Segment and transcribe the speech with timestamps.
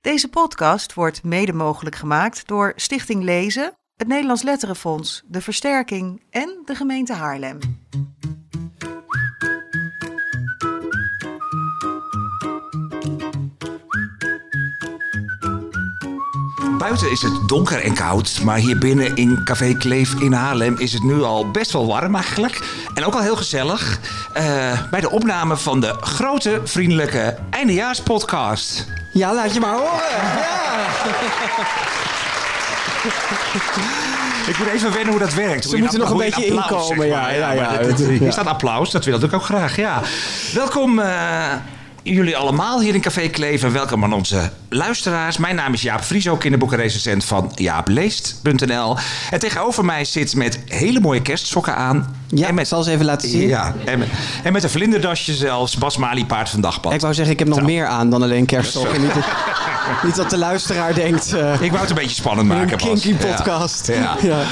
[0.00, 6.62] Deze podcast wordt mede mogelijk gemaakt door Stichting Lezen, het Nederlands Letterenfonds, de Versterking en
[6.64, 7.58] de gemeente Haarlem.
[16.78, 20.92] Buiten is het donker en koud, maar hier binnen in Café Kleef in Haarlem is
[20.92, 22.84] het nu al best wel warm eigenlijk.
[22.94, 24.00] En ook al heel gezellig
[24.32, 28.98] eh, bij de opname van de grote vriendelijke eindejaarspodcast.
[29.10, 29.90] Ja, laat je maar horen.
[29.90, 30.86] Ja.
[34.46, 35.64] Ik moet even wennen hoe dat werkt.
[35.64, 37.36] Ze moeten nog een beetje applaus, inkomen, zeg maar.
[37.36, 37.80] ja, ja,
[38.20, 38.30] ja.
[38.30, 40.02] staat applaus, dat wil ik ook graag, ja.
[40.54, 41.52] Welkom eh,
[42.02, 45.36] jullie allemaal hier in Café Kleef en welkom aan onze luisteraars.
[45.36, 48.96] Mijn naam is Jaap Frieso, kinderboekenrecensent van jaapleest.nl.
[49.30, 52.19] En tegenover mij zit met hele mooie kerstsokken aan.
[52.34, 53.48] Ja, en met, zal ze even laten zien.
[53.48, 54.08] ja, en, met-
[54.42, 56.92] en met een vlinderdasje zelfs, Bas Mali paard van Dagpad.
[56.92, 57.64] Ik wou zeggen, ik heb nog Zo.
[57.64, 59.00] meer aan dan alleen kerststokken.
[59.00, 59.24] Niet, dat-
[60.04, 61.32] niet dat de luisteraar denkt...
[61.32, 63.86] eh, Ik wou het een beetje spannend maken, een kinky podcast.
[63.86, 64.16] Ja.
[64.30, 64.42] Ja.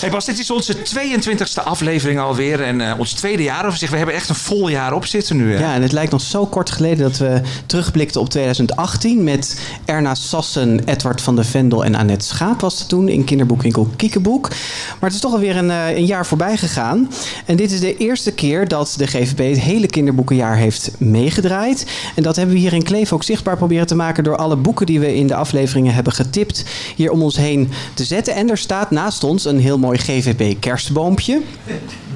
[0.00, 2.62] Hey Bas, dit is onze 22e aflevering alweer.
[2.62, 3.90] En eh, ons tweede jaar over zich.
[3.90, 5.54] We hebben echt een vol jaar op zitten nu.
[5.54, 5.60] Hè?
[5.60, 10.14] Ja, en het lijkt nog zo kort geleden dat we terugblikten op 2018 met Erna
[10.14, 14.48] Sassen, Edward van de Vendel en Annette Schaap was het toen in kinderboekwinkel Kiekeboek.
[14.48, 14.58] Maar
[15.00, 17.10] het is toch alweer een, eh, een jaar voorbij gegaan.
[17.44, 21.86] En dit is de eerste keer dat de GVB het hele kinderboekenjaar heeft meegedraaid.
[22.14, 24.86] En dat hebben we hier in Kleef ook zichtbaar proberen te maken door alle boeken
[24.86, 26.64] die we in de afleveringen hebben getipt
[26.96, 28.34] hier om ons heen te zetten.
[28.34, 31.40] En er staat naast ons een heel mooi GVB kerstboompje.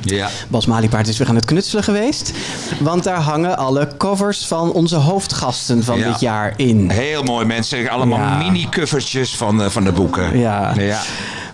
[0.01, 0.29] Ja.
[0.49, 2.33] Bas Maliepaard is weer aan het knutselen geweest.
[2.81, 6.11] Want daar hangen alle covers van onze hoofdgasten van Ja.
[6.11, 6.91] dit jaar in.
[6.91, 7.89] Heel mooi mensen.
[7.89, 8.37] Allemaal Ja.
[8.37, 10.39] mini-covertjes van, eh, van de boeken.
[10.39, 10.73] Ja.
[10.77, 11.01] ja.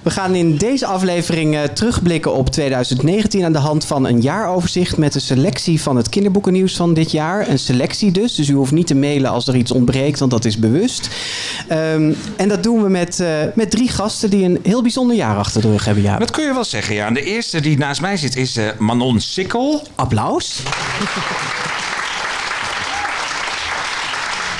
[0.02, 4.96] We gaan in deze aflevering eh, terugblikken op 2019 aan de hand van een jaaroverzicht
[4.96, 7.48] met een selectie van het kinderboekennieuws van dit jaar.
[7.48, 10.44] Een selectie dus, dus u hoeft niet te mailen als er iets ontbreekt, want dat
[10.44, 11.08] is bewust.
[11.68, 15.36] Ehm, en dat doen we met, eh, met drie gasten die een heel bijzonder jaar
[15.36, 16.02] achter de rug hebben.
[16.04, 16.18] Ja.
[16.18, 17.06] Dat kun je wel zeggen, ja.
[17.06, 19.86] En de eerste die naast mij zit is eh, Manon Sikkel.
[19.94, 20.62] Applaus.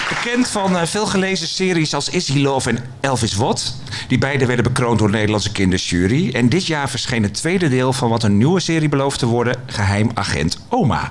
[0.09, 3.75] Bekend van eh, veel gelezen series als Is He Love en Elvis What.
[4.09, 6.31] Die beide werden bekroond door de Nederlandse kinderjury.
[6.33, 9.57] En dit jaar verscheen het tweede deel van wat een nieuwe serie belooft te worden.
[9.67, 11.11] Geheim Agent Oma.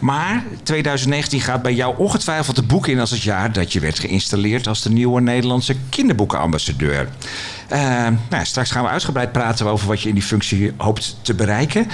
[0.00, 3.98] Maar 2019 gaat bij jou ongetwijfeld de boek in als het jaar dat je werd
[3.98, 7.08] geïnstalleerd als de nieuwe Nederlandse kinderboekenambassadeur.
[7.68, 7.80] Eh,
[8.30, 11.88] nou, straks gaan we uitgebreid praten over wat je in die functie hoopt te bereiken.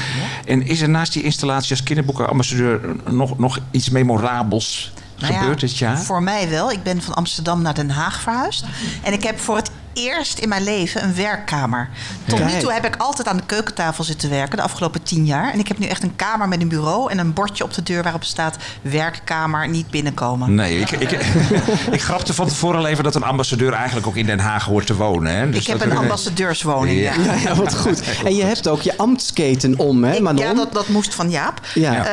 [0.46, 2.80] En is er naast die installatie als kinderboekenambassadeur
[3.10, 5.98] nog, nog iets memorabels Nou ja, gebeurd dit jaar?
[5.98, 6.70] Voor mij wel.
[6.70, 8.64] Ik ben van Amsterdam naar Den Haag verhuisd.
[9.02, 11.88] En ik heb voor het eerst in mijn leven een werkkamer.
[12.26, 15.52] Tot nu toe heb ik altijd aan de keukentafel zitten werken, de afgelopen tien jaar.
[15.52, 17.82] En ik heb nu echt een kamer met een bureau en een bordje op de
[17.82, 20.54] deur waarop staat werkkamer, niet binnenkomen.
[20.54, 21.10] Nee, ik, ik,
[21.90, 24.86] ik grapte van tevoren al even dat een ambassadeur eigenlijk ook in Den Haag hoort
[24.86, 25.36] te wonen.
[25.36, 25.50] Hè?
[25.50, 27.00] Dus ik heb dat- een ambassadeurswoning.
[27.00, 27.12] Ja.
[27.14, 27.24] Ja.
[27.24, 28.02] Ja, ja, wat goed.
[28.24, 30.44] En je hebt ook je ambtsketen om, hè Ik- Manon?
[30.44, 31.60] ja, dat, dat moest van Jaap.
[31.74, 32.06] Ja.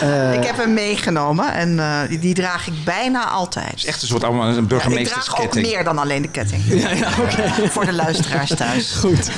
[0.00, 3.72] Eh, ik heb hem meegenomen en eh, die, die draag ik bijna altijd.
[3.76, 5.66] is echt een soort allemaal een Ja, ik draag ook burgemeestersketting.
[5.66, 6.62] meer dan alleen de ketting.
[7.74, 8.92] Voor de luisteraars thuis.
[8.92, 9.30] Goed.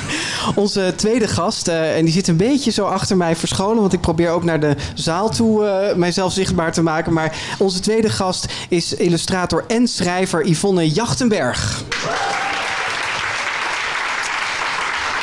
[0.55, 4.01] Onze tweede gast, eh, en die zit een beetje zo achter mij verscholen, want ik
[4.01, 7.13] probeer ook naar de zaal toe eh, mijzelf zichtbaar te maken.
[7.13, 11.83] Maar onze tweede gast is illustrator en schrijver Yvonne Jachtenberg.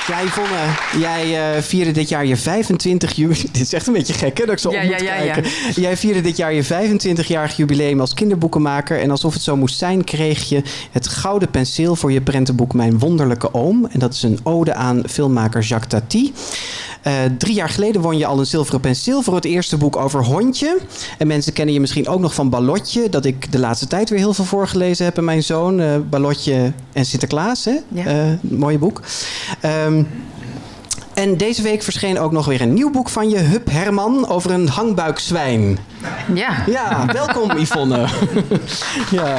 [0.08, 0.64] Ja, Yvonne,
[0.98, 3.46] jij eh, vierde dit jaar je 25 jubileum.
[3.52, 4.44] Dit is echt een beetje gek, hè?
[4.44, 5.32] Dat ik zo Ja, op moet ja, ja, ja.
[5.32, 5.50] kijken.
[5.82, 9.00] Jij vierde dit jaar je 25-jarig jubileum als kinderboekenmaker.
[9.00, 12.98] En alsof het zo moest zijn, kreeg je het gouden penseel voor je prentenboek Mijn
[12.98, 13.86] Wonderlijke Oom.
[13.90, 16.32] En dat is een ode aan filmmaker Jacques Tati.
[17.02, 20.24] Eh, drie jaar geleden won je al een zilveren penseel voor het eerste boek over
[20.24, 20.78] hondje.
[21.18, 24.18] En mensen kennen je misschien ook nog van Ballotje, dat ik de laatste tijd weer
[24.18, 25.80] heel veel voorgelezen heb aan mijn zoon.
[25.80, 27.76] eh Ballotje en Sinterklaas, hè?
[27.88, 28.04] Ja.
[28.04, 29.00] Eh, mooie boek.
[29.60, 30.02] Ehm,
[31.14, 34.50] en deze week verscheen ook nog weer een nieuw boek van je, Hup Herman, over
[34.50, 35.78] een hangbuikzwijn.
[36.34, 36.64] Ja.
[36.66, 38.06] Ja, welkom Yvonne.
[39.10, 39.36] ja.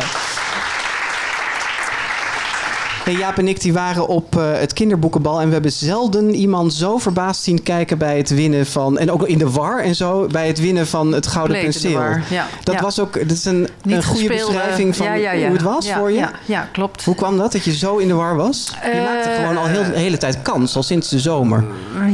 [3.17, 6.97] Jaap en ik die waren op eh, het kinderboekenbal en we hebben zelden iemand zo
[6.97, 10.47] verbaasd zien kijken bij het winnen van, en ook in de war en zo, bij
[10.47, 12.09] het winnen van het Gouden Compleet in de Penseel.
[12.09, 12.47] war, ja.
[12.64, 12.82] Dat Ja.
[12.82, 15.91] was ook, dat is een, Niet een goede gespeelde- beschrijving van ja, hoe het was
[15.91, 16.26] voor je.
[16.46, 17.03] Ja, klopt.
[17.03, 18.73] Hoe kwam dat, dat je zo in de war was?
[18.84, 21.64] je Eh, maakte gewoon al heel, de hele tijd kans, al sinds de zomer.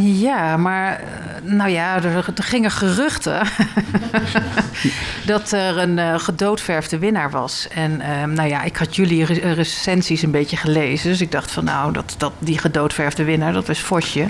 [0.01, 2.06] Ja, maar eh, nou ja, er,
[2.36, 3.41] er gingen geruchten
[5.25, 7.68] dat er een eh, gedoodverfde winnaar was.
[7.74, 7.98] En
[8.33, 10.84] nou ja, ik had jullie re- recensies een beetje gelezen.
[10.93, 14.29] Dus ik dacht van nou, dat, dat, die gedoodverfde winnaar, dat was Vosje.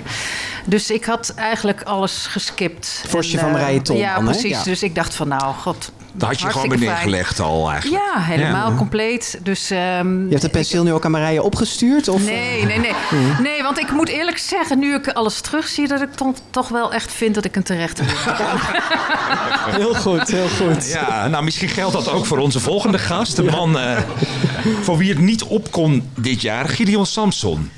[0.64, 3.04] Dus ik had eigenlijk alles geskipt.
[3.06, 4.50] Vosje En, van eh, Marije Tom Ja, precies.
[4.50, 4.62] Ja.
[4.62, 6.90] Dus ik dacht van nou, god, Daar had je gewoon bij fijn.
[6.90, 8.02] neergelegd al eigenlijk.
[8.14, 8.76] Ja, helemaal Ja.
[8.76, 9.38] compleet.
[9.42, 12.08] Dus, ehm, Je hebt het penseel nu ook aan Marije opgestuurd?
[12.08, 12.24] Of?
[12.24, 12.92] Nee, nee, nee.
[13.42, 16.92] Nee, want ik moet eerlijk zeggen, nu ik alles terugzie, dat ik toch, toch wel
[16.92, 18.14] echt vind dat ik een terechte ben.
[19.80, 20.88] Heel goed, heel goed.
[20.88, 23.36] Ja, nou misschien geldt dat ook voor onze volgende gast.
[23.36, 23.98] De man eh,
[24.82, 27.70] voor wie het niet op kon dit jaar, Gideon Samson.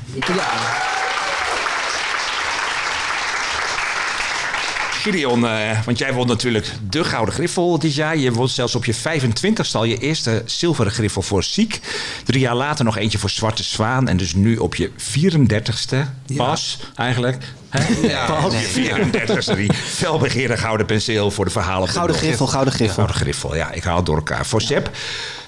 [4.99, 8.17] Gideon, eh, want jij won natuurlijk de Gouden Griffel dit jaar.
[8.17, 11.81] Je won zelfs op je 25ste al je eerste zilveren griffel voor Ziek.
[12.25, 14.09] Drie jaar later nog eentje voor Zwarte Zwaan.
[14.09, 15.97] En dus nu op je 34ste
[16.37, 17.45] pas eigenlijk.
[17.69, 18.09] Hè?
[18.09, 19.09] Ja, op je
[19.45, 21.89] 34ste die felbegeerde Gouden Penseel voor de verhalen.
[21.89, 22.95] Gouden griffel, gouden griffel.
[22.95, 23.73] Gouden Griffel, ja.
[23.73, 24.47] Ik haal het door elkaar.
[24.47, 24.91] Voor Sepp,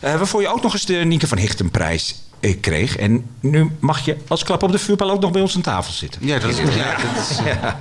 [0.00, 2.14] eh, waarvoor je ook nog eens de Nienke van Hichtenprijs
[2.61, 2.97] kreeg.
[2.97, 5.93] En nu mag je als klap op de vuurpijl ook nog bij ons aan tafel
[5.93, 6.21] zitten.
[6.27, 7.79] Ja, dat is, ja, dat is Ja.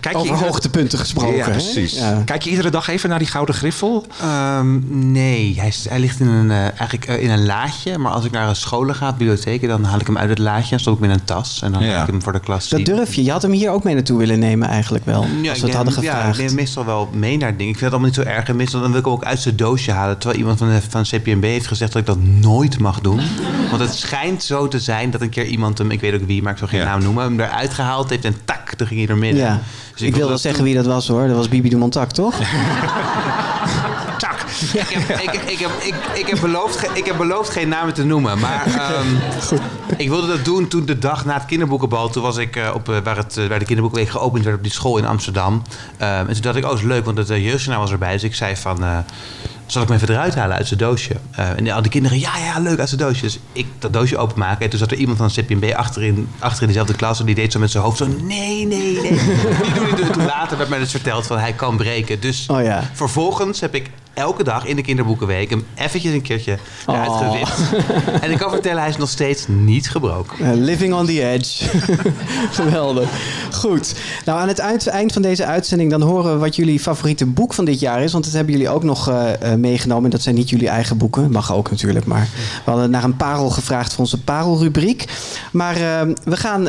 [0.00, 1.36] Kijk je Over iedere- hoogtepunten gesproken.
[1.36, 1.92] Ja, precies.
[1.98, 2.22] Ja.
[2.24, 4.06] Kijk je iedere dag even naar die Gouden Griffel?
[4.20, 4.78] Ehm,
[5.12, 7.98] nee, hij, is- hij ligt in een, eh, eigenlijk, eh, in een laadje.
[7.98, 10.74] Maar als ik naar een scholen ga, bibliotheken, dan haal ik hem uit het laadje
[10.74, 11.60] en stop ik hem in een tas.
[11.62, 11.92] En dan Ja.
[11.92, 13.24] haal ik hem voor de klas Dat durf je.
[13.24, 15.26] Je had hem hier ook mee naartoe willen nemen eigenlijk wel.
[15.42, 16.38] Ja, als ik we het hadden Ja, ik gevraagd.
[16.38, 17.72] neem meestal wel mee naar dingen.
[17.72, 18.48] Ik vind het allemaal niet zo erg.
[18.48, 20.18] En meestal dan wil ik hem ook uit zijn doosje halen.
[20.18, 23.20] Terwijl iemand van, de, van CPMB heeft gezegd dat ik dat nooit mag doen.
[23.70, 26.42] Want het schijnt zo te zijn dat een keer iemand hem, ik weet ook wie,
[26.42, 26.84] maar ik zal geen Ja.
[26.84, 29.42] naam noemen, hem eruit gehaald heeft en tak, toen ging hij er midden.
[29.44, 29.60] ja.
[29.92, 31.26] Dus ik wil wel zeggen wie dat was hoor.
[31.26, 32.34] Dat was Bibi de Montauk, toch?
[34.18, 34.40] Tak.
[34.72, 38.04] Ik, heb, ik, ik, heb, ik, ik, heb beloofd, ik heb beloofd geen namen te
[38.04, 38.38] noemen.
[38.38, 39.06] Maar ehm,
[39.96, 42.08] ik wilde dat doen toen de dag na het kinderboekenbal.
[42.10, 44.62] Toen was ik eh, op, eh, waar, het, eh, waar de kinderboekenweek geopend werd op
[44.62, 45.62] die school in Amsterdam.
[45.98, 48.12] Ehm, en toen dacht ik, oh, is leuk, want het jeugdjournaal was erbij.
[48.12, 48.98] Dus ik zei van, eh,
[49.66, 51.14] zal ik hem even eruit halen uit zijn doosje?
[51.30, 53.22] Eh, en al die kinderen, ja, ja, leuk, uit zijn doosje.
[53.22, 54.64] Dus ik dat doosje openmaken.
[54.64, 57.20] En toen zat er iemand van CPMB achterin, achterin dezelfde klas.
[57.20, 59.10] En die deed zo met zijn hoofd zo, nee, nee, nee.
[59.64, 60.10] Niet doen, niet doen.
[60.10, 62.20] Toen later werd mij dus verteld van, hij kan breken.
[62.20, 62.90] Dus Oh ja.
[62.92, 67.30] Vervolgens heb ik elke dag in de kinderboekenweek hem eventjes een keertje eruit Oh.
[67.30, 67.60] gewipt.
[68.24, 70.46] En ik kan vertellen, hij is nog steeds niet gebroken.
[70.46, 71.64] Eh, living on the edge.
[72.60, 73.08] Geweldig.
[73.52, 73.94] Goed.
[74.24, 77.64] Nou, aan het eind, van deze uitzending dan horen we wat jullie favoriete boek van
[77.64, 78.12] dit jaar is.
[78.12, 80.10] Want dat hebben jullie ook nog eh, eh, meegenomen.
[80.10, 81.30] Dat zijn niet jullie eigen boeken.
[81.30, 82.06] Mag ook natuurlijk.
[82.06, 82.28] Maar
[82.64, 85.04] we hadden naar een parel gevraagd voor onze parelrubriek.
[85.52, 85.74] Maar
[86.24, 86.68] we gaan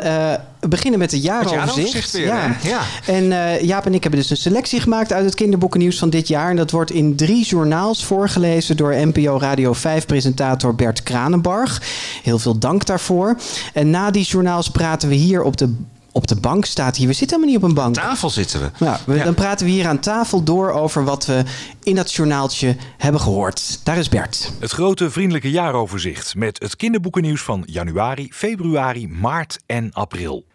[0.66, 2.12] eh, beginnen met de jaaroverzicht.
[2.12, 2.70] weer, hè?
[2.70, 2.82] Ja.
[3.06, 6.28] En eh, Jaap en ik hebben dus een selectie gemaakt uit het kinderboekennieuws van dit
[6.28, 6.50] jaar.
[6.50, 11.82] En dat wordt in drie journaals voorgelezen door NPO Radio 5-presentator Bert Kranenbarg.
[12.24, 13.38] Heel veel dank daarvoor.
[13.74, 15.74] En na die journaals praten we hier op de,
[16.12, 16.66] op de bank.
[16.66, 17.96] Staat hier, we zitten helemaal niet op een bank.
[17.96, 18.70] Tafel zitten we.
[18.86, 19.24] Nou, we- Ja.
[19.24, 21.44] Dan praten we hier aan tafel door over wat we
[21.84, 23.80] in dat journaaltje hebben gehoord.
[23.84, 24.52] Daar is Bert.
[24.60, 30.46] Het grote vriendelijke jaaroverzicht met het kinderboekennieuws van januari, februari, maart en april.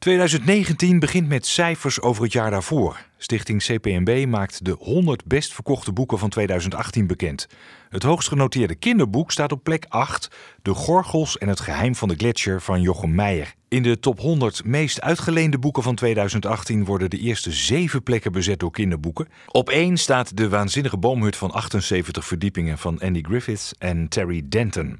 [0.00, 3.00] 2019 begint met cijfers over het jaar daarvoor.
[3.16, 7.46] Stichting CPMB maakt de 100 best verkochte boeken van 2018 bekend.
[7.88, 10.30] Het hoogst genoteerde kinderboek staat op plek 8,
[10.62, 13.54] De Gorgels en het geheim van de gletsjer van Jochem Meijer.
[13.68, 18.58] In de top 100 meest uitgeleende boeken van 2018 worden de eerste zeven plekken bezet
[18.58, 19.28] door kinderboeken.
[19.46, 24.98] Op 1 staat De Waanzinnige Boomhut van 78 verdiepingen van Andy Griffiths en Terry Denton.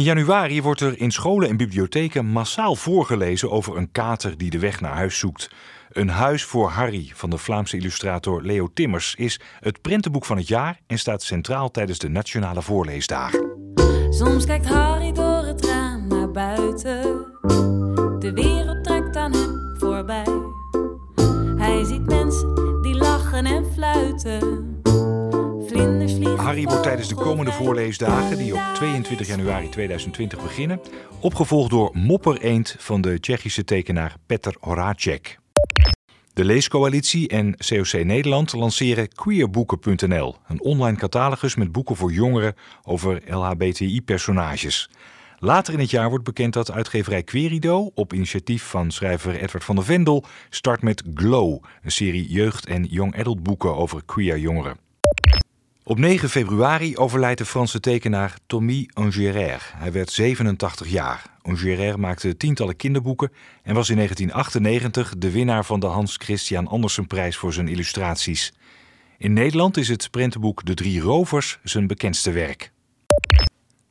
[0.00, 4.58] In januari wordt er in scholen en bibliotheken massaal voorgelezen over een kater die de
[4.58, 5.50] weg naar huis zoekt.
[5.92, 10.48] Een huis voor Harry van de Vlaamse illustrator Leo Timmers is het prentenboek van het
[10.48, 13.72] jaar en staat centraal tijdens de Nationale Voorleesdagen.
[14.10, 17.02] Soms kijkt Harry door het raam naar buiten.
[18.18, 20.42] De wereld trekt aan hem voorbij.
[21.56, 24.79] Hij ziet mensen die lachen en fluiten.
[26.50, 30.80] Harry wordt tijdens de komende voorleesdagen, die op 22 januari 2020 beginnen,
[31.20, 35.38] opgevolgd door Mopper Eend van de Tsjechische tekenaar Petr Horacek.
[36.32, 43.22] De Leescoalitie en COC Nederland lanceren queerboeken.nl, een online catalogus met boeken voor jongeren over
[43.26, 44.90] LHBTI-personages.
[45.38, 49.74] Later in het jaar wordt bekend dat uitgeverij Querido, op initiatief van schrijver Edward van
[49.74, 54.88] der Vendel, start met Glow, een serie jeugd- en young adult boeken over queer jongeren.
[55.90, 59.64] Op 9 februari overlijdt de Franse tekenaar Tommy Angeraire.
[59.76, 61.22] Hij werd 87 jaar.
[61.42, 63.32] Angeraire maakte tientallen kinderboeken
[63.62, 68.52] en was in 1998 de winnaar van de Hans Christian Andersenprijs voor zijn illustraties.
[69.18, 72.72] In Nederland is het prentenboek De Drie Rovers zijn bekendste werk.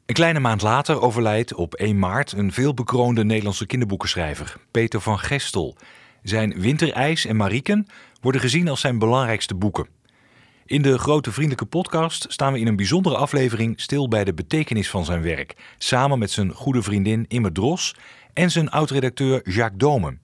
[0.06, 5.78] Een kleine maand later overlijdt op 1 maart een veelbekroonde Nederlandse kinderboekenschrijver, Peter van Gestel.
[6.24, 7.88] Zijn Winterijs en Marieken
[8.22, 9.99] worden gezien als zijn belangrijkste boeken.
[10.70, 14.90] In de Grote Vriendelijke Podcast staan we in een bijzondere aflevering stil bij de betekenis
[14.90, 17.96] van zijn werk, samen met zijn goede vriendin Imme Dros
[18.34, 20.20] en zijn oud-redacteur Jacques Domen.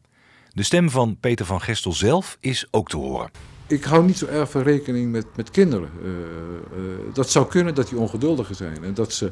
[0.50, 3.30] De stem van Peter van Gestel zelf is ook te horen.
[3.68, 5.90] ik hou niet zo erg veel rekening met, met kinderen.
[6.02, 9.32] Uh, uh, dat zou kunnen dat die ongeduldiger zijn en dat ze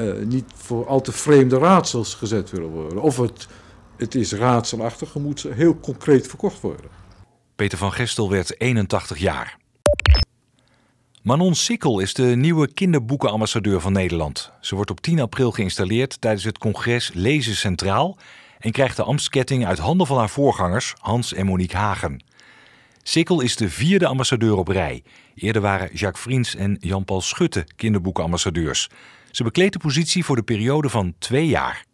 [0.00, 3.02] uh, niet voor al te vreemde raadsels gezet willen worden.
[3.02, 3.46] Of het,
[3.96, 6.90] het is raadselachtig, moet ze heel concreet verkocht worden.
[7.54, 9.62] Peter van Gestel werd 81 jaar.
[11.24, 14.52] Manon Sikkel is de nieuwe kinderboekenambassadeur van Nederland.
[14.60, 18.18] Ze wordt op 10 april geïnstalleerd tijdens het congres Lezen Centraal
[18.58, 22.24] en krijgt de ambtsketting uit handen van haar voorgangers Hans en Monique Hagen.
[23.02, 25.02] Sikkel is de vierde ambassadeur op rij.
[25.34, 28.90] Eerder waren Jacques Vriends en Jan-Paul Schutte kinderboekenambassadeurs.
[29.30, 31.84] Ze bekleedt de positie voor de periode van twee jaar.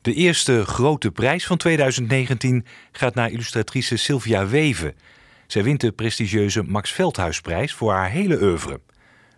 [0.00, 4.94] De eerste grote prijs van 2019 gaat naar illustratrice Sylvia Weven.
[5.52, 8.80] Zij wint de prestigieuze Max Veldhuisprijs voor haar hele oeuvre.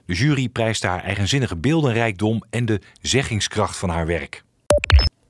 [0.07, 4.45] De jury prijst haar eigenzinnige beeldenrijkdom en de zeggingskracht van haar werk.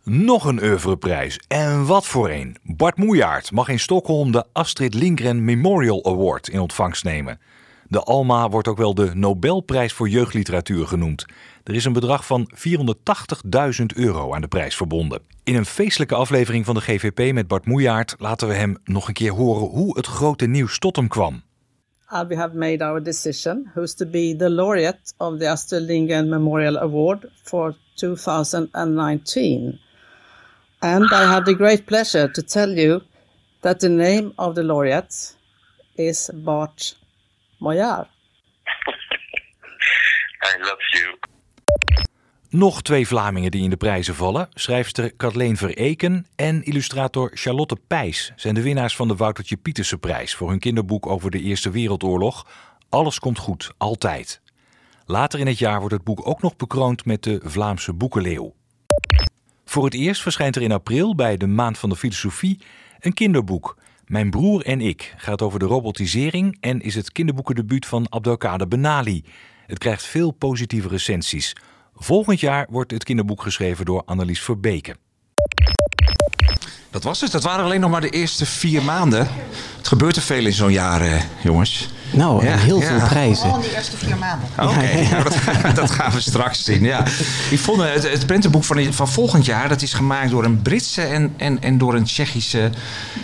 [0.03, 1.41] Nog een oeuvreprijs.
[1.49, 2.57] En wat voor een.
[2.63, 7.41] Bart Moejaert mag in Stockholm de Astrid Lindgren Memorial Award in ontvangst nemen.
[7.89, 11.25] De Alma wordt ook wel de Nobelprijs voor jeugdliteratuur genoemd.
[11.65, 15.23] Er is een bedrag van 480.000 euro aan de prijs verbonden.
[15.45, 19.15] In een feestelijke aflevering van de GVP met Bart Moejaert laten we hem nog een
[19.15, 21.43] keer horen hoe het grote nieuws tot hem kwam.
[22.13, 26.79] Uh, we have made our decision who's to be the laureate of the Astrid Memorial
[26.79, 29.81] Award for 2019.
[30.79, 33.03] And I have the great pleasure to tell you
[33.61, 35.35] that the name of the laureate
[35.97, 36.97] is Bart
[37.59, 38.07] Moyar.
[40.55, 41.19] I love you.
[42.49, 44.49] Nog twee Vlamingen die in de prijzen vallen.
[44.53, 50.35] Schrijfster Kathleen Vereken en illustrator Charlotte Pijs zijn de winnaars van de Woutertje Pieterse prijs
[50.35, 52.47] voor hun kinderboek over de Eerste Wereldoorlog.
[52.89, 54.41] Alles komt goed, altijd.
[55.07, 58.55] Later in het jaar wordt het boek ook nog bekroond met de Vlaamse Boekenleeuw.
[59.65, 62.61] Voor het eerst verschijnt er in april bij de Maand van de Filosofie
[63.01, 63.77] een kinderboek.
[64.07, 69.25] Mijn broer en ik gaat over de robotisering en is het kinderboekendebuut van Abdelkader Benali.
[69.67, 71.57] Het krijgt veel positieve recensies.
[71.95, 74.97] Volgend jaar wordt het kinderboek geschreven door Annelies Verbeke.
[76.95, 77.33] Dat was het.
[77.33, 79.29] Dat waren alleen nog maar de eerste vier maanden.
[79.79, 81.89] Het gebeurt er veel in zo'n jaar, eh, jongens.
[82.11, 83.37] Nou, en heel veel prijzen.
[83.37, 84.49] Vooral in die eerste vier maanden.
[84.61, 86.83] Oké, nou, dat, dat gaan we straks zien.
[86.83, 87.05] Ja.
[87.51, 89.69] Ik vond het, het prentenboek van, van volgend jaar...
[89.69, 92.71] dat is gemaakt door een Britse en, en, en door een Tsjechische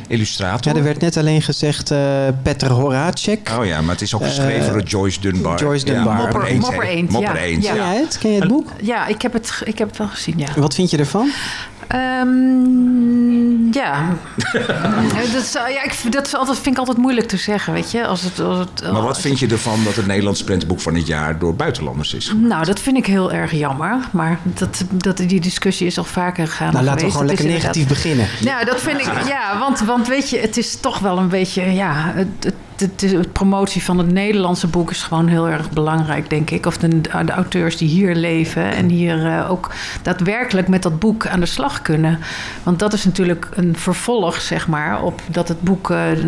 [0.09, 0.73] illustrator.
[0.73, 1.99] Ja, er werd net alleen gezegd uh,
[2.43, 3.51] Petr Horacek.
[3.59, 5.61] Oh ja, maar het is ook geschreven Eh, door Joyce Dunbar.
[5.61, 6.17] Joyce Dunbar.
[6.17, 7.41] Ja, Mopper, Eend, Mopper Mopper ja.
[7.41, 7.73] Eend, Ja.
[7.73, 8.19] Ken jij het?
[8.19, 8.69] Ken je het boek?
[8.83, 10.49] Ja, ik heb het, ik heb het wel gezien, ja.
[10.57, 11.31] Wat vind je ervan?
[11.91, 14.09] Ehm, ja.
[15.33, 18.07] dat, is, ja ik, dat is altijd, vind ik altijd moeilijk te zeggen, weet je.
[18.07, 21.07] Als het, als het, Maar wat vind je ervan dat het Nederlands prentenboek van het
[21.07, 21.39] jaar...
[21.39, 22.49] door buitenlanders is gemaakt?
[22.49, 23.99] Nou, dat vind ik heel erg jammer.
[24.13, 26.73] Maar dat, dat, die discussie is al vaker gegaan.
[26.73, 28.27] Nou, laten we gewoon lekker negatief inderdaad- beginnen.
[28.41, 29.27] Ja, dat vind ik.
[29.27, 31.63] Ja, want, want weet je, het is toch wel een beetje.
[31.73, 36.51] Ja, het, het, het promotie van het Nederlandse boek is gewoon heel erg belangrijk, denk
[36.51, 36.67] ik.
[36.67, 39.71] Of de, de auteurs die hier leven en hier eh, ook
[40.03, 42.19] daadwerkelijk met dat boek aan de slag kunnen.
[42.63, 46.19] Want dat is natuurlijk een vervolg, zeg maar, op dat het boek eh, eh,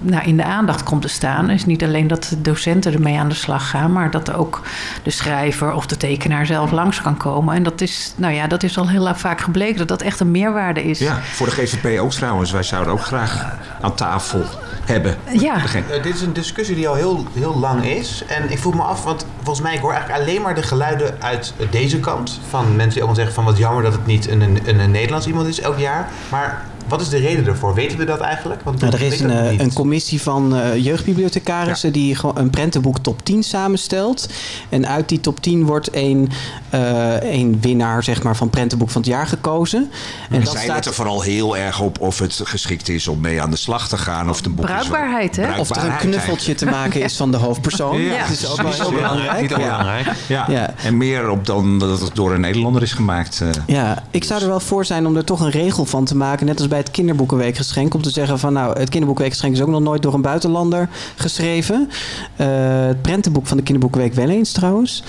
[0.00, 1.50] nou, in de aandacht komt te staan.
[1.50, 4.62] Is niet alleen dat de docenten ermee aan de slag gaan, maar dat ook
[5.02, 7.54] de schrijver of de tekenaar zelf langs kan komen.
[7.54, 10.30] En dat is, nou ja, dat is al heel vaak gebleken dat dat echt een
[10.30, 10.98] meerwaarde is.
[10.98, 12.50] Ja, voor de GVP ook trouwens.
[12.50, 14.44] Wij zouden ook graag aan tafel
[14.84, 15.16] hebben.
[15.32, 15.51] Ja.
[15.60, 18.24] Degene- Eh, dit is een discussie die al heel, heel lang is.
[18.26, 21.14] En ik vroeg me af, want volgens mij ik hoor eigenlijk alleen maar de geluiden
[21.22, 22.40] uit deze kant.
[22.48, 25.26] Van mensen die allemaal zeggen van wat jammer dat het niet een, een, een Nederlands
[25.26, 26.08] iemand is elk jaar.
[26.30, 27.74] Maar wat is de reden ervoor?
[27.74, 28.62] Weten we dat eigenlijk?
[28.62, 33.24] Want Nou, er is een, een commissie van eh, jeugdbibliothecarissen die gewoon een prentenboek top
[33.24, 34.28] 10 samenstelt.
[34.68, 36.28] En uit die top 10 wordt één,
[36.70, 39.90] eh, één winnaar zeg maar, van prentenboek van het jaar gekozen.
[40.30, 43.20] En, En dat zij staat letten vooral heel erg op of het geschikt is om
[43.20, 44.30] mee aan de slag te gaan.
[44.30, 45.58] Of, de boek Bruikbaarheid, hè?
[45.58, 48.00] of er een knuffeltje te maken is van de hoofdpersoon.
[48.12, 49.40] Ja, dat is ook wel heel Ja, belangrijk.
[49.40, 50.04] Niet Ja.
[50.28, 50.46] Ja.
[50.48, 50.74] Ja.
[50.84, 53.40] En meer op dan dat het door een Nederlander is gemaakt.
[53.40, 53.48] eh.
[53.66, 56.46] Ja, ik zou er wel voor zijn om er toch een regel van te maken.
[56.46, 57.94] Net als bij het kinderboekenweekgeschenk.
[57.94, 61.90] Om te zeggen van nou, het kinderboekenweekgeschenk is ook nog nooit door een buitenlander geschreven.
[62.36, 62.46] Eh,
[62.86, 65.02] het prentenboek van de kinderboekenweek wel eens trouwens.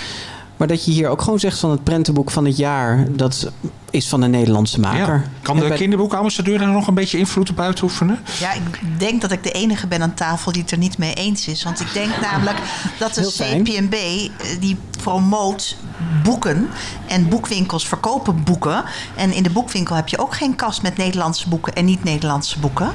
[0.57, 3.07] Maar dat je hier ook gewoon zegt van het prentenboek van het jaar.
[3.11, 3.51] Dat
[3.93, 5.15] is van een Nederlandse maker.
[5.15, 5.23] Ja.
[5.41, 8.19] Kan de bij- kinderboekambassadeur daar nog een beetje invloed op uitoefenen?
[8.39, 11.13] Ja, ik denk dat ik de enige ben aan tafel die het er niet mee
[11.13, 11.63] eens is.
[11.63, 12.57] Want ik denk namelijk
[12.99, 13.31] dat de.
[13.33, 15.77] CPNB eh, die promoot
[16.23, 16.69] boeken
[17.07, 18.83] en boekwinkels verkopen boeken.
[19.15, 22.93] En in de boekwinkel heb je ook geen kast met Nederlandse boeken en niet-Nederlandse boeken.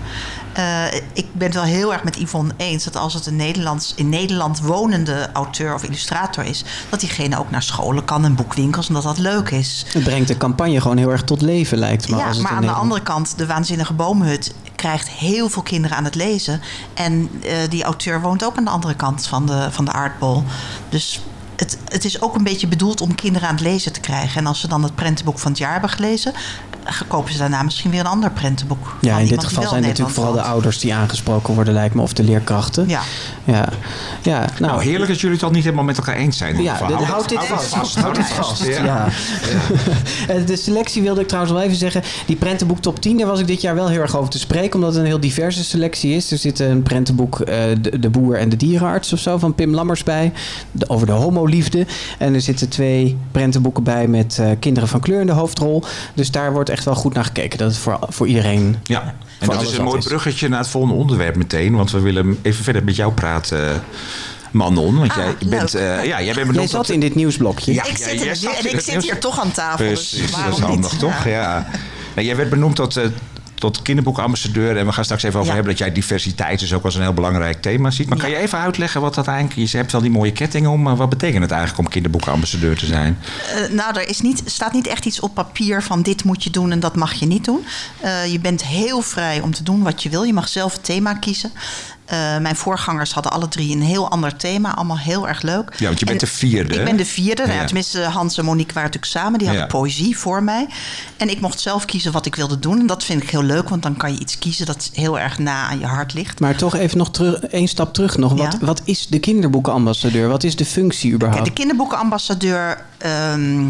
[0.52, 3.93] Eh, ik ben het wel heel erg met Yvonne eens dat als het een Nederlands,
[3.97, 8.88] in Nederland wonende auteur of illustrator is, dat diegene ook naar scholen kan en boekwinkels
[8.88, 9.85] en dat dat leuk is.
[9.93, 12.16] Het brengt de campagne gewoon heel erg tot leven, lijkt me.
[12.16, 15.97] ja, als het maar aan de andere kant, de waanzinnige boomhut krijgt heel veel kinderen
[15.97, 16.61] aan het lezen.
[16.95, 20.42] En eh, die auteur woont ook aan de andere kant van de, van de aardbol.
[20.88, 21.21] Dus
[21.59, 24.41] het, het is ook een beetje bedoeld om kinderen aan het lezen te krijgen.
[24.41, 26.33] En als ze dan het prentenboek van het jaar hebben gelezen,
[26.85, 28.97] eh, kopen ze daarna misschien weer een ander prentenboek.
[29.00, 32.12] Ja, in dit geval zijn natuurlijk vooral de ouders die aangesproken worden, lijkt me, of
[32.12, 32.88] de leerkrachten.
[32.88, 33.00] Ja.
[33.45, 33.69] Ja,
[34.23, 36.62] ja nou, Nou, heerlijk dat jullie het al niet helemaal met elkaar eens zijn.
[36.62, 37.95] Ja, Houd houd dit vast.
[37.99, 38.65] houd dit vast.
[38.67, 39.09] Ja.
[40.29, 42.03] Eh, De selectie wilde ik trouwens wel even zeggen.
[42.27, 44.75] Die prentenboek top 10, daar was ik dit jaar wel heel erg over te spreken.
[44.75, 46.31] Omdat het een heel diverse selectie is.
[46.31, 49.75] Er zit een prentenboek eh, de, de Boer en de Dierenarts of zo van Pim
[49.75, 50.33] Lammers bij.
[50.73, 51.12] De- over de
[51.49, 51.87] homoliefde.
[52.19, 55.83] En er zitten twee prentenboeken bij met eh, kinderen van kleur in de hoofdrol.
[56.14, 57.59] Dus daar wordt echt wel goed naar gekeken.
[57.59, 58.76] Dat het voor, voor iedereen...
[58.85, 59.02] Ja,
[59.38, 60.05] en Voor dat is een mooi is.
[60.05, 61.75] bruggetje naar het volgende onderwerp meteen.
[61.76, 63.83] Want we willen even verder met jou praten,
[64.50, 64.99] Manon.
[64.99, 67.73] Want Ah, jij bent, eh, ja, jij bent Jij benoemd zat tot- in dit nieuwsblokje.
[67.73, 69.05] Ja, Ik ja, zit, in jij het, zat en ik zit nieuws.
[69.05, 69.87] hier toch aan tafel.
[69.87, 71.00] Precies, dus dat is handig, niet?
[71.00, 71.25] toch?
[71.25, 71.31] Ja.
[71.31, 71.67] Ja.
[72.14, 73.05] Nou, jij werd benoemd tot, eh,
[73.59, 74.77] tot kinderboekambassadeur.
[74.77, 75.55] En we gaan straks even over Ja.
[75.55, 78.09] hebben dat jij diversiteit dus ook als een heel belangrijk thema ziet.
[78.09, 79.71] Maar kan je even uitleggen wat dat eigenlijk...
[79.71, 82.87] Je hebt wel die mooie ketting om, maar wat betekent het eigenlijk om kinderboekambassadeur te
[82.87, 83.19] zijn?
[83.55, 86.50] Eh, nou, er is niet, staat niet echt iets op papier van dit moet je
[86.50, 87.65] doen en dat mag je niet doen.
[88.00, 90.23] Eh, je bent heel vrij om te doen wat je wil.
[90.23, 91.50] Je mag zelf het thema kiezen.
[92.09, 94.75] Eh, mijn voorgangers hadden alle drie een heel ander thema.
[94.75, 95.75] Allemaal heel erg leuk.
[95.79, 97.43] Ja, want je bent En de vierde, Ik ben de vierde.
[97.47, 99.38] Nou ja, tenminste, Hans en Monique waren natuurlijk samen.
[99.38, 99.73] Die hadden Ja.
[99.73, 100.67] poëzie voor mij.
[101.17, 102.81] En ik mocht zelf kiezen wat ik wilde doen.
[102.81, 105.38] En dat vind ik heel leuk, want dan kan je iets kiezen dat heel erg
[105.38, 106.41] na aan je hart ligt.
[106.41, 108.33] Maar toch even nog terug, één stap terug nog.
[108.33, 108.67] Wat, Ja.
[108.67, 110.29] wat is de kinderboekenambassadeur?
[110.29, 111.43] Wat is de functie überhaupt?
[111.43, 113.65] Kijk, de kinderboekenambassadeur ehm,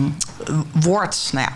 [0.73, 1.53] wordt nou ja,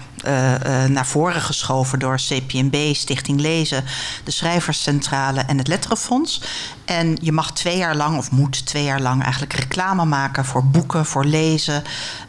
[0.88, 3.84] naar voren geschoven door CPNB, Stichting Lezen,
[4.24, 6.40] de Schrijverscentrale en het Letterenfonds.
[6.84, 10.64] En je mag twee jaar lang, of moet twee jaar lang, eigenlijk reclame maken voor
[10.64, 11.82] boeken, voor lezen.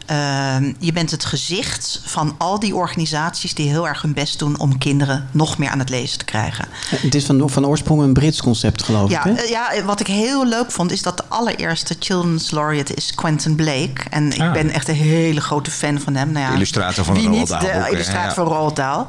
[0.06, 4.58] Ehm, je bent het gezicht van al die organisaties die heel erg hun best doen
[4.58, 6.64] om kinderen nog meer aan het lezen te krijgen.
[6.88, 9.36] Het is van, van oorsprong een Brits concept, geloof Ja, ik.
[9.36, 9.42] Hè?
[9.42, 13.54] eh, ja, wat ik heel leuk vond is dat de allereerste Children's Laureate is Quentin
[13.54, 14.02] Blake.
[14.10, 14.52] En ik Ah.
[14.52, 16.30] ben echt een hele grote fan van hem.
[16.32, 18.34] Nou ja, De illustrator van de wie niet, Roald Dahl de illustrator ja.
[18.34, 19.06] van Roald Dahl.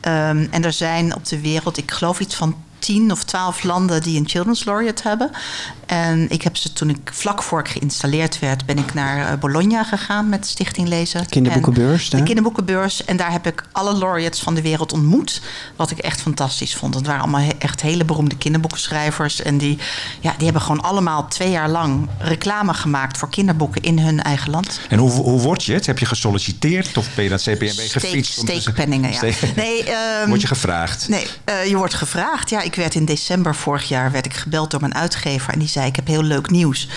[0.00, 2.54] Ehm, en er zijn op de wereld, ik geloof iets van
[2.88, 5.30] 10 of 12 landen die een Children's Laureate hebben.
[5.86, 9.38] En ik heb ze toen ik vlak voor ik geïnstalleerd werd, ben ik naar eh,
[9.38, 11.26] Bologna gegaan met Stichting Lezen.
[11.28, 12.18] Kinderboekenbeurs, En?
[12.18, 13.04] De kinderboekenbeurs.
[13.04, 15.40] En daar heb ik alle laureates van de wereld ontmoet.
[15.76, 16.94] Wat ik echt fantastisch vond.
[16.94, 19.42] Het waren allemaal echt hele beroemde kinderboekenschrijvers.
[19.42, 19.78] En die,
[20.20, 24.50] ja, die hebben gewoon allemaal twee jaar lang reclame gemaakt voor kinderboeken in hun eigen
[24.50, 24.80] land.
[24.88, 25.86] En hoe, hoe word je het?
[25.86, 28.38] Heb je gesolliciteerd of ben je naar CPNB Steek- gefietst?
[28.38, 29.16] om te- steekpenningen, ja.
[29.16, 31.08] Steek- Nee, ehm, Word je gevraagd?
[31.08, 32.50] Nee, eh, je wordt gevraagd.
[32.50, 35.52] Ja, ik werd in december vorig jaar werd ik gebeld door mijn uitgever.
[35.52, 36.88] En die zei, ik heb heel leuk nieuws.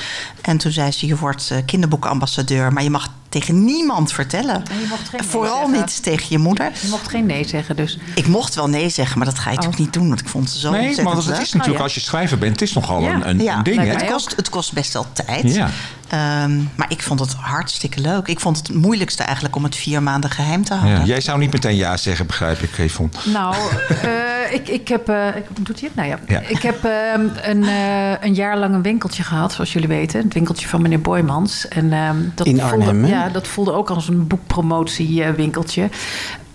[0.42, 2.74] En toen zei ze, je wordt eh, kinderboekenambassadeur.
[2.74, 4.56] Maar je mag tegen niemand vertellen.
[4.56, 5.80] En je mocht geen nee Vooral zeggen.
[5.80, 6.72] niet tegen je moeder.
[6.82, 7.98] Je mocht geen nee zeggen, dus.
[8.16, 10.08] Ik mocht wel nee zeggen, maar dat ga je natuurlijk niet doen.
[10.08, 11.84] Want ik vond ze zo Nee, ontzettend maar het is natuurlijk, Oh, ja.
[11.84, 13.14] als je schrijver bent, het is nogal Ja.
[13.14, 15.54] een, een, Ja, een ding, Het kost, het kost best wel tijd.
[15.56, 15.70] Ja.
[16.08, 18.28] Ehm, maar ik vond het hartstikke leuk.
[18.28, 21.00] Ik vond het moeilijkste eigenlijk om het vier maanden geheim te houden.
[21.00, 21.06] Ja.
[21.06, 23.12] Jij zou niet meteen ja zeggen, begrijp ik, Yvonne.
[23.26, 23.56] Nou,
[24.02, 25.10] eh, ik, ik heb.
[25.10, 25.96] eh, ik, doet hij het?
[25.96, 26.20] Nou ja.
[26.28, 26.40] Ja.
[26.48, 30.24] Ik heb ehm, een, eh, een jaar lang een winkeltje gehad, zoals jullie weten.
[30.24, 31.68] Het winkeltje van meneer Boymans.
[31.68, 33.21] En, ehm, dat In Arnhem, hè?
[33.26, 35.90] Ja, dat voelde ook als een boekpromotiewinkeltje.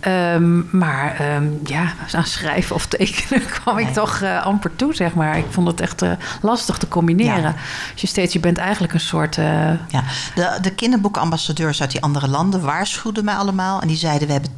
[0.01, 5.15] Ehm, maar ehm, ja, aan schrijven of tekenen kwam ik toch eh, amper toe, zeg
[5.15, 5.39] maar.
[5.39, 6.11] Ik vond het echt eh,
[6.43, 7.43] lastig te combineren.
[7.43, 7.55] Ja.
[7.93, 9.39] Als je steeds, je bent eigenlijk een soort...
[9.39, 9.45] eh,
[9.89, 10.03] Ja,
[10.35, 13.81] de, de kinderboekambassadeurs uit die andere landen waarschuwden mij allemaal.
[13.81, 14.51] En die zeiden, we hebben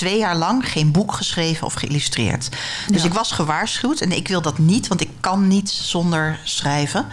[0.00, 2.48] twee jaar lang geen boek geschreven of geïllustreerd.
[2.88, 3.08] Dus Ja.
[3.08, 7.06] ik was gewaarschuwd en ik wil dat niet, want ik kan niet zonder schrijven.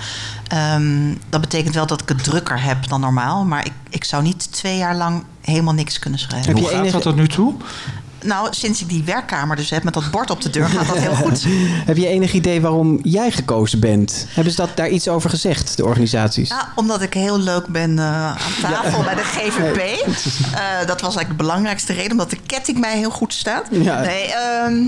[0.48, 3.46] Ehm, dat betekent wel dat ik het drukker heb dan normaal.
[3.46, 6.48] Maar ik, ik zou niet twee jaar lang helemaal niks kunnen schrijven.
[6.48, 7.54] Heb Hoe je gaat dat tot nu toe?
[8.28, 10.98] Nou, sinds ik die werkkamer dus heb met dat bord op de deur, gaat dat
[10.98, 11.46] heel goed.
[11.90, 14.26] Heb je enig idee waarom jij gekozen bent?
[14.30, 16.50] Hebben ze dat daar iets over gezegd, de organisaties?
[16.50, 19.78] Ja, omdat ik heel leuk ben eh, aan tafel bij de GVP.
[19.78, 23.66] Eh, dat was eigenlijk de belangrijkste reden, omdat de ketting mij heel goed staat.
[23.70, 24.02] Ja.
[24.02, 24.84] Nee, ehm,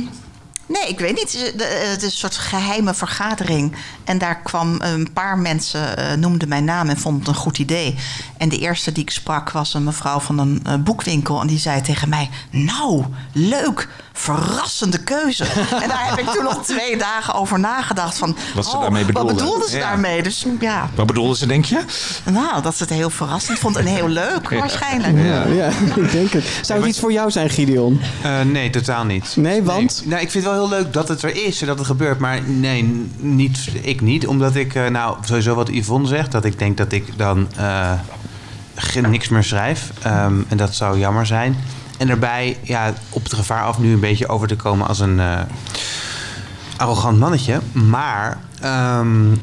[0.70, 1.32] nee, ik weet niet.
[1.32, 3.76] De- de- Het is een soort geheime vergadering.
[4.04, 7.58] En daar kwam een paar mensen, eh, noemden mijn naam en vonden het een goed
[7.58, 7.96] idee.
[8.38, 11.42] En de eerste die ik sprak was een mevrouw van een eh, boekwinkel.
[11.42, 13.04] En die zei tegen mij, nou,
[13.34, 13.88] leuk,
[14.20, 15.44] verrassende keuze.
[15.84, 18.18] en daar heb ik toen nog twee dagen over nagedacht.
[18.18, 19.70] Van, Wat ze oh, daarmee Wat bedoelden.
[19.70, 19.88] ze Ja.
[19.90, 20.24] daarmee?
[20.24, 21.80] Dus ja, Wat bedoelden ze, denk je?
[22.32, 25.18] nou, dat ze het heel verrassend vond en heel leuk waarschijnlijk.
[25.18, 25.68] Ja, ja,
[26.04, 26.60] ik denk het.
[26.62, 28.02] Zou het iets voor jou zijn, Gideon?
[28.22, 29.34] Eh, nee, totaal niet.
[29.36, 30.02] Nee, want?
[30.06, 32.20] Nee, ik vind het wel heel leuk dat het er is en dat het gebeurt.
[32.20, 34.28] Maar nee, niet, ik niet.
[34.28, 37.92] Omdat ik, eh, nou, sowieso wat Yvonne zegt, dat ik denk dat ik dan eh,
[38.76, 39.92] geen- niks meer schrijf.
[40.02, 41.56] Ehm, en dat zou jammer zijn.
[42.00, 45.20] En daarbij, ja, op het gevaar af nu een beetje over te komen als een.
[45.20, 45.42] eh,
[46.80, 47.60] arrogant mannetje.
[47.72, 49.34] Maar ehm,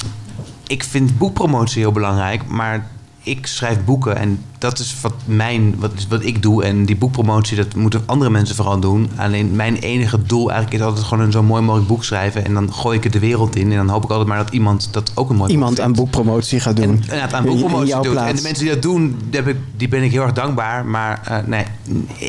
[0.67, 2.47] ik vind boekpromotie heel belangrijk.
[2.47, 2.87] Maar
[3.27, 6.65] ik schrijf boeken en dat is wat, mijn, wat, is wat ik doe.
[6.65, 9.11] En die boekpromotie, dat moeten andere mensen vooral doen.
[9.17, 12.45] Alleen mijn enige doel eigenlijk is altijd gewoon een zo mooi mogelijk boek schrijven.
[12.45, 13.71] En dan gooi ik het de wereld in.
[13.71, 16.61] En dan hoop ik altijd maar dat iemand dat ook een mooi Iemand aan boekpromotie
[16.61, 16.85] gaat doen.
[16.85, 18.13] Inderdaad, aan boekpromotie jouw doet.
[18.13, 18.31] plaats.
[18.31, 20.87] En de mensen die dat doen, die, heb ik, die ben ik heel erg dankbaar.
[20.87, 21.65] Maar eh, nee,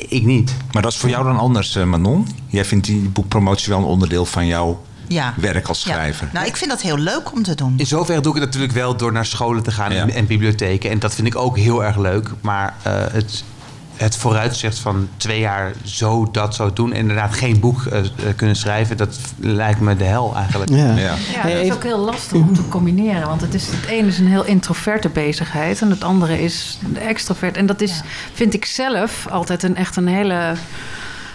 [0.09, 0.55] ik niet.
[0.71, 2.27] Maar dat is voor jou dan anders, eh, Manon?
[2.47, 5.33] Jij vindt die boekpromotie wel een onderdeel van jouw Ja.
[5.37, 5.93] werk als Ja.
[5.93, 6.29] schrijver.
[6.33, 7.73] Nou, ik vind dat heel leuk om te doen.
[7.77, 10.89] In zoverre doe ik het natuurlijk wel door naar scholen te gaan en, en bibliotheken.
[10.89, 12.29] En dat vind ik ook heel erg leuk.
[12.41, 13.43] Maar eh, het,
[13.95, 16.93] het vooruitzicht van twee jaar zo dat zo doen...
[16.93, 18.97] en inderdaad geen boek eh, eh, kunnen schrijven...
[18.97, 20.71] dat lijkt me de hel eigenlijk.
[20.71, 20.95] Ja.
[20.95, 23.27] Ja, dat is ook heel lastig om te combineren.
[23.27, 26.99] Want het, is, het ene is een heel introverte bezigheid en het andere is de
[26.99, 27.57] extrovert.
[27.57, 28.01] En dat is,
[28.33, 30.55] vind ik zelf, altijd een, echt een hele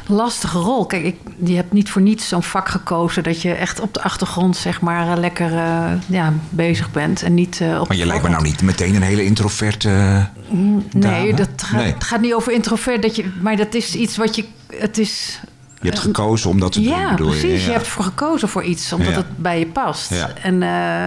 [0.06, 0.86] lastige rol.
[0.86, 3.22] Kijk, ik, je hebt niet voor niets zo'n vak gekozen...
[3.22, 7.22] dat je echt op de achtergrond zeg maar eh, lekker eh, ja, bezig bent.
[7.22, 9.88] En niet eh, op Maar je lijkt me nou niet meteen een hele introverte...
[9.88, 10.24] eh,
[10.92, 11.92] Nee, dat Nee.
[11.92, 13.02] het gaat niet over introvert.
[13.02, 14.44] Dat je, maar dat is iets wat je...
[14.76, 15.40] Het is,
[15.80, 17.14] Je hebt gekozen om dat te doen, ja, je?
[17.16, 17.60] precies.
[17.60, 17.66] Ja.
[17.66, 19.16] Je hebt voor gekozen voor iets, omdat Ja.
[19.16, 20.10] het bij je past.
[20.14, 20.30] Ja.
[20.42, 21.04] En eh,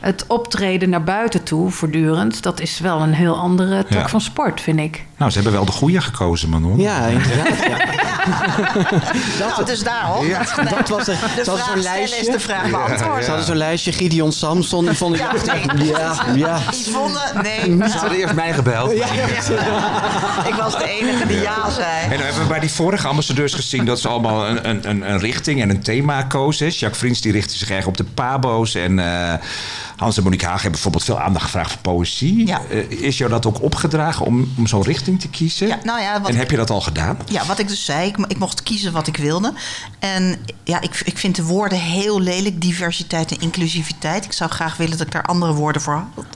[0.00, 2.42] het optreden naar buiten toe, voortdurend...
[2.42, 4.08] dat is wel een heel andere tak Ja.
[4.08, 5.04] van sport, vind ik.
[5.16, 6.78] Nou, ze hebben wel de goede gekozen, Manon.
[6.80, 7.48] Ja, inderdaad.
[9.40, 10.26] nou, dus daarom.
[10.26, 10.38] Ja,
[10.70, 11.18] dat was er.
[11.36, 12.20] De vraag lijstje.
[12.20, 13.22] is de vraag beantwoorden.
[13.22, 13.92] Ze hadden zo'n lijstje.
[13.92, 14.88] Gideon Samson.
[14.88, 15.32] Ik Ja,
[15.74, 15.86] nee.
[15.86, 16.58] ja, ja.
[16.70, 17.88] Yvonne, nee.
[17.88, 18.92] Ze hadden eerst mij gebeld.
[20.46, 22.02] Ik was de enige die ja zei.
[22.02, 25.10] En dan hebben we bij die vorige ambassadeurs gezien dat ze allemaal een, een, een,
[25.10, 26.68] een richting en een thema kozen.
[26.68, 28.74] Jacques Vriends die richtte zich erg op de pabo's.
[28.74, 29.34] En eh,
[29.96, 32.46] Hans en Monique Haag hebben bijvoorbeeld veel aandacht gevraagd voor poëzie.
[32.46, 32.60] Ja.
[32.70, 35.66] Eh, is jou dat ook opgedragen om, om zo'n richting te kiezen?
[35.66, 37.18] Ja, nou ja, wat en heb je dat al gedaan?
[37.26, 39.52] Ja, wat ik dus zei, ik, ik mocht kiezen wat ik wilde.
[39.98, 44.24] En ja, ik, ik vind de woorden heel lelijk, diversiteit en inclusiviteit.
[44.24, 46.26] Ik zou graag willen dat ik daar andere woorden voor had.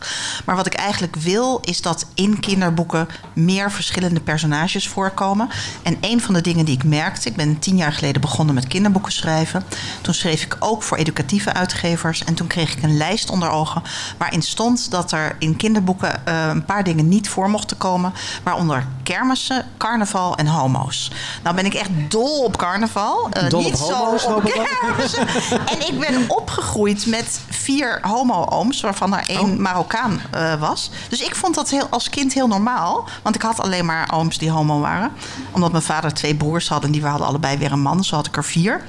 [0.44, 5.48] Maar wat ik eigenlijk wil, is dat in kinderboeken meer verschillende personages voorkomen.
[5.82, 8.66] En een van de dingen die ik merkte, ik ben tien jaar geleden begonnen met
[8.66, 9.64] kinderboeken schrijven.
[10.00, 12.24] Toen schreef ik ook voor educatieve uitgevers.
[12.24, 13.82] En toen kreeg ik een lijst onder ogen
[14.18, 18.12] waarin stond dat er in kinderboeken eh, een paar dingen niet voor mochten komen.
[18.42, 21.10] Waaronder kermissen, carnaval en homo's.
[21.42, 23.28] Nou ben ik echt dol op carnaval.
[23.30, 25.28] Eh, Dol op niet homo's, zo op kermissen.
[25.66, 30.90] en ik ben opgegroeid met vier homo-ooms, waarvan er één Marokkaan eh, was.
[31.08, 33.08] Dus ik vond dat heel, als kind heel normaal.
[33.22, 35.12] Want ik had alleen maar ooms die homo waren.
[35.50, 38.04] Omdat mijn vader twee broers had en die hadden allebei weer een man.
[38.04, 38.84] Zo had ik er vier.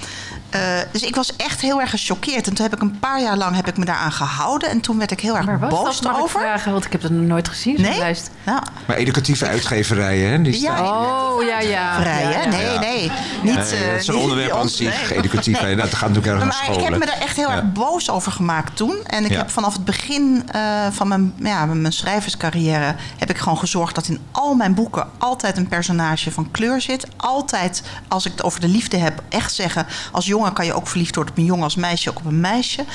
[0.50, 0.60] Eh,
[0.92, 2.48] dus ik was echt heel erg gechoqueerd.
[2.48, 4.70] En toen heb ik een paar jaar lang heb ik me daaraan gehouden.
[4.70, 6.40] En toen werd ik heel erg Maar was boos dat, mag ik over.
[6.40, 6.72] vragen?
[6.72, 7.98] Want ik heb het nog nooit gezien, Nee?
[7.98, 8.30] lijst.
[8.46, 8.64] Ja.
[8.88, 10.42] Maar educatieve uitgeverijen, hè?
[10.42, 10.88] Die Ja, staan...
[10.88, 12.02] Oh, ja, ja.
[12.02, 12.42] Vrij, Ja, hè?
[12.44, 12.50] ja.
[12.50, 12.80] Nee, Ja.
[12.80, 13.12] nee.
[13.44, 15.62] Niet, Nee, eh, dat is een niet onderwerp aan zich, educatief.
[15.62, 15.76] Nee.
[15.76, 16.84] Dat gaat natuurlijk erg naar Maar ik scholen.
[16.92, 17.56] heb me daar echt heel Ja.
[17.56, 18.96] erg boos over gemaakt toen.
[19.06, 19.38] En ik Ja.
[19.38, 22.96] heb vanaf het begin eh, van mijn, ja, mijn schrijverscarrière...
[23.18, 27.08] heb ik gewoon gezorgd dat in al mijn boeken altijd een personage van kleur zit.
[27.18, 29.86] Altijd, als ik het over de liefde heb, echt zeggen...
[30.12, 32.40] als jongen kan je ook verliefd worden op een jongen, als meisje ook op een
[32.42, 32.86] meisje.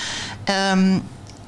[0.44, 0.98] Ehm,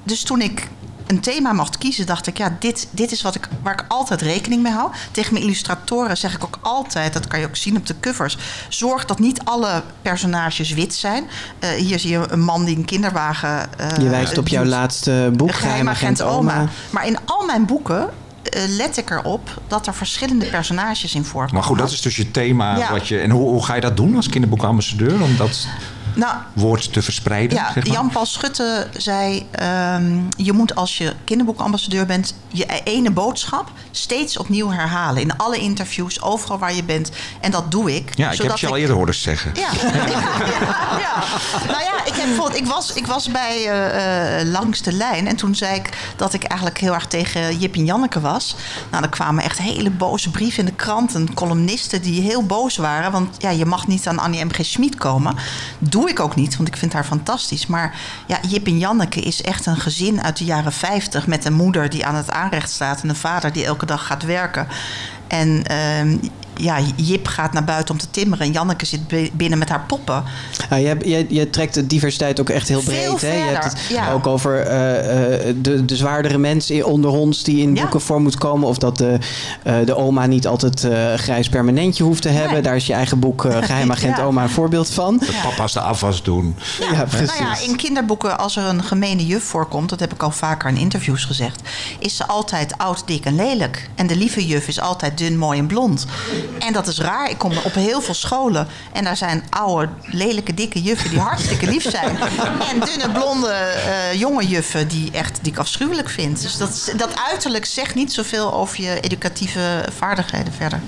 [0.03, 0.69] dus toen ik
[1.07, 4.21] een thema mocht kiezen, dacht ik, ja, dit, dit is wat ik, waar ik altijd
[4.23, 4.91] rekening mee hou.
[5.11, 8.37] Tegen mijn illustratoren zeg ik ook altijd, dat kan je ook zien op de covers,
[8.69, 11.25] zorg dat niet alle personages wit zijn.
[11.59, 13.79] Eh, hier zie je een man die een kinderwagen.
[13.79, 16.69] eh, Je wijst op jouw laatste boek, Geheimagent Oma.
[16.91, 18.09] Maar in al mijn boeken
[18.69, 21.55] let ik erop dat er verschillende personages in voorkomen.
[21.55, 22.77] Maar goed, dat is dus je thema.
[22.77, 22.93] Ja.
[22.93, 25.23] Wat je, en hoe, hoe ga je dat doen als kinderboekambassadeur?
[25.23, 25.67] Om dat
[26.17, 27.57] Nou, woord te verspreiden?
[27.57, 27.95] Ja, zeg maar?
[27.95, 29.47] Jan-Paul Schutte zei...
[29.51, 32.35] ehm, je moet als je kinderboekambassadeur bent...
[32.49, 35.23] je ene boodschap steeds opnieuw herhalen.
[35.23, 37.11] In alle interviews, overal waar je bent.
[37.41, 38.17] En dat doe ik.
[38.17, 39.53] Ja, ik heb je al eerder horen zeggen.
[39.55, 39.69] Ja.
[41.05, 41.25] ja.
[41.67, 45.27] Nou ja, ik, heb bijvoorbeeld, ik, was, ik was bij eh, Langs de Lijn.
[45.27, 48.57] En toen zei ik dat ik eigenlijk heel erg tegen Jip en Janneke was.
[48.91, 51.15] Nou, er kwamen echt hele boze brieven in de krant.
[51.15, 53.13] En columnisten die heel boos waren.
[53.13, 54.65] Want ja, je mag niet aan Annie M.G.
[54.65, 55.37] Schmid komen.
[55.79, 57.66] Doe ik ook niet, want ik vind haar fantastisch.
[57.66, 57.95] Maar
[58.27, 61.27] ja, Jip en Janneke is echt een gezin uit de jaren 50...
[61.27, 63.03] met een moeder die aan het aanrecht staat...
[63.03, 64.69] en een vader die elke dag gaat werken.
[65.27, 66.16] En ehm,
[66.57, 68.47] ja, Jip gaat naar buiten om te timmeren...
[68.47, 70.23] en Janneke zit bi- binnen met haar poppen.
[70.71, 73.21] Nou, je, hebt- je, je trekt de diversiteit ook echt heel Veel breed.
[73.31, 73.37] Hè?
[73.45, 74.12] Je hebt het ja.
[74.12, 77.81] ook over eh, eh, de, de zwaardere mensen in- onder ons die in Ja.
[77.83, 78.69] boeken voor moet komen.
[78.69, 79.19] Of dat de,
[79.62, 82.53] eh, de oma niet altijd eh grijs permanentje hoeft te hebben.
[82.53, 82.62] Nee.
[82.62, 84.23] Daar is je eigen boek eh, Geheimagent Ja.
[84.25, 85.19] Oma een voorbeeld van.
[85.19, 86.57] De papa's de afwas doen.
[86.92, 87.38] Ja, precies.
[87.38, 90.69] Nou ja, in kinderboeken, als er een gemene juf voorkomt, dat heb ik al vaker
[90.69, 91.61] in interviews gezegd,
[91.99, 93.90] is ze altijd oud, dik en lelijk.
[93.95, 96.07] En de lieve juf is altijd dun, mooi en blond.
[96.59, 97.31] En dat is raar.
[97.31, 101.67] Ik kom op heel veel scholen en daar zijn oude, lelijke, dikke juffen die hartstikke
[101.67, 102.17] lief zijn.
[102.73, 106.43] En dunne, blonde, eh, jonge juffen die, echt, die ik afschuwelijk vind.
[106.43, 110.81] Dus dat, dat uiterlijk zegt niet zoveel over je educatieve vaardigheden verder.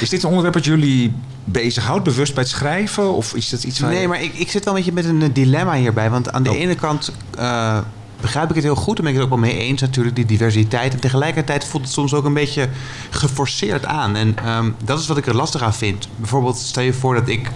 [0.00, 3.12] Is dit een onderwerp dat jullie bezighoudt, bewust bij het schrijven?
[3.14, 5.22] Of is dat iets waar Nee, je- maar ik, ik zit wel een beetje met
[5.22, 6.10] een dilemma hierbij.
[6.10, 6.56] Want aan de Oh.
[6.56, 7.78] ene kant eh,
[8.20, 8.98] begrijp ik het heel goed.
[8.98, 10.92] En ben ik het ook wel mee eens natuurlijk, die diversiteit.
[10.92, 12.68] En tegelijkertijd voelt het soms ook een beetje
[13.10, 14.16] geforceerd aan.
[14.16, 16.08] En ehm, dat is wat ik er lastig aan vind.
[16.16, 17.50] Bijvoorbeeld, stel je voor dat ik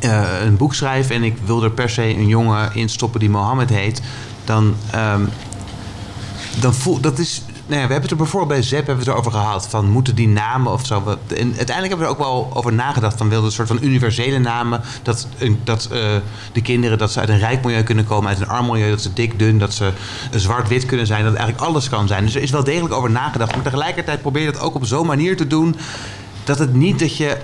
[0.00, 1.10] eh, een boek schrijf...
[1.10, 4.02] en ik wil er per se een jongen in stoppen die Mohammed heet.
[4.44, 5.22] Dan, ehm,
[6.60, 7.42] dan voel dat is...
[7.68, 9.68] Nou we hebben het er bijvoorbeeld bij Zep hebben we het erover gehad.
[9.68, 11.02] Van moeten die namen of zo.
[11.06, 13.16] En uiteindelijk hebben we er ook wel over nagedacht.
[13.16, 14.80] Van wilden een soort van universele namen.
[15.02, 15.26] Dat,
[15.64, 16.00] dat eh,
[16.52, 18.90] de kinderen dat ze uit een rijk milieu kunnen komen, uit een arm milieu.
[18.90, 19.92] Dat ze dik, dun, dat ze
[20.30, 21.24] zwart-wit kunnen zijn.
[21.24, 22.24] Dat eigenlijk alles kan zijn.
[22.24, 23.54] Dus er is wel degelijk over nagedacht.
[23.54, 25.76] Maar tegelijkertijd probeer je dat ook op zo'n manier te doen.
[26.44, 27.36] Dat het niet dat je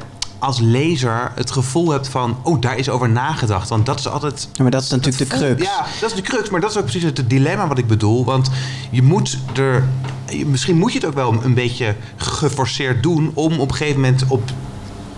[0.45, 2.37] als lezer het gevoel hebt van...
[2.43, 3.69] oh, daar is over nagedacht.
[3.69, 4.49] Want dat is altijd...
[4.53, 5.63] Ja, maar dat is natuurlijk de crux.
[5.63, 6.51] Ja, dat is de crux.
[6.51, 8.25] Maar dat is ook precies het dilemma wat ik bedoel.
[8.25, 8.51] Want
[8.91, 9.85] je moet er...
[10.29, 13.31] je- Misschien moet je het ook wel een beetje geforceerd doen...
[13.35, 14.43] om op een gegeven moment op...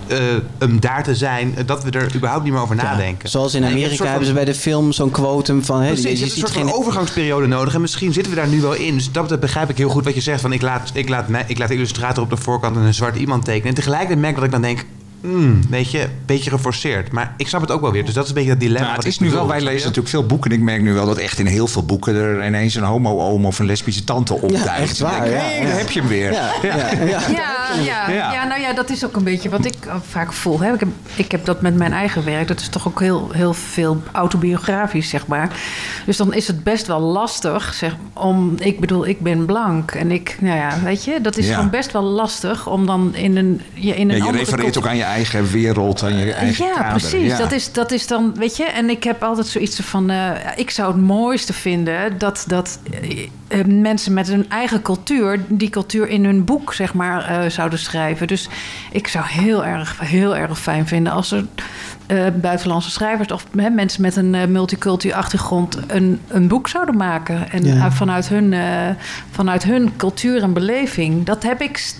[0.06, 0.18] eh,
[0.58, 3.28] hem daar te zijn, eh, dat we er überhaupt niet meer over nadenken.
[3.28, 5.80] Zoals in En je Amerika van- hebben ze bij de film zo'n quotum van...
[5.80, 7.74] Hè, Precies, je je hebt ziet een soort geen van overgangsperiode nodig.
[7.74, 8.94] En misschien zitten we daar nu wel in.
[8.94, 10.40] Dus dat dat begrijp ik heel goed wat je zegt.
[10.40, 13.44] Van ik, laat, ik, laat ik laat de illustrator op de voorkant een zwart iemand
[13.44, 13.68] tekenen.
[13.68, 14.84] En tegelijkertijd merk ik dat ik dan denk...
[15.20, 17.12] hmm, weet je, een beetje geforceerd.
[17.12, 18.04] Maar ik snap het ook wel weer.
[18.04, 18.86] Dus dat is een beetje dat dilemma.
[18.86, 20.50] Nou, het is nu wel, wij lezen natuurlijk veel boeken.
[20.50, 23.46] En ik merk nu wel dat echt in heel veel boeken er ineens een homo-oom
[23.46, 24.66] of een lesbische tante opduikt.
[24.66, 25.66] echt waar, denk, ja, hey, ja.
[25.66, 26.32] daar heb je hem weer.
[26.32, 26.52] Ja,
[27.84, 28.44] ja, ja.
[28.46, 30.60] Nou ja, dat is ook een beetje wat ik eh, vaak voel.
[30.60, 30.72] Hè.
[30.72, 32.48] Ik, heb, ik heb dat met mijn eigen werk.
[32.48, 35.50] Dat is toch ook heel, heel veel autobiografisch, zeg maar.
[36.06, 38.54] Dus dan is het best wel lastig, zeg, om...
[38.58, 40.36] Ik bedoel, ik ben blank en ik...
[40.40, 41.54] Nou ja, weet je, dat is Ja.
[41.54, 43.60] gewoon best wel lastig om dan in een...
[43.74, 46.72] Je, in een Ja, je refereert ook aan je eigen wereld, aan je eigen ja,
[46.72, 46.90] kader.
[46.90, 47.30] precies.
[47.30, 47.36] Ja.
[47.38, 50.70] Dat, is, dat is dan, weet je, en ik heb altijd zoiets van: eh, ik
[50.70, 52.78] zou het mooiste vinden dat, dat
[53.48, 57.78] eh, mensen met hun eigen cultuur, die cultuur in hun boek, zeg maar, eh, zouden
[57.78, 58.26] schrijven.
[58.26, 58.48] Dus
[58.90, 61.44] ik zou heel erg, heel erg fijn vinden als er
[62.06, 67.50] eh, buitenlandse schrijvers of mensen met een multiculturele achtergrond een, een boek zouden maken.
[67.50, 67.90] En Ja.
[67.90, 68.54] vanuit, hun,
[69.30, 71.24] vanuit hun cultuur en beleving.
[71.24, 71.94] Dat heb ik.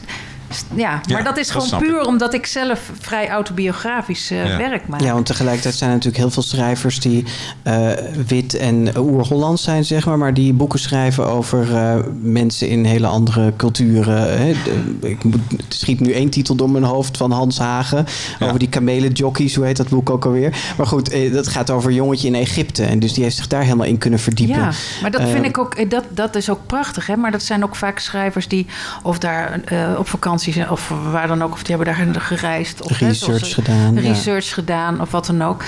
[0.75, 2.07] Ja, maar Ja, dat is gewoon puur ik.
[2.07, 4.57] omdat ik zelf vrij autobiografisch eh, Ja.
[4.57, 5.01] werk maak.
[5.01, 7.25] Ja, want tegelijkertijd zijn er natuurlijk heel veel schrijvers die
[7.63, 7.89] eh,
[8.27, 13.07] wit en oer-Hollands zijn, zeg maar, maar die boeken schrijven over eh, mensen in hele
[13.07, 14.39] andere culturen.
[14.39, 14.53] Hè.
[14.65, 18.07] De- ik moet, het schiet nu één titel door mijn hoofd van Hans Hagen
[18.39, 18.47] Ja.
[18.47, 20.57] over die kamelenjockeys, hoe heet dat boek ook alweer?
[20.77, 23.47] Maar goed, eh, dat gaat over een jongetje in Egypte en dus die heeft zich
[23.49, 24.57] daar helemaal in kunnen verdiepen.
[24.57, 24.71] Ja,
[25.03, 27.07] maar dat vind ik ook, dat, dat is ook prachtig.
[27.07, 27.17] Hè?
[27.17, 28.67] Maar dat zijn ook vaak schrijvers die
[29.03, 32.83] of daar eh, op vakantie of waar dan ook, of die hebben daar gereisd.
[32.83, 34.01] Of Research gedaan, ja.
[34.01, 35.65] Research gedaan, of wat dan ook.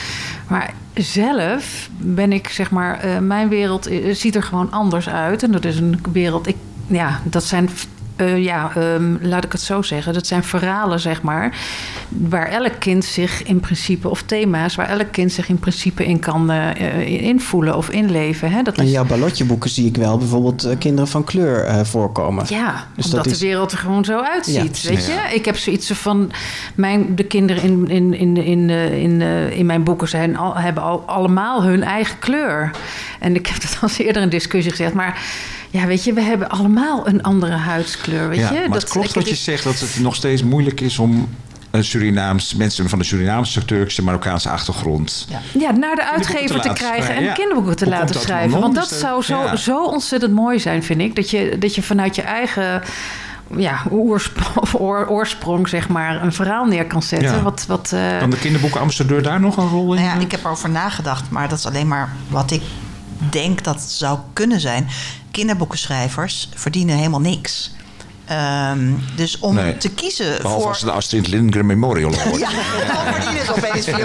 [0.49, 5.43] Maar zelf ben ik, zeg maar, eh, mijn wereld eh, ziet er gewoon anders uit.
[5.43, 7.69] En dat is een wereld, ik, ja, dat zijn.
[8.19, 10.13] Eh, ja, ehm, laat ik het zo zeggen.
[10.13, 11.57] Dat zijn verhalen, zeg maar.
[12.09, 16.19] Waar elk kind zich in principe, of thema's, waar elk kind zich in principe in
[16.19, 18.51] kan eh, eh, invoelen of inleven.
[18.53, 18.63] Hè?
[18.63, 22.45] Dat In jouw ballotjeboeken zie ik wel bijvoorbeeld kinderen van kleur eh, voorkomen.
[22.49, 24.81] ja, Dus omdat dat is- de wereld er gewoon zo uitziet.
[24.81, 25.35] Ja, weet je?
[25.35, 26.31] Ik heb zoiets van.
[26.75, 30.55] Mijn, de kinderen in, in, in, in, eh, in, eh, in mijn boeken zijn al,
[30.57, 32.71] hebben al, allemaal hun eigen kleur.
[33.21, 34.95] En ik heb dat al eens eerder in discussie gezegd.
[34.95, 35.23] Maar
[35.71, 38.29] ja, weet je, we hebben allemaal een andere huidskleur.
[38.29, 38.69] Weet ja, je?
[38.69, 41.29] maar het klopt wat je zegt, dat het nog steeds moeilijk is om
[41.71, 45.29] een Surinaams, mensen van de Surinaamse, Turkse, Marokkaanse achtergrond.
[45.59, 47.33] Ja, naar de uitgever te krijgen en ja.
[47.33, 48.61] kinderboeken te Hoe laten dat schrijven.
[48.61, 49.57] Want dat dat- zou zo, ja.
[49.57, 51.17] zo ontzettend mooi zijn, vind ik.
[51.17, 52.83] Dat je, dat je vanuit je eigen
[53.57, 57.35] ja, oorsprong, of oor- oorsprong, zeg maar, een verhaal neer kan zetten.
[57.37, 57.43] Ja.
[57.43, 60.03] Wat, wat, eh, Kan de kinderboekenambassadeur daar nog een rol in?
[60.03, 62.63] Nou ja, ik heb erover nagedacht, maar dat is alleen maar wat ik
[63.19, 64.89] denk dat het zou kunnen zijn.
[65.31, 67.71] Kinderboekenschrijvers verdienen helemaal niks.
[68.29, 69.77] Ehm, dus om Nee.
[69.79, 70.69] te kiezen Behalve voor...
[70.69, 72.39] als de Astrid Lindgren Memorial hoort.
[72.49, 72.49] Ja,
[72.95, 73.87] dan verdienen ze opeens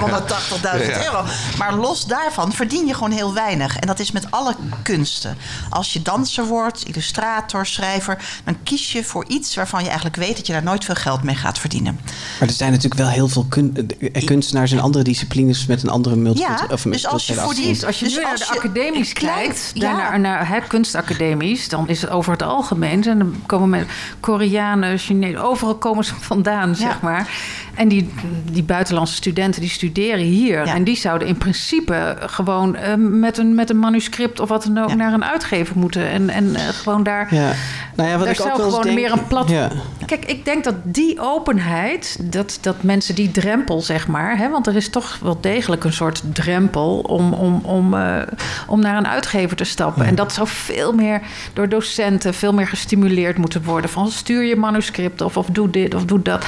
[0.82, 1.04] 480.000 Ja.
[1.06, 1.24] euro.
[1.58, 3.78] Maar los daarvan verdien je gewoon heel weinig.
[3.78, 5.38] En dat is met alle kunsten.
[5.70, 8.18] Als je danser wordt, illustrator, schrijver...
[8.44, 10.36] dan kies je voor iets waarvan je eigenlijk weet...
[10.36, 12.00] dat je daar nooit veel geld mee gaat verdienen.
[12.40, 15.90] Maar er zijn natuurlijk wel heel veel kun- eh, kunstenaars in andere disciplines met een
[15.90, 18.46] andere multi Ja, of dus als je voor die- als je Dus nu naar de
[18.54, 20.18] je academies klein- kijkt, ja.
[20.18, 23.04] naar hè, kunstacademies, dan is het over het algemeen.
[23.08, 23.88] En dan komen met
[24.19, 27.30] Koreanen, Chinezen, overal komen ze vandaan, zeg maar.
[27.74, 28.10] En die,
[28.52, 30.62] die buitenlandse studenten die studeren hier.
[30.62, 34.78] En die zouden in principe gewoon eh, met, een, met een manuscript of wat dan
[34.78, 36.10] ook naar een uitgever moeten.
[36.10, 37.36] En, en eh, gewoon daar.
[37.36, 37.52] Ja.
[37.96, 39.50] Nou ja, wat daar ik ook zou eens gewoon denk- meer een plat.
[39.50, 39.68] Ja.
[39.68, 44.50] Kijk, kijk, ik denk dat die openheid, dat, dat mensen die drempel, zeg maar, hè,
[44.50, 48.22] want er is toch wel degelijk een soort drempel om, om, om, eh,
[48.68, 50.06] om naar een uitgever te stappen.
[50.06, 51.22] En dat zou veel meer
[51.54, 53.90] door docenten, veel meer gestimuleerd moeten worden.
[53.90, 56.46] Van stuur je manuscript of, of doe dit of doe dat.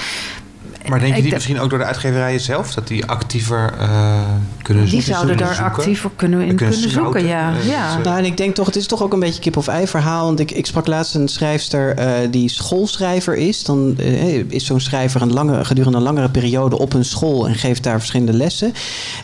[0.89, 2.73] Maar denk je denk- misschien ook door de uitgeverijen zelf?
[2.73, 4.19] Dat die actiever eh,
[4.61, 5.13] kunnen Die zoeken?
[5.13, 5.73] zouden daar zoeken?
[5.75, 7.53] actiever kunnen in En kunnen zoeken, ja.
[7.59, 7.95] Eh, ja.
[7.95, 10.25] dus, Nou, en ik denk toch, het is toch ook een beetje kip-of-ei verhaal.
[10.25, 13.63] Want ik, ik sprak laatst een schrijfster eh, die schoolschrijver is.
[13.63, 17.55] Dan eh, is zo'n schrijver een lange, gedurende een langere periode op een school en
[17.55, 18.73] geeft daar verschillende lessen.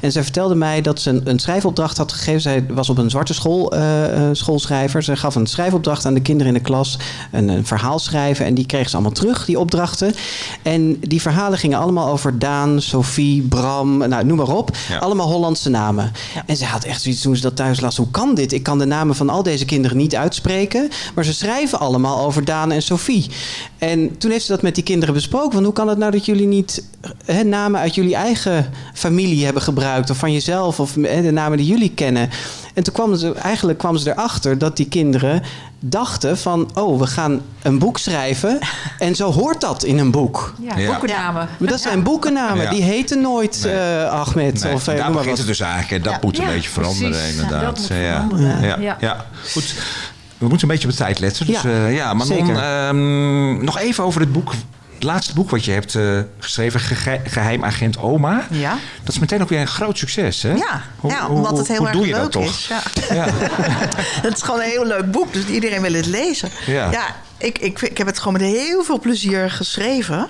[0.02, 2.41] En zij vertelde mij dat ze een, een schrijfopdracht had gegeven.
[2.41, 5.04] Zij was op een zwarte school eh, eh, schoolschrijver.
[5.04, 6.97] Ze gaf een schrijfopdracht aan de kinderen in de klas.
[7.32, 8.45] Een, een verhaal schrijven.
[8.45, 10.13] En die kregen ze allemaal terug, die opdrachten.
[10.62, 14.78] En die verhalen gingen allemaal over Daan, Sophie, Bram, nou, noem maar op.
[14.90, 14.98] Ja.
[14.98, 16.12] Allemaal Hollandse namen.
[16.46, 17.98] En ze had echt zoiets toen ze dat thuis las.
[17.98, 18.52] Hoe kan dit?
[18.52, 20.90] Ik kan de namen van al deze kinderen niet uitspreken.
[21.16, 23.30] Maar ze schrijven allemaal over Daan en Sophie.
[23.78, 25.52] En toen heeft ze dat met die kinderen besproken.
[25.52, 26.84] Van hoe kan het nou dat jullie niet
[27.26, 30.10] hè, namen uit jullie eigen familie hebben gebruikt?
[30.10, 32.30] Of van jezelf, of hè, de namen die jullie kennen.
[32.74, 35.42] En toen kwamen ze, eigenlijk kwamen ze erachter dat die kinderen
[35.80, 36.70] dachten van...
[36.74, 38.60] oh, we gaan een boek schrijven
[39.00, 40.54] en zo hoort dat in een boek.
[40.62, 40.88] Ja, Ja.
[40.92, 41.48] boekennamen.
[41.58, 42.70] Maar dat zijn boekennamen, Ja.
[42.70, 43.74] die heten nooit Nee.
[43.74, 44.64] eh, Ahmed.
[44.64, 45.38] Nee, of, eh, daar begint wat.
[45.38, 45.92] het dus eigenlijk.
[45.92, 46.20] En dat Ja.
[46.22, 47.36] moet een Ja, beetje veranderen, precies.
[47.36, 47.62] Ja, inderdaad.
[47.62, 48.58] dat moet ja.
[48.68, 48.78] Ja.
[48.80, 48.98] Ja.
[49.00, 49.26] Ja.
[49.52, 49.74] goed.
[50.38, 51.46] We moeten een beetje op de tijd letten.
[51.46, 52.56] Dus, Ja, maar zeker.
[52.58, 54.54] ehm, nog even over het boek.
[55.02, 58.48] Het laatste boek wat je hebt eh, geschreven, Gege- Geheimagent Oma.
[58.50, 58.78] Ja.
[59.04, 60.52] Dat is meteen ook weer een groot succes, hè?
[60.54, 62.44] Ja, Hoe- ja hoe- omdat het heel hoe erg doe je leuk dat toch?
[62.46, 62.68] is.
[62.70, 62.82] Ja.
[63.16, 63.26] Ja.
[64.28, 66.50] het is gewoon een heel leuk boek, dus iedereen wil het lezen.
[66.66, 67.16] Ja.
[67.38, 70.30] ik, ik, ik heb het gewoon met heel veel plezier geschreven.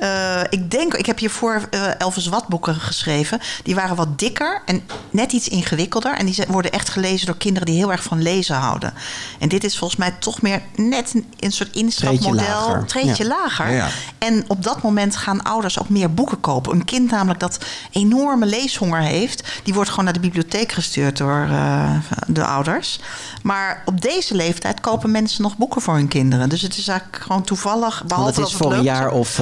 [0.00, 3.40] Eh, ik denk, ik heb hiervoor eh Elvis Wat boeken geschreven.
[3.62, 6.14] Die waren wat dikker en net iets ingewikkelder.
[6.16, 8.94] En die worden echt gelezen door kinderen die heel erg van lezen houden.
[9.38, 12.34] En dit is volgens mij toch meer net een, een soort instapmodel.
[12.34, 12.86] lager.
[12.86, 13.28] Treedje Ja.
[13.28, 13.70] lager.
[13.70, 13.88] Ja.
[14.18, 16.72] En op dat moment gaan ouders ook meer boeken kopen.
[16.72, 17.58] Een kind namelijk dat
[17.90, 19.48] enorme leeshonger heeft...
[19.62, 21.90] die wordt gewoon naar de bibliotheek gestuurd door eh,
[22.26, 23.00] de ouders.
[23.42, 26.48] Maar op deze leeftijd kopen mensen nog boeken voor hun kinderen.
[26.48, 27.98] Dus het is eigenlijk gewoon toevallig.
[27.98, 29.38] Want Behalve is dat het voor een jaar of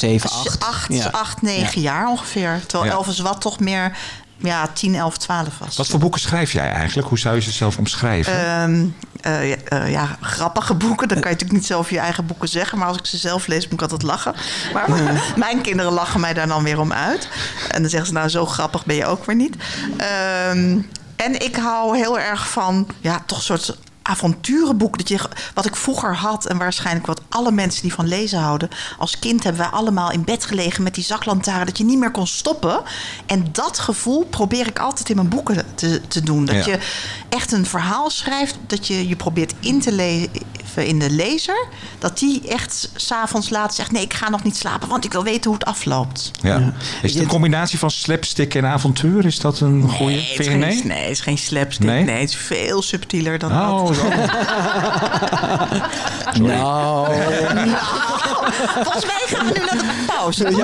[0.00, 0.60] denk 7, s- 8.
[0.64, 1.08] acht, Ja.
[1.12, 2.60] acht, negen jaar ongeveer.
[2.66, 2.96] Terwijl Ja.
[2.96, 3.96] Elvis Wat toch meer
[4.36, 5.76] ja, 10, 11, 12 was.
[5.76, 7.08] Wat voor boeken schrijf jij eigenlijk?
[7.08, 8.32] Hoe zou je ze zelf omschrijven?
[8.46, 8.86] Ehm,
[9.20, 11.08] eh, ja, eh, ja, grappige boeken.
[11.08, 12.78] Dan kan je natuurlijk niet zelf je eigen boeken zeggen.
[12.78, 14.34] Maar als ik ze zelf lees, moet ik altijd lachen.
[14.72, 14.88] Maar
[15.36, 17.28] mijn kinderen lachen mij daar dan weer om uit.
[17.70, 19.56] En dan zeggen ze, nou, zo grappig ben je ook weer niet.
[19.96, 20.78] Ehm,
[21.16, 24.98] en ik hou heel erg van, ja, toch een soort avonturenboek.
[24.98, 25.18] Dat je,
[25.54, 28.68] wat ik vroeger had en waarschijnlijk wat alle mensen die van lezen houden.
[28.98, 31.66] Als kind hebben wij allemaal in bed gelegen met die zaklantaarn.
[31.66, 32.82] Dat je niet meer kon stoppen.
[33.26, 36.44] En dat gevoel probeer ik altijd in mijn boeken te, te doen.
[36.44, 36.70] Dat Ja.
[36.72, 36.78] je
[37.28, 38.56] echt een verhaal schrijft.
[38.66, 39.92] Dat je je probeert in te
[40.76, 41.66] in de lezer.
[41.98, 43.92] Dat die echt s'avonds laat zegt...
[43.92, 46.30] nee, ik ga nog niet slapen, want ik wil weten hoe het afloopt.
[46.42, 46.72] ja.
[47.02, 49.24] Is het een combinatie van slapstick en avontuur?
[49.24, 50.12] Is dat een goede?
[50.12, 50.84] Nee, het geen, nee?
[50.84, 51.86] nee, het is geen slapstick.
[51.86, 52.04] Nee?
[52.04, 52.20] Nee?
[52.20, 53.96] het is veel subtieler dan Oh, dat.
[53.96, 54.02] zo.
[56.40, 57.06] Nou,
[58.82, 60.44] Volgens mij gaan we nu naar de pauze.
[60.44, 60.56] toch?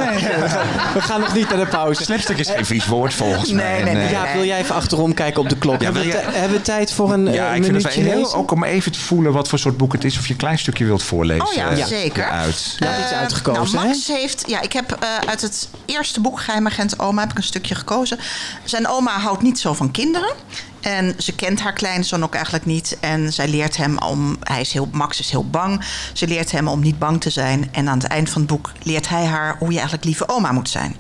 [0.95, 2.03] we gaan nog niet naar de pauze.
[2.03, 3.83] Slapstick is geen vies woord volgens Nee, mij.
[3.83, 4.11] nee, nee.
[4.11, 5.79] Ja, wil jij even achterom kijken op de klok?
[5.81, 8.03] Ja, hebben, we, hebben we tijd voor een Ja, eh, ik vind het wel minuutje
[8.13, 8.39] heel, lezen?
[8.39, 10.19] ook om even te voelen wat voor soort boek het is.
[10.19, 11.47] Of je een klein stukje wilt voorlezen.
[11.47, 12.31] Oh ja, eh, zeker.
[12.31, 12.77] Uit.
[12.79, 14.45] Je had iets Eh, uitgekozen, nou, Max heeft...
[14.47, 17.21] Ja, ik heb eh, uit het eerste boek Geheimagent Oma...
[17.21, 18.19] heb ik een stukje gekozen.
[18.65, 20.33] Zijn oma houdt niet zo van kinderen.
[20.81, 22.97] En ze kent haar kleinzoon ook eigenlijk niet.
[23.01, 24.37] En zij leert hem om...
[24.43, 25.85] Hij is heel, Max is heel bang.
[26.13, 27.69] Ze leert hem om niet bang te zijn.
[27.73, 29.57] En aan het eind van het boek leert hij haar...
[29.59, 30.97] hoe je eigenlijk lieve oma moet zijn.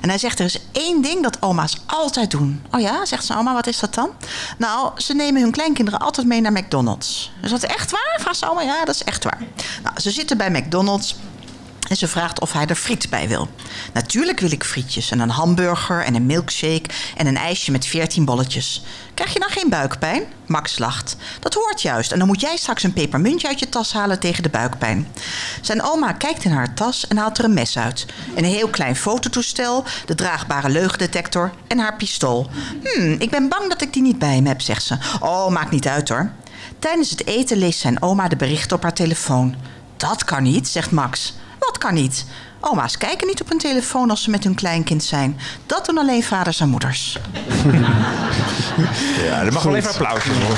[0.00, 2.62] En hij zegt, er is één ding dat oma's altijd doen.
[2.70, 4.10] Oh ja, zegt zijn oma, wat is dat dan?
[4.58, 7.32] Nou, ze nemen hun kleinkinderen altijd mee naar McDonald's.
[7.42, 8.16] Is dat echt waar?
[8.20, 8.62] Vraagt zijn oma.
[8.62, 9.42] Ja, dat is echt waar.
[9.82, 11.16] Nou, ze zitten bij McDonald's...
[11.88, 13.48] En ze vraagt of hij er friet bij wil.
[13.92, 18.24] Natuurlijk wil ik frietjes en een hamburger en een milkshake en een ijsje met 14
[18.24, 18.84] bolletjes.
[19.14, 20.22] Krijg je dan geen buikpijn?
[20.46, 21.16] Max lacht.
[21.40, 22.12] Dat hoort juist.
[22.12, 25.08] En dan moet jij straks een pepermuntje uit je tas halen tegen de buikpijn.
[25.60, 28.06] Zijn oma kijkt in haar tas en haalt er een mes uit.
[28.34, 32.50] Een heel klein fototoestel, de draagbare leugendetector en haar pistool.
[32.82, 34.96] Hmm, ik ben bang dat ik die niet bij hem heb, zegt ze.
[35.20, 36.30] Oh, maakt niet uit hoor.
[36.78, 39.54] Tijdens het eten leest zijn oma de berichten op haar telefoon.
[39.96, 41.34] Dat kan niet, zegt Max.
[41.68, 42.24] Wat kan niet?
[42.60, 45.38] Oma's kijken niet op hun telefoon als ze met hun kleinkind zijn.
[45.66, 47.18] Dat doen alleen vaders en moeders.
[49.24, 50.56] Ja, er mag wel even applaus voor.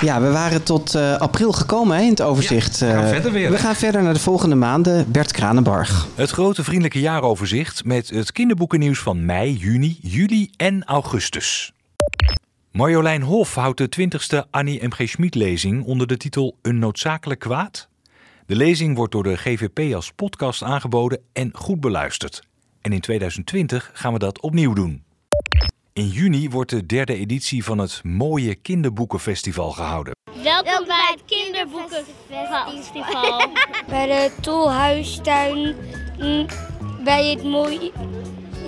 [0.00, 2.78] Ja, we waren tot eh, april gekomen hè, in het overzicht.
[2.78, 5.10] Ja, we gaan Eh, verder weer, We gaan verder naar de volgende maanden.
[5.12, 6.06] Bert Kranenbarg.
[6.14, 11.72] Het grote vriendelijke jaaroverzicht met het kinderboekennieuws van mei, juni, juli en augustus.
[12.76, 15.08] Marjolein Hof houdt de 20ste Annie M.G.
[15.08, 17.88] Schmid-lezing onder de titel Een noodzakelijk kwaad.
[18.46, 22.42] De lezing wordt door de GVP als podcast aangeboden en goed beluisterd.
[22.80, 25.04] En in 2020 gaan we dat opnieuw doen.
[25.92, 30.14] In juni wordt de derde editie van het Mooie Kinderboekenfestival gehouden.
[30.42, 33.50] Welkom bij het Kinderboekenfestival.
[33.88, 35.74] bij de Tolhuistuin,
[36.18, 36.46] mm,
[37.04, 37.92] bij het mooie...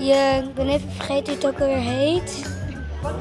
[0.00, 2.57] Je, ik ben even vergeten hoe het ook alweer heet.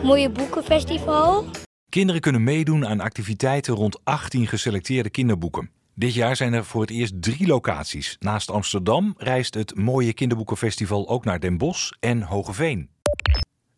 [0.03, 1.45] Mooie Boekenfestival.
[1.89, 5.69] Kinderen kunnen meedoen aan activiteiten rond 18 geselecteerde kinderboeken.
[5.93, 8.15] Dit jaar zijn er voor het eerst drie locaties.
[8.19, 12.89] Naast Amsterdam reist het Mooie Kinderboekenfestival ook naar Den Bosch en Hogeveen.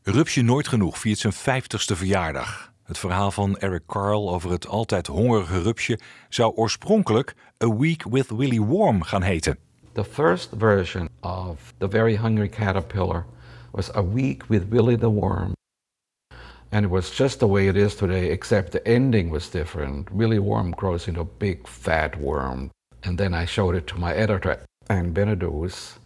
[0.04, 2.74] Rupsje Nooit Genoeg viert zijn 50ste verjaardag.
[2.84, 8.30] Het verhaal van Eric Carle over het altijd hongerige Rupsje zou oorspronkelijk A Week with
[8.30, 9.58] Willy Worm gaan heten.
[9.92, 13.26] The first version of The Very Hungry Caterpillar
[13.72, 15.58] was A Week with Willy the Worm.
[16.72, 20.08] And it was just the way it is today, except the ending was different.
[20.12, 22.70] Really Worm grows into a big fat worm.
[23.04, 25.98] And then I showed it to my editor, Anne Benedus,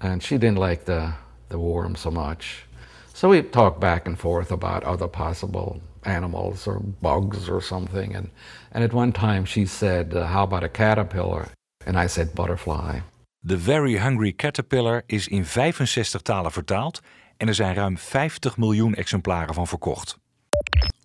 [0.00, 1.12] and she didn't like the,
[1.48, 2.64] the worm so much.
[3.12, 8.14] So we talked back and forth about other possible animals or bugs or something.
[8.14, 8.30] And,
[8.72, 11.48] and at one time she said, uh, How about a caterpillar?
[11.86, 13.00] And I said, Butterfly.
[13.42, 17.00] The Very Hungry Caterpillar is in 65 talen vertaald
[17.40, 20.18] en er zijn ruim 50 miljoen exemplaren van verkocht.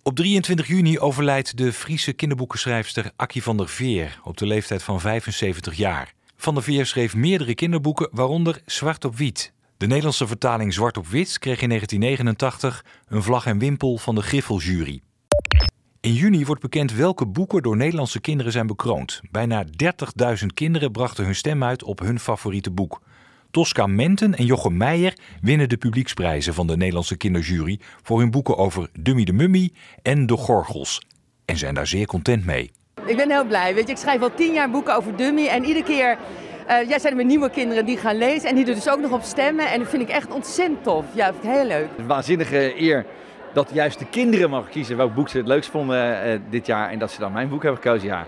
[0.02, 5.00] Op 23 juni overlijdt de Friese kinderboekenschrijfster Akkie van der Veer op de leeftijd van
[5.00, 6.12] 75 jaar.
[6.36, 9.52] Van der Veer schreef meerdere kinderboeken, waaronder Zwart op Wiet.
[9.76, 14.22] De Nederlandse vertaling Zwart op Wit kreeg in 1989 een vlag en wimpel van de
[14.22, 15.00] Griffeljury.
[16.00, 19.20] In juni wordt bekend welke boeken door Nederlandse kinderen zijn bekroond.
[19.30, 23.00] Bijna 30.000 kinderen brachten hun stem uit op hun favoriete boek.
[23.56, 28.56] Tosca Menten en Jochem Meijer winnen de publieksprijzen van de Nederlandse kinderjury voor hun boeken
[28.56, 29.70] over Dummy de Mummy
[30.02, 31.02] en De Gorgels.
[31.44, 32.70] En zijn daar zeer content mee.
[33.06, 33.74] Ik ben heel blij.
[33.74, 36.18] Weet je, ik schrijf al tien jaar boeken over Dummy en iedere keer
[36.68, 39.00] uh, jij zijn er weer nieuwe kinderen die gaan lezen en die er dus ook
[39.00, 39.70] nog op stemmen.
[39.70, 41.04] En dat vind ik echt ontzettend tof.
[41.12, 41.88] Ja, vind ik heel leuk.
[41.98, 43.06] Een waanzinnige eer
[43.52, 46.90] dat juist de kinderen mogen kiezen welk boek ze het leukst vonden uh, dit jaar.
[46.90, 48.08] En dat ze dan mijn boek hebben gekozen.
[48.08, 48.26] Ja,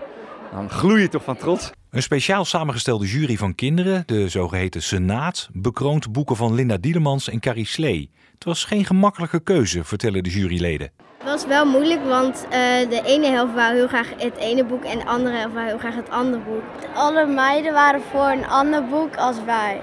[0.51, 1.71] dan gloei je toch van trots.
[1.91, 7.39] Een speciaal samengestelde jury van kinderen, de zogeheten Senaat, bekroont boeken van Linda Dielemans en
[7.39, 8.11] Carrie Slee.
[8.33, 10.91] Het was geen gemakkelijke keuze, vertellen de juryleden.
[11.17, 12.51] Het was wel moeilijk, want uh,
[12.89, 15.77] de ene helft wou heel graag het ene boek en de andere helft wou heel
[15.77, 16.63] graag het andere boek.
[16.93, 19.81] Alle meiden waren voor een ander boek als wij.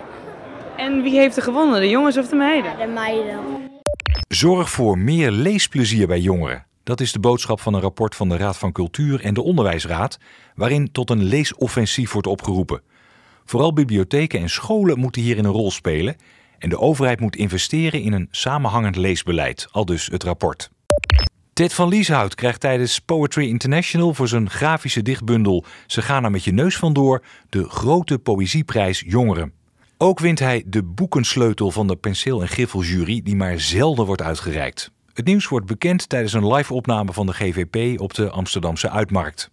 [0.76, 2.78] En wie heeft er gewonnen, de jongens of de meiden?
[2.78, 3.40] De meiden.
[4.28, 6.65] Zorg voor meer leesplezier bij jongeren.
[6.86, 10.18] Dat is de boodschap van een rapport van de Raad van Cultuur en de Onderwijsraad,
[10.54, 12.82] waarin tot een leesoffensief wordt opgeroepen.
[13.44, 16.16] Vooral bibliotheken en scholen moeten hierin een rol spelen
[16.58, 20.70] en de overheid moet investeren in een samenhangend leesbeleid, al dus het rapport.
[21.52, 26.44] Ted van Lieshout krijgt tijdens Poetry International voor zijn grafische dichtbundel Ze gaan er met
[26.44, 29.52] je neus vandoor de grote poëzieprijs Jongeren.
[29.98, 34.94] Ook wint hij de boekensleutel van de penseel- en griffeljury die maar zelden wordt uitgereikt.
[35.16, 39.50] Het nieuws wordt bekend tijdens een live-opname van de GVP op de Amsterdamse Uitmarkt.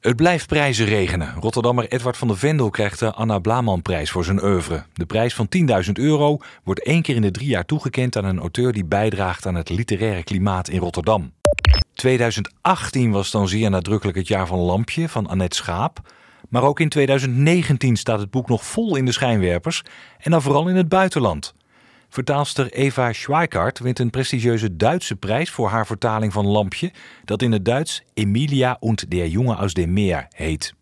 [0.00, 1.34] Het blijft prijzen regenen.
[1.40, 4.84] Rotterdammer Edward van der Vendel krijgt de Anna Blaman-prijs voor zijn oeuvre.
[4.92, 5.48] De prijs van
[5.86, 9.46] 10.000 euro wordt één keer in de drie jaar toegekend aan een auteur die bijdraagt
[9.46, 11.32] aan het literaire klimaat in Rotterdam.
[11.94, 16.00] 2018 was dan zeer nadrukkelijk het jaar van Lampje van Annette Schaap.
[16.48, 19.82] Maar ook in 2019 staat het boek nog vol in de schijnwerpers
[20.18, 21.54] en dan vooral in het buitenland.
[22.14, 26.92] Vertaalster Eva Schweikart wint een prestigieuze Duitse prijs voor haar vertaling van Lampje,
[27.24, 30.74] dat in het Duits Emilia und der Junge aus dem Meer heet.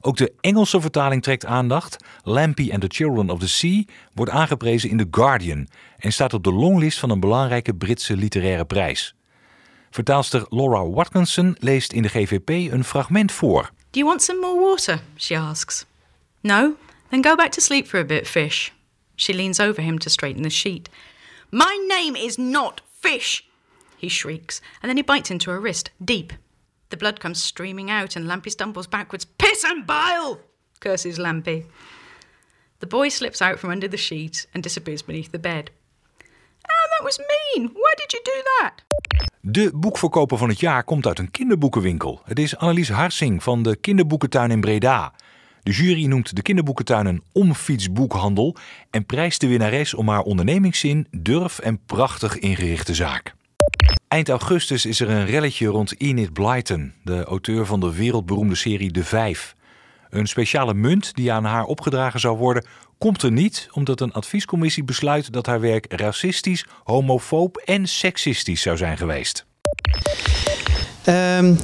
[0.00, 1.96] Ook de Engelse vertaling trekt aandacht.
[2.22, 3.84] Lampy and the Children of the Sea
[4.14, 8.64] wordt aangeprezen in The Guardian en staat op de longlist van een belangrijke Britse literaire
[8.64, 9.14] prijs.
[9.90, 13.70] Vertaalster Laura Watkinson leest in de GVP een fragment voor.
[13.90, 15.00] Do you want some more water?
[15.16, 15.86] she asks.
[16.40, 16.72] No?
[17.10, 18.70] Then go back to sleep for a bit, fish.
[19.18, 20.88] She leans over him to straighten the sheet.
[21.50, 23.44] My name is not Fish,
[23.96, 26.32] he shrieks, and then he bites into her wrist, deep.
[26.90, 29.24] The blood comes streaming out, and Lampy stumbles backwards.
[29.24, 30.40] Piss and bile!
[30.80, 31.66] curses Lampy.
[32.78, 35.70] The boy slips out from under the sheet and disappears beneath the bed.
[36.70, 37.68] Oh, that was mean.
[37.74, 38.84] Why did you do that?
[39.40, 42.22] De boekverkoper van het jaar komt uit een kinderboekenwinkel.
[42.24, 45.12] Het is Annelies Harsing van de Kinderboekentuin in Breda.
[45.68, 48.56] De jury noemt de kinderboekentuin een omfietsboekhandel
[48.90, 53.34] en prijst de winnares om haar ondernemingszin, durf en prachtig ingerichte zaak.
[54.08, 58.90] Eind augustus is er een relletje rond Enid Blyton, de auteur van de wereldberoemde serie
[58.90, 59.54] De Vijf.
[60.10, 62.66] Een speciale munt die aan haar opgedragen zou worden,
[62.98, 68.76] komt er niet omdat een adviescommissie besluit dat haar werk racistisch, homofoob en seksistisch zou
[68.76, 69.46] zijn geweest.
[71.04, 71.54] Ehm,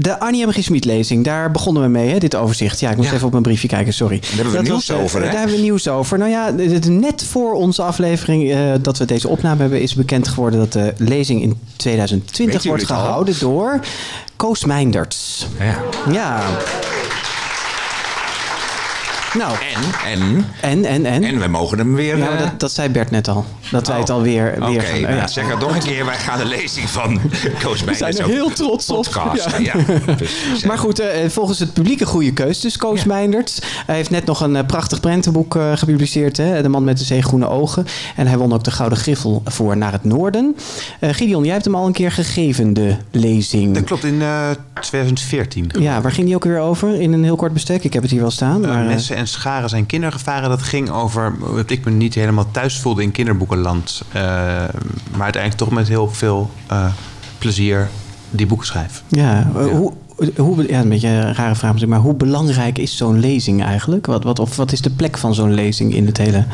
[0.00, 0.50] de Annie M.
[0.50, 0.84] G.
[0.84, 2.80] Lezing, daar begonnen we mee, hè, dit overzicht.
[2.80, 4.18] Ja, ik moest even op mijn briefje kijken, sorry.
[4.18, 5.26] Daar hebben we nieuws eh, over, hè?
[5.26, 6.18] Daar hebben we nieuws over.
[6.18, 6.50] Nou ja,
[6.88, 9.80] net voor onze aflevering eh, dat we deze opname hebben...
[9.80, 13.80] is bekend geworden dat de lezing in 2020 Weten wordt gehouden door
[14.36, 15.46] Koos Meinders.
[15.58, 15.82] Ja.
[16.12, 16.42] Ja.
[19.34, 19.52] Nou.
[19.52, 20.10] En?
[20.12, 20.44] En?
[20.60, 21.24] En, en, en?
[21.24, 22.16] En we mogen hem weer...
[22.18, 23.44] Ja, dat, dat zei Bert net al.
[23.70, 24.14] Dat wij het Oh.
[24.16, 25.00] alweer Oké, weer gaan...
[25.00, 25.26] nou, ja.
[25.26, 26.04] zeg het nog een keer.
[26.04, 27.20] Wij gaan de lezing van
[27.62, 28.96] Koos We zijn er heel trots op.
[28.96, 29.46] podcast.
[29.58, 29.74] Ja.
[30.66, 32.60] Maar goed, eh, volgens het publiek een goede keus.
[32.60, 33.62] Dus Koos Meindert.
[33.86, 36.36] Hij heeft net nog een eh, prachtig prentenboek eh, gepubliceerd.
[36.36, 36.62] Hè?
[36.62, 37.86] De man met de zeegroene ogen.
[38.16, 40.56] En hij won ook de Gouden Griffel voor Naar het Noorden.
[41.00, 43.74] Eh Gideon, jij hebt hem al een keer gegeven, de lezing.
[43.74, 44.48] Dat klopt, in eh,
[44.80, 45.70] 2014.
[45.80, 47.00] Ja, waar ging die ook weer over?
[47.00, 47.84] In een heel kort bestek.
[47.84, 48.60] Ik heb het hier wel staan.
[48.60, 50.48] Maar, eh, messen en scharen zijn kindergevaren.
[50.48, 54.02] Dat ging over dat ik me niet helemaal thuis voelde in kinderboekenland.
[54.08, 54.22] Eh,
[55.10, 56.86] maar uiteindelijk toch met heel veel eh,
[57.38, 57.88] plezier
[58.30, 59.02] die boeken schrijf.
[59.08, 59.92] ja, eh, hoe...
[60.36, 64.06] Hoe, ja, een beetje een rare vraag maar hoe belangrijk is zo'n lezing eigenlijk?
[64.06, 66.44] Wat, wat, of wat is de plek van zo'n lezing in het hele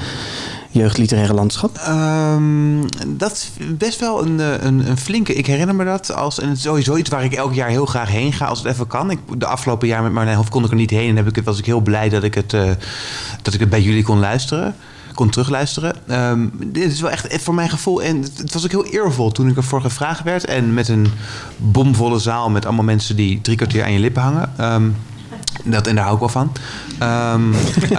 [0.74, 1.78] jeugdliteraire landschap?
[1.78, 5.34] Ehm, dat is best wel een, eh, een, een flinke.
[5.34, 6.40] Ik herinner me dat als.
[6.40, 8.72] En het is sowieso iets waar ik elk jaar heel graag heen ga als het
[8.72, 9.10] even kan.
[9.10, 11.08] Ik, de afgelopen jaar met Marnijn Hof kon ik er niet heen.
[11.08, 12.70] En heb ik, was ik heel blij dat ik het, eh,
[13.42, 14.74] dat ik het bij jullie kon luisteren.
[15.14, 15.94] Kon terugluisteren.
[16.06, 18.02] Ehm, dit is wel echt voor mijn gevoel.
[18.02, 20.44] En het, het was ook heel eervol toen ik ervoor gevraagd werd.
[20.44, 21.06] En met een
[21.56, 24.52] bomvolle zaal met allemaal mensen die drie kwartier aan je lippen hangen.
[24.56, 24.88] Ehm,
[25.64, 26.52] dat, en daar hou ik wel van.
[26.98, 27.52] Ehm,
[27.90, 27.98] eh,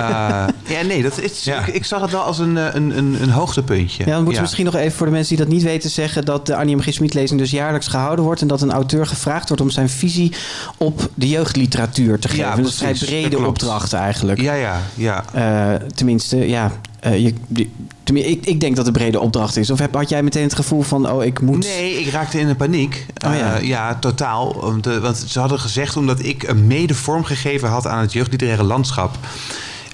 [0.67, 3.29] ja, nee, dat is, ik, ik zag het wel als een, eh, een, een, een
[3.29, 4.03] hoogtepuntje.
[4.05, 6.25] Ja, dan moeten we misschien nog even voor de mensen die dat niet weten zeggen
[6.25, 6.79] dat de Annie M.
[6.81, 6.93] G.
[6.93, 10.33] Schmid lezing dus jaarlijks gehouden wordt en dat een auteur gevraagd wordt om zijn visie
[10.77, 12.43] op de jeugdliteratuur te geven.
[12.45, 14.41] Ja, dat is een vrij brede opdracht eigenlijk.
[14.41, 15.23] Ja, ja, ja.
[15.33, 16.71] Eh, tenminste, ja.
[16.99, 17.71] eh, je, die-
[18.13, 19.69] ik, ik denk dat het een brede opdracht is.
[19.69, 21.63] Of heb, had jij meteen het gevoel van, oh, ik moet...
[21.63, 23.05] Nee, ik raakte in een paniek.
[23.25, 23.55] Oh, ja.
[23.55, 24.59] Eh, ja, totaal.
[24.61, 28.63] Want, want ze hadden gezegd omdat ik een mede vorm gegeven had aan het jeugdliteraire
[28.63, 29.17] landschap.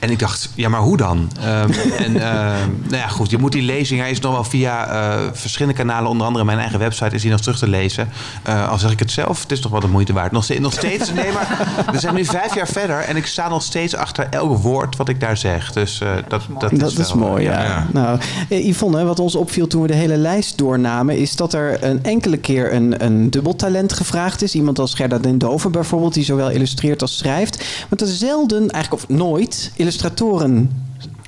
[0.01, 1.31] En ik dacht, ja, maar hoe dan?
[1.39, 1.71] Ehm,
[2.05, 5.19] en ehm, nou ja, goed, je moet die lezing, hij is nog wel via eh,
[5.33, 8.09] verschillende kanalen, onder andere mijn eigen website, is hij nog terug te lezen.
[8.43, 10.31] Eh, al zeg ik het zelf, het is toch wel de moeite waard.
[10.31, 13.49] Nog steeds, nog steeds nee, maar we zijn nu vijf jaar verder en ik sta
[13.49, 15.71] nog steeds achter elk woord wat ik daar zeg.
[15.71, 17.87] Dus eh, dat, dat, Dat, is, is wel, mooi, ja.
[17.93, 21.17] Nou, Yvonne, wat ons opviel toen we de hele lijst doornamen...
[21.17, 24.55] is dat er een enkele keer een, een dubbeltalent gevraagd is.
[24.55, 26.13] Iemand als Gerda den Dover bijvoorbeeld...
[26.13, 27.57] die zowel illustreert als schrijft.
[27.57, 29.71] Maar dat er zelden, eigenlijk of nooit...
[29.91, 30.69] illustratoren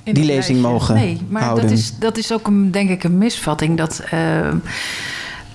[0.04, 1.64] die lezing mogen Nee, maar houden.
[1.64, 4.50] dat is, dat is ook een, denk ik een misvatting dat eh,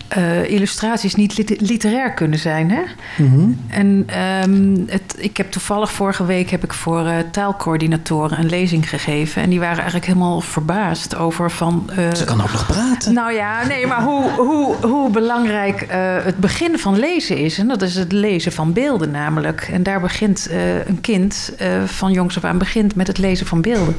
[0.08, 2.70] eh, illustraties niet lit- literair kunnen zijn.
[2.70, 2.80] Hè?
[3.24, 3.48] Mhm.
[3.68, 8.88] En ehm, het, ik heb toevallig vorige week heb ik voor eh, taalcoördinatoren een lezing
[8.88, 9.42] gegeven.
[9.42, 11.90] En die waren eigenlijk helemaal verbaasd over van...
[11.96, 13.12] eh, Ze kan ook nog praten.
[13.12, 15.86] Nou ja, nee, maar hoe, hoe, hoe belangrijk
[16.24, 17.58] het begin van lezen is.
[17.58, 19.68] En dat is het lezen van beelden namelijk.
[19.72, 20.48] En daar begint
[20.86, 21.52] een kind
[21.84, 23.96] van jongs af aan begint met het lezen van beelden.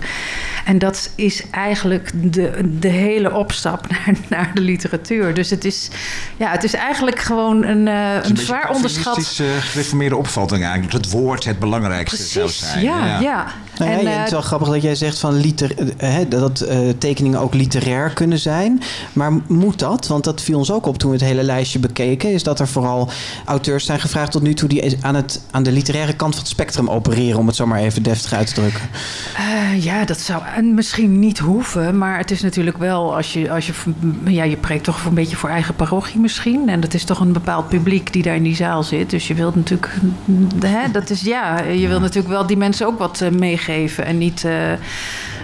[0.65, 5.33] En dat is eigenlijk de, de hele opstap naar, naar de literatuur.
[5.33, 5.89] Dus het is,
[6.37, 9.17] ja, het is eigenlijk gewoon een, eh, een, zwaar onderschat...
[9.17, 10.91] Een gereformeerde opvatting eigenlijk.
[10.91, 12.83] Dat het woord het belangrijkste zou Precies, zijn.
[12.83, 13.47] ja, ja.
[13.79, 16.27] Nou ja, En, eh, het is wel grappig dat jij zegt van liter, eh, hè,
[16.27, 18.81] dat eh, tekeningen ook literair kunnen zijn.
[19.13, 20.07] Maar moet dat?
[20.07, 22.31] Want dat viel ons ook op toen we het hele lijstje bekeken.
[22.31, 23.09] Is dat er vooral
[23.45, 26.51] auteurs zijn gevraagd tot nu toe die aan, het, aan de literaire kant van het
[26.51, 27.39] spectrum opereren.
[27.39, 28.81] Om het zo maar even deftig uit te drukken.
[29.79, 31.97] Ja, dat zou misschien niet hoeven.
[31.97, 33.51] Maar het is natuurlijk wel als je.
[33.51, 33.73] Als je
[34.25, 36.69] ja, je preekt toch een beetje voor eigen parochie misschien.
[36.69, 39.09] En dat is toch een bepaald publiek die daar in die zaal zit.
[39.09, 39.93] Dus je wilt natuurlijk.
[40.59, 41.61] Hè, dat is ja.
[41.61, 43.29] Je wilt natuurlijk wel die mensen ook wat eh,
[43.69, 44.05] meegeven.
[44.05, 44.43] En niet.
[44.43, 44.71] eh,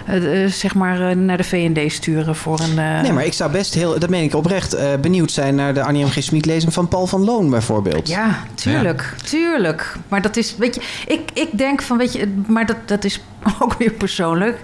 [0.06, 2.78] eh, zeg maar eh, naar de VND sturen voor een.
[2.78, 5.74] eh, Nee, maar ik zou best heel, dat meen ik oprecht, eh, benieuwd zijn naar
[5.74, 6.08] de Annie M.
[6.08, 6.22] G.
[6.22, 8.08] Schmid lezing van Paul van Loon bijvoorbeeld.
[8.08, 9.96] Ja, tuurlijk, tuurlijk.
[10.08, 13.20] Maar dat is, weet je, ik, ik denk van, weet je, maar dat, dat is
[13.60, 14.58] ook weer persoonlijk.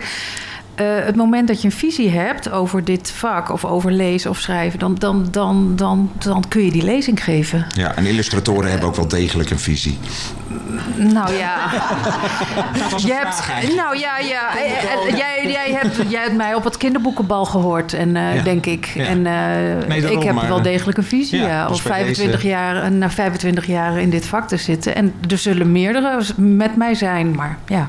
[0.82, 4.38] Eh, het moment dat je een visie hebt over dit vak of over lezen of
[4.38, 7.66] schrijven, dan, dan, dan, dan, dan kun je die lezing geven.
[7.76, 9.98] Ja, en illustratoren hebben ook wel degelijk een visie.
[10.96, 11.56] Nou ja.
[13.06, 14.56] je hebt, nou ja, ja.
[14.56, 18.42] eh, eh, Jij, jij, hebt, jij hebt mij op het kinderboekenbal gehoord, en, eh, Ja.
[18.42, 18.86] denk ik.
[18.86, 19.04] Ja.
[19.04, 21.38] En eh, ik heb maar- wel degelijk een visie.
[21.40, 24.94] Ja, Ja, dus bij 25 deze- jaar, na 25 jaar in dit vak te zitten.
[24.94, 27.88] En er zullen meerdere met mij zijn, maar ja.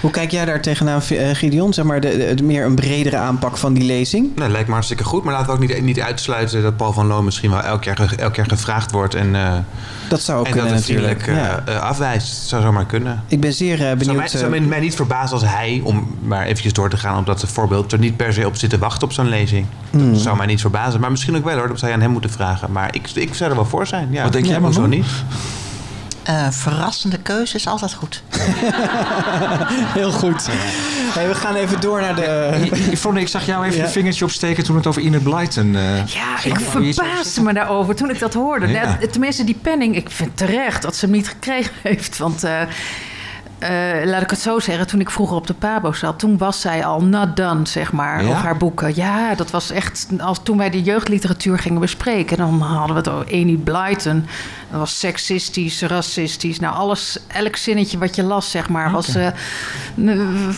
[0.00, 1.72] Hoe kijk jij daar tegenaan, Gideon?
[1.72, 4.36] Zeg maar de, de meer een bredere aanpak van die lezing?
[4.36, 5.24] Nee, lijkt me hartstikke goed.
[5.24, 8.14] Maar laten we ook niet, niet uitsluiten dat Paul van Loon misschien wel elk jaar,
[8.18, 9.14] elk jaar gevraagd wordt.
[9.14, 9.52] En, eh,
[10.08, 11.26] Dat zou ook en kunnen dat het natuurlijk.
[11.26, 11.62] Ja.
[11.66, 12.28] eh, eh, afwijst.
[12.38, 13.22] Het zou zomaar kunnen.
[13.26, 14.16] Ik ben zeer eh, Het zou benieuwd.
[14.16, 17.44] mij, zou mij niet verbazen als hij, om maar eventjes door te gaan op dat
[17.46, 19.66] voorbeeld, er niet per se op zit te wachten op zo'n lezing.
[19.90, 20.12] Hmm.
[20.12, 21.00] Dat zou mij niet verbazen.
[21.00, 22.72] Maar misschien ook wel hoor, dat zou je aan hem moeten vragen.
[22.72, 24.08] Maar ik, ik zou er wel voor zijn.
[24.10, 24.22] Ja.
[24.22, 24.88] Wat denk jij, ja, Manon?
[24.88, 25.06] niet?
[26.28, 28.22] Eh, verrassende keuze is altijd goed.
[29.98, 30.46] Heel goed.
[31.14, 32.50] Hey, we gaan even door naar de...
[32.90, 33.84] Yvonne, ik zag jou even Ja.
[33.84, 38.10] je vingertje opsteken toen het over Enid Blyton eh, Ja, ik verbaasde me daarover toen
[38.10, 38.66] ik dat hoorde.
[38.68, 38.98] Ja.
[39.10, 42.18] Tenminste, die penning, ik vind terecht dat ze hem niet gekregen heeft.
[42.18, 42.60] Want eh,
[43.58, 43.70] eh,
[44.04, 46.84] laat ik het zo zeggen, toen ik vroeger op de Pabo zat, toen was zij
[46.84, 48.28] al not done, zeg maar, Ja?
[48.28, 48.92] op haar boeken.
[48.94, 53.08] Ja, dat was echt, als toen wij de jeugdliteratuur gingen bespreken, dan hadden we het
[53.08, 54.26] over Enid Blyton.
[54.70, 59.28] Dat was seksistisch, racistisch, nou alles, elk zinnetje wat je las, zeg maar, was, eh,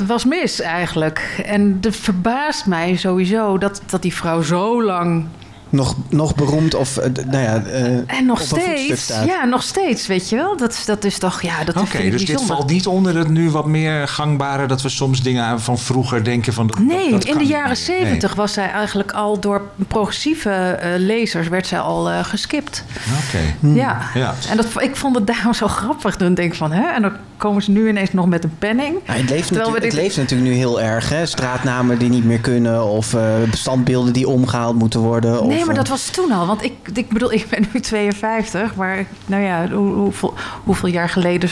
[0.06, 1.42] was mis eigenlijk.
[1.46, 5.26] En het verbaast mij sowieso dat, dat die vrouw zo lang
[5.70, 7.62] Nog, nog beroemd of, eh, nou ja...
[7.62, 10.56] eh, en nog steeds, ja, nog steeds, weet je wel.
[10.56, 13.66] Dat, dat is toch, ja, dat Oké, dus dit valt niet onder het nu wat
[13.66, 14.66] meer gangbare...
[14.66, 16.66] dat we soms dingen van vroeger denken van...
[16.66, 18.36] Dat, Nee, dat in de jaren zeventig Nee.
[18.36, 22.84] was zij eigenlijk al door progressieve eh, lezers werd zij al eh, geskipt.
[23.26, 23.68] Oké.
[23.80, 23.98] Ja.
[24.14, 24.34] Ja.
[24.50, 26.16] En dat, ik vond het daarom zo grappig.
[26.16, 26.88] Dan denk ik van, hè?
[26.88, 28.96] En dan komen ze nu ineens nog met een penning.
[29.06, 31.08] Ja, het, leeft Terwijl het leeft natuurlijk nu heel erg.
[31.08, 31.26] Hè?
[31.26, 35.48] Straatnamen die niet meer kunnen of eh, bestandbeelden die omgehaald moeten worden.
[35.48, 36.46] Nee, of, maar eh, dat was toen al.
[36.46, 38.74] Want ik, ik bedoel, ik ben nu 52.
[38.74, 40.34] Maar nou ja, hoe, hoeveel,
[40.64, 41.50] hoeveel jaar geleden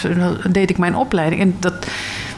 [0.53, 1.41] deed ik mijn opleiding?
[1.41, 1.87] En dat...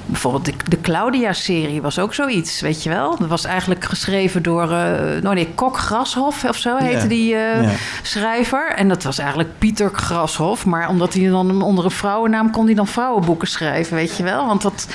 [0.06, 3.16] Bijvoorbeeld de, de Claudia-serie was ook zoiets, weet je wel?
[3.18, 4.62] Dat was eigenlijk geschreven door...
[4.62, 7.68] eh nou nee, Kok Grashof of zo heette die eh,
[8.02, 8.72] schrijver.
[8.76, 10.66] En dat was eigenlijk Pieter Grashof.
[10.66, 12.50] Maar omdat hij dan onder een vrouwennaam...
[12.50, 14.46] kon hij dan vrouwenboeken schrijven, weet je wel?
[14.46, 14.86] Want, dat,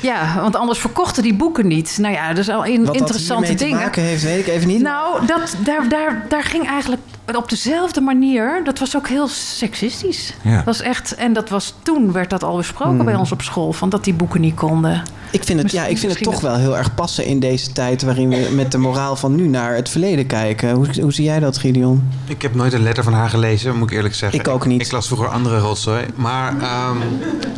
[0.00, 1.98] ja, want anders verkochten die boeken niet.
[2.00, 3.78] Nou ja, dus al in, Wat interessante dat dingen.
[3.78, 4.82] te maken heeft, weet ik even niet.
[4.82, 7.02] Nou, dat, daar, daar, daar ging eigenlijk
[7.32, 8.60] op dezelfde manier.
[8.64, 10.34] Dat was ook heel seksistisch.
[10.42, 10.56] Ja.
[10.56, 13.04] Dat was echt, en dat was toen werd dat al besproken Hmm.
[13.04, 15.02] bij ons op school, van dat die boeken niet konden.
[15.30, 18.02] Ik vind het, ja, ik vind het toch wel heel erg passen in deze tijd...
[18.02, 20.70] waarin we met de moraal van nu naar het verleden kijken.
[20.70, 22.08] Hoe, hoe zie jij dat, Gideon?
[22.26, 24.38] Ik heb nooit een letter van haar gelezen, moet ik eerlijk zeggen.
[24.38, 24.80] Ik ook niet.
[24.80, 26.04] Ik, las vroeger andere rotzooi.
[26.14, 26.96] Maar ehm,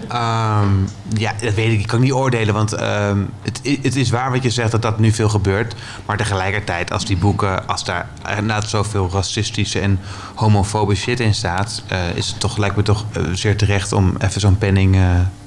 [0.09, 0.69] ehm,
[1.17, 1.81] ja, dat weet ik.
[1.81, 4.99] Ik kan niet oordelen, want ehm, het, het is waar wat je zegt dat dat
[4.99, 5.75] nu veel gebeurt.
[6.07, 9.09] Maar tegelijkertijd, als die boeken, als daar inderdaad zoveel
[9.57, 9.99] racistische en
[10.35, 14.15] homofobe shit in staat, eh, is het toch, lijkt me toch eh, zeer terecht om
[14.19, 15.01] even zo'n penning eh,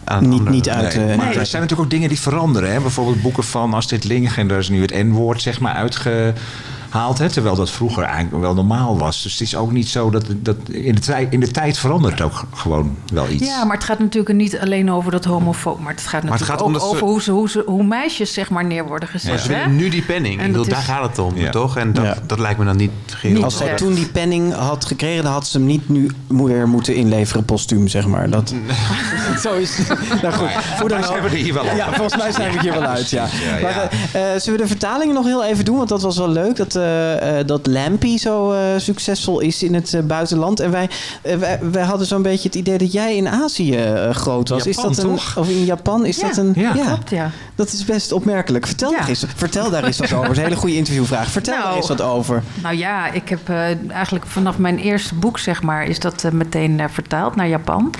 [0.04, 1.38] aan een Niet- ander- niet uit, Nee, eh, maar nee.
[1.40, 2.72] er zijn natuurlijk ook dingen die veranderen.
[2.72, 2.80] Hè?
[2.80, 5.74] Bijvoorbeeld boeken van Astrid Lindgren, daar is nu het N-woord zeg maar
[6.90, 7.18] uitgehaald.
[7.18, 7.30] Hè?
[7.30, 9.24] Terwijl dat vroeger eigenlijk wel normaal was.
[9.24, 12.22] Dus het is ook niet zo dat, dat in, de tijd, in de tijd verandert
[12.22, 13.46] ook gewoon wel iets.
[13.46, 16.60] Ja, maar het gaat natuurlijk niet alleen over dat homofoob, maar het gaat het natuurlijk
[16.60, 19.30] gaat ook over hoe, ze, hoe, ze, hoe meisjes zeg maar neer worden gezet.
[19.30, 19.58] Maar ze hè?
[19.60, 20.40] willen nu die penning.
[20.40, 21.50] En bedoel, daar gaat het om, Ja.
[21.50, 21.78] toch?
[21.78, 22.18] En dat, Ja.
[22.26, 23.44] dat lijkt me dan niet geheel...
[23.44, 25.24] Als zij toen die penning had gekregen...
[25.24, 28.30] dan had ze hem niet nu weer moeten inleveren postuum, zeg maar.
[28.30, 28.54] Dat...
[29.44, 30.22] Zo is het.
[30.22, 31.34] Nou goed, hoe dan Daar zijn we ook.
[31.34, 31.78] er hier wel uit.
[31.78, 33.28] Ja, volgens mij zijn we hier wel uit, ja.
[33.50, 33.62] Ja, ja.
[33.62, 35.78] Maar, eh, zullen we de vertalingen nog heel even doen?
[35.78, 36.76] Want dat was wel leuk, dat,
[37.46, 40.60] dat Lampy zo eh, succesvol is in het eh, buitenland.
[40.60, 40.90] En wij,
[41.22, 44.64] eh, wij, wij hadden zo'n beetje het idee dat jij in Azië eh, groot was.
[44.64, 45.38] Japan, is dat een, toch?
[45.38, 46.06] Of in Japan?
[46.06, 46.54] Is Ja, dat een...
[46.56, 47.32] ja, klopt, ja.
[47.56, 48.68] Dat is best opmerkelijk.
[48.68, 48.98] Vertel, Ja.
[48.98, 50.22] daar, eens, vertel daar eens wat over.
[50.28, 51.30] Dat is een hele goede interviewvraag.
[51.32, 52.44] Vertel Nou, daar eens wat over.
[52.64, 56.32] Nou ja, ik heb eh, eigenlijk vanaf mijn eerste boek, zeg maar, is dat eh,
[56.32, 57.94] meteen eh, vertaald naar Japan.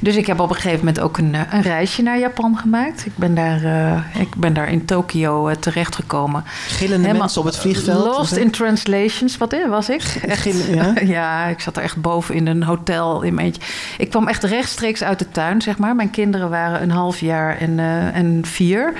[0.00, 3.06] Dus ik heb op een gegeven moment ook een, eh, een reisje naar Japan gemaakt.
[3.06, 6.44] Ik ben daar, eh, ik ben daar in Tokio eh, terechtgekomen.
[6.68, 8.17] Gillende Helemaal mensen op het vliegveld?
[8.18, 10.02] Lost in translations, wat was ik?
[10.26, 10.92] Echt, ja?
[11.16, 13.62] ja, ik zat er echt boven in een hotel in mijn eentje.
[13.98, 15.94] Ik kwam echt rechtstreeks uit de tuin, zeg maar.
[15.94, 18.92] Mijn kinderen waren een half jaar en, eh, en vier.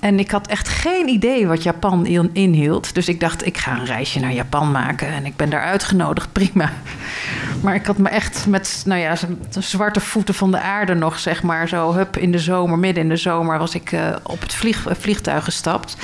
[0.00, 2.94] En ik had echt geen idee wat Japan in- inhield.
[2.94, 5.08] Dus ik dacht, ik ga een reisje naar Japan maken.
[5.08, 6.72] En ik ben daar uitgenodigd, prima.
[7.60, 9.14] Maar ik had me echt met, nou ja,
[9.58, 11.68] zwarte voeten van de aarde nog, zeg maar.
[11.68, 14.84] Zo, hup, in de zomer, midden in de zomer, was ik eh, op het vlieg,
[14.98, 15.96] vliegtuig gestapt.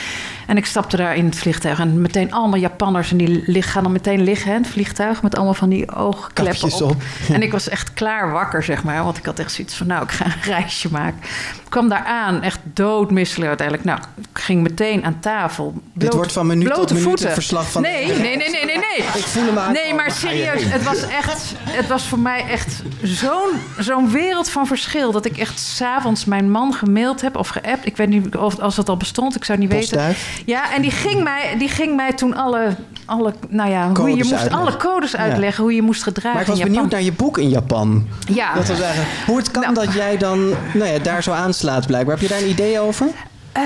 [0.47, 1.79] En ik stapte daar in het vliegtuig.
[1.79, 3.11] En meteen allemaal Japanners.
[3.11, 5.23] En die gaan dan meteen liggen, in het vliegtuig.
[5.23, 6.91] Met allemaal van die oogkleppen Kapjes op.
[6.91, 7.03] op.
[7.33, 9.05] En ik was echt klaar wakker, zeg maar.
[9.05, 11.19] Want ik had echt zoiets van, nou, ik ga een reisje maken.
[11.65, 13.87] Ik kwam daar aan, echt doodmisselijk uiteindelijk.
[13.89, 13.99] Nou,
[14.33, 15.75] ik ging meteen aan tafel.
[15.93, 17.27] Dit wordt van minuut tot minuut voeten.
[17.29, 18.74] een verslag van- Nee, nee, nee, nee, nee.
[18.99, 19.07] Nee.
[19.23, 19.73] Ik voel hem aan.
[19.73, 21.53] Nee, maar serieus, het was echt...
[21.65, 25.13] Het was voor mij echt zo'n zo'n wereld van verschil...
[25.13, 27.87] dat ik echt s'avonds mijn man gemaild heb of geappt.
[27.87, 30.15] Ik weet niet of als dat al bestond, ik zou niet weten.
[30.47, 32.69] Ja, en die ging mij, die ging mij toen alle,
[33.05, 34.59] alle, nou ja, hoe je Codes moest, uitleggen.
[34.69, 35.19] alle codes Ja.
[35.19, 35.63] uitleggen...
[35.63, 36.75] hoe je moest gedragen Maar ik was in Japan.
[36.75, 38.07] benieuwd naar je boek in Japan.
[38.33, 38.55] Ja.
[38.55, 42.15] Dat was eigenlijk, hoe het kan dat jij dan nou ja, daar zo aanslaat blijkbaar.
[42.15, 43.07] Heb je daar een idee over?
[43.53, 43.65] Ehm,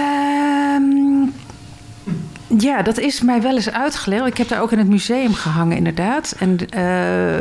[2.59, 4.26] ja, dat is mij wel eens uitgelegd.
[4.26, 6.34] Ik heb daar ook in het museum gehangen, inderdaad.
[6.38, 7.36] En eh,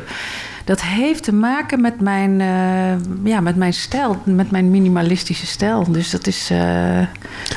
[0.68, 5.86] Dat heeft te maken met mijn, eh, ja, met mijn stijl, met mijn minimalistische stijl.
[5.91, 6.49] Dus dat is.
[6.51, 6.99] eh,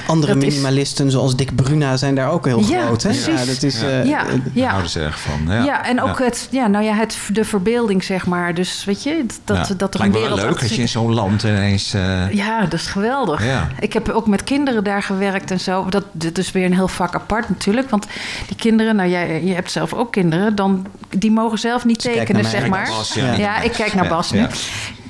[0.06, 3.02] Andere dat is- minimalisten zoals Dick Bruna zijn daar ook heel Ja, groot.
[3.02, 3.08] Hè?
[3.08, 3.46] precies.
[3.46, 4.68] dat is, eh, Ja, ja.
[4.68, 5.40] Houden ze erg van.
[5.46, 6.24] Ja, Ja, en ook Ja.
[6.24, 8.54] Het, ja, nou ja, het, de verbeelding, zeg maar.
[8.54, 9.74] Dus weet je, dat, Ja.
[9.74, 11.94] dat er Lijkt een me wel wereld leuk als je in zo'n land ineens...
[11.94, 13.44] eh, Ja, dat is geweldig.
[13.46, 13.68] Ja.
[13.80, 15.88] Ik heb ook met kinderen daar gewerkt en zo.
[15.88, 17.90] Dat, dit is weer een heel vak apart natuurlijk.
[17.90, 18.06] Want
[18.46, 20.86] die kinderen, nou jij je hebt zelf ook kinderen, dan,
[21.16, 22.88] die mogen zelf niet tekenen, zeg maar.
[23.00, 23.32] Bas, ja.
[23.32, 23.60] ja.
[23.60, 24.38] ik kijk naar Ja, Bas nu.
[24.38, 24.48] ja.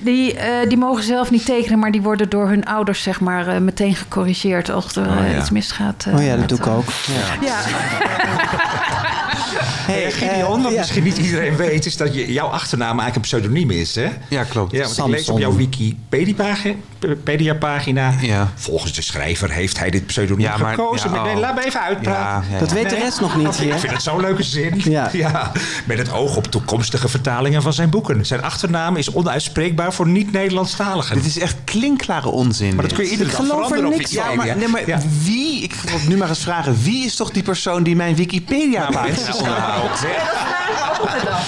[0.02, 3.48] Die, eh, die mogen zelf niet tekenen, maar die worden door hun ouders zeg maar,
[3.48, 5.38] eh, meteen gecorrigeerd als er Oh, eh, ja.
[5.38, 6.06] iets misgaat.
[6.14, 6.84] Oh ja, dat doe ik ook.
[7.06, 7.46] Ja.
[7.48, 7.58] Ja.
[9.34, 13.70] Hey, Gideon, wat misschien niet iedereen weet, is dat je, jouw achternaam eigenlijk een pseudoniem
[13.70, 14.08] is, hè?
[14.28, 14.72] Ja, klopt.
[14.72, 18.14] Ja, want ik lees op jouw Wikipedia-pagina.
[18.54, 21.10] Volgens de schrijver heeft hij dit pseudoniem Ja, maar- gekozen.
[21.10, 21.40] ja, Maar nee, oh.
[21.40, 22.48] laat me even uitpraten.
[22.50, 24.82] Ja, ja, Dat weet de rest nog niet Ik vind het zo'n leuke zin.
[25.12, 25.52] Ja.
[25.84, 28.26] Met het oog op toekomstige vertalingen van zijn boeken.
[28.26, 31.16] Zijn achternaam is onuitspreekbaar voor niet-Nederlandstaligen.
[31.16, 32.74] Dit is echt klinkklare onzin.
[32.74, 35.00] Maar dat kun je iedere dag er veranderen niks Ja, maar, nee, maar Ja.
[35.22, 39.19] wie, ik wil nu maar eens vragen, wie is toch die persoon die mijn Wikipedia-pagina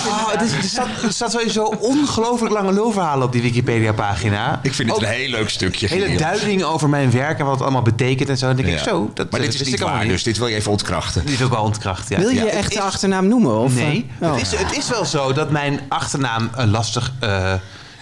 [0.06, 4.60] Oh, het is, er, staat, er staat sowieso ongelooflijk lange lulverhalen op die Wikipedia-pagina.
[4.62, 5.86] Ik vind het Ook een heel leuk stukje.
[5.86, 8.46] Hele duiding over mijn werk en wat het allemaal betekent en zo.
[8.46, 10.14] Dan denk ik zo, dat, maar dit dat is niet ik allemaal waar, niet.
[10.14, 11.24] dus dit wil je even ontkrachten.
[11.26, 12.18] Dit is ook wel ontkracht, ja.
[12.18, 12.42] Wil je Ja.
[12.44, 13.58] je echte is- achternaam noemen?
[13.58, 14.28] Of, Nee, eh?
[14.28, 14.34] oh.
[14.34, 17.52] het, is, het is wel zo dat mijn achternaam eh, lastig eh,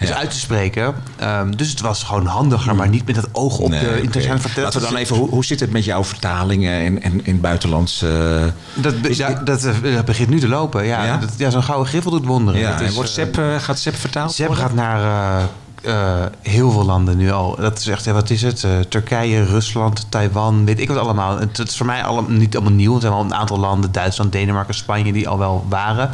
[0.09, 0.15] Ja.
[0.15, 0.93] uit te spreken.
[1.17, 4.39] Ehm, dus het was gewoon handiger, maar niet met het oog op Nee, de internationale
[4.41, 4.73] vertelling.
[4.73, 8.01] Laten we dan even, hoe, hoe zit het met jouw vertalingen in, in, in buitenlands?
[8.01, 8.43] eh,
[8.73, 10.85] Dat, be- ja, dat, eh, dat begint nu te lopen.
[10.85, 11.17] Ja, Ja?
[11.17, 12.59] Dat- ja zo'n gouden griffel doet wonderen.
[12.59, 14.65] ja, Dat en wordt eh, Sepp, gaat Sepp vertaald Sepp worden?
[14.65, 15.41] gaat naar
[15.81, 17.55] eh, heel veel landen nu al.
[17.55, 18.63] Dat is echt, wat is het?
[18.63, 21.39] Eh, Turkije, Rusland, Taiwan, weet ik wat allemaal.
[21.39, 22.95] Het, het is voor mij allemaal, niet allemaal nieuw.
[22.95, 26.09] Er zijn wel een aantal landen, Duitsland, Denemarken, Spanje, die al wel waren.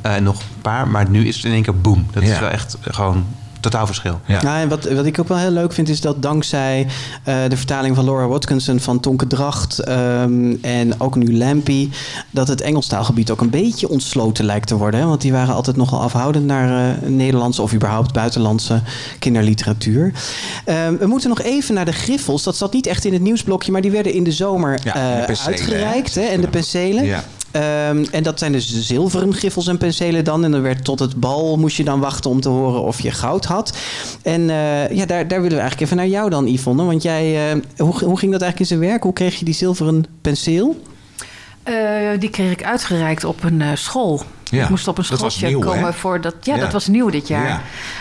[0.00, 2.06] Eh, en nog een paar, maar nu is het in één keer boom.
[2.12, 3.26] Dat is wel echt gewoon
[3.60, 4.20] totaal verschil.
[4.26, 4.42] Ja.
[4.42, 6.86] Nou, en wat, wat ik ook wel heel leuk vind, is dat dankzij
[7.22, 11.90] eh, de vertaling van Laura Watkinson van Tonke Dracht ehm, en ook nu Lampy,
[12.30, 15.00] dat het Engelstaalgebied ook een beetje ontsloten lijkt te worden.
[15.00, 15.06] Hè?
[15.06, 18.80] Want die waren altijd nogal afhoudend naar eh, Nederlandse of überhaupt buitenlandse
[19.18, 20.12] kinderliteratuur.
[20.64, 22.42] Ehm, we moeten nog even naar de griffels.
[22.42, 24.98] Dat zat niet echt in het nieuwsblokje, maar die werden in de zomer Ja, de
[24.98, 26.14] eh, penselen, uitgereikt.
[26.14, 26.22] Hè?
[26.22, 27.04] En de penselen.
[27.04, 27.24] Ja.
[27.50, 30.44] Ehm, en dat zijn dus de zilveren griffels en penselen dan.
[30.44, 33.10] En dan werd tot het bal moest je dan wachten om te horen of je
[33.10, 33.78] goud had.
[34.22, 36.84] En eh, ja, daar, daar willen we eigenlijk even naar jou dan, Yvonne.
[36.84, 39.02] Want jij, eh, hoe, hoe ging dat eigenlijk in zijn werk?
[39.02, 40.82] Hoe kreeg je die zilveren penseel?
[41.62, 41.74] Eh,
[42.18, 44.22] die kreeg ik uitgereikt op een school.
[44.50, 45.64] Ja, ik moest op een dat was schooltje hè?
[45.64, 46.34] komen voor dat.
[46.40, 46.60] Ja, Ja.
[46.60, 47.46] dat was nieuw dit jaar.
[47.48, 47.60] Ja.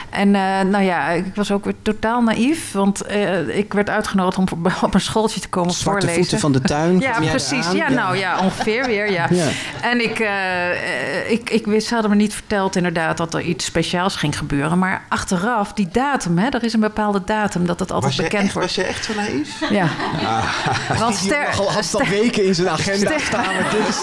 [0.10, 4.38] En eh, nou ja, ik was ook weer totaal naïef, want eh, ik werd uitgenodigd
[4.38, 4.46] om
[4.82, 6.22] op een schooltje te komen Zwarte voorlezen.
[6.22, 7.00] voeten van de tuin.
[7.08, 7.72] Ja, precies.
[7.72, 9.12] Ja, nou ja, ongeveer weer.
[9.12, 9.28] Ja.
[9.38, 9.48] Ja.
[9.82, 13.42] En ik, eh, eh, ik, ik wist, ze hadden me niet verteld inderdaad dat er
[13.42, 14.80] iets speciaals ging gebeuren.
[14.80, 18.30] Maar achteraf, die datum, hè, er is een bepaalde datum dat het altijd Was je,
[18.30, 18.68] bekend echt, wordt.
[18.76, 19.70] was je echt zo naïef?
[19.70, 19.88] Ja.
[20.26, 21.00] Ah.
[21.00, 21.48] Want ster,
[21.94, 23.46] al weken in zijn agenda Ster- staan.
[23.46, 24.02] maar dit is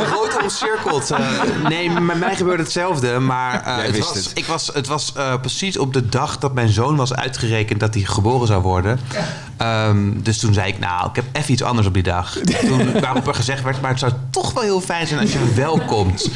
[0.00, 1.10] Een grote omcirkeld.
[1.68, 3.18] nee, met mij gebeurde hetzelfde.
[3.18, 4.30] Maar eh, Jij het, wist was, het.
[4.34, 7.94] Ik was, het was eh, precies op de dag dat mijn zoon was uitgerekend dat
[7.94, 9.00] hij geboren zou worden.
[9.56, 12.38] Ehm, dus toen zei ik, nou, ik heb even iets anders op die dag.
[12.68, 15.52] Toen, waarop er gezegd werd, maar het zou toch wel heel fijn zijn als je
[15.54, 16.30] wel komt.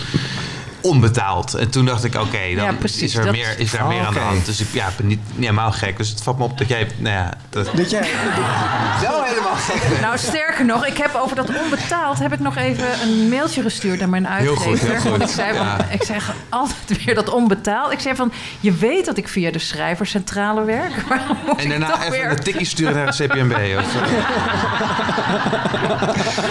[0.87, 1.55] Onbetaald.
[1.55, 3.89] En toen dacht ik, oké, dan Ja, precies, is er, dat- meer, is daar Oh,
[3.89, 4.47] meer aan de hand.
[4.47, 5.97] Dus ik ja, ik ben niet, niet helemaal gek.
[5.97, 7.33] Dus het valt me op dat jij, nou ja...
[7.51, 8.09] Dat, Dat jij,
[9.01, 12.87] wel helemaal gek Nou, sterker nog, ik heb over dat onbetaald heb ik nog even
[13.03, 14.71] een mailtje gestuurd naar mijn Heel uitgever.
[14.71, 15.11] goed, heel goed.
[15.11, 17.93] Want ik zei, van, ik zeg altijd weer dat onbetaald.
[17.93, 20.93] Ik zei van, je weet dat ik via de schrijverscentrale werk.
[21.57, 22.31] En daarna even weer...
[22.31, 23.55] een tikkie sturen naar de CPMB.
[23.79, 23.99] Of, zo.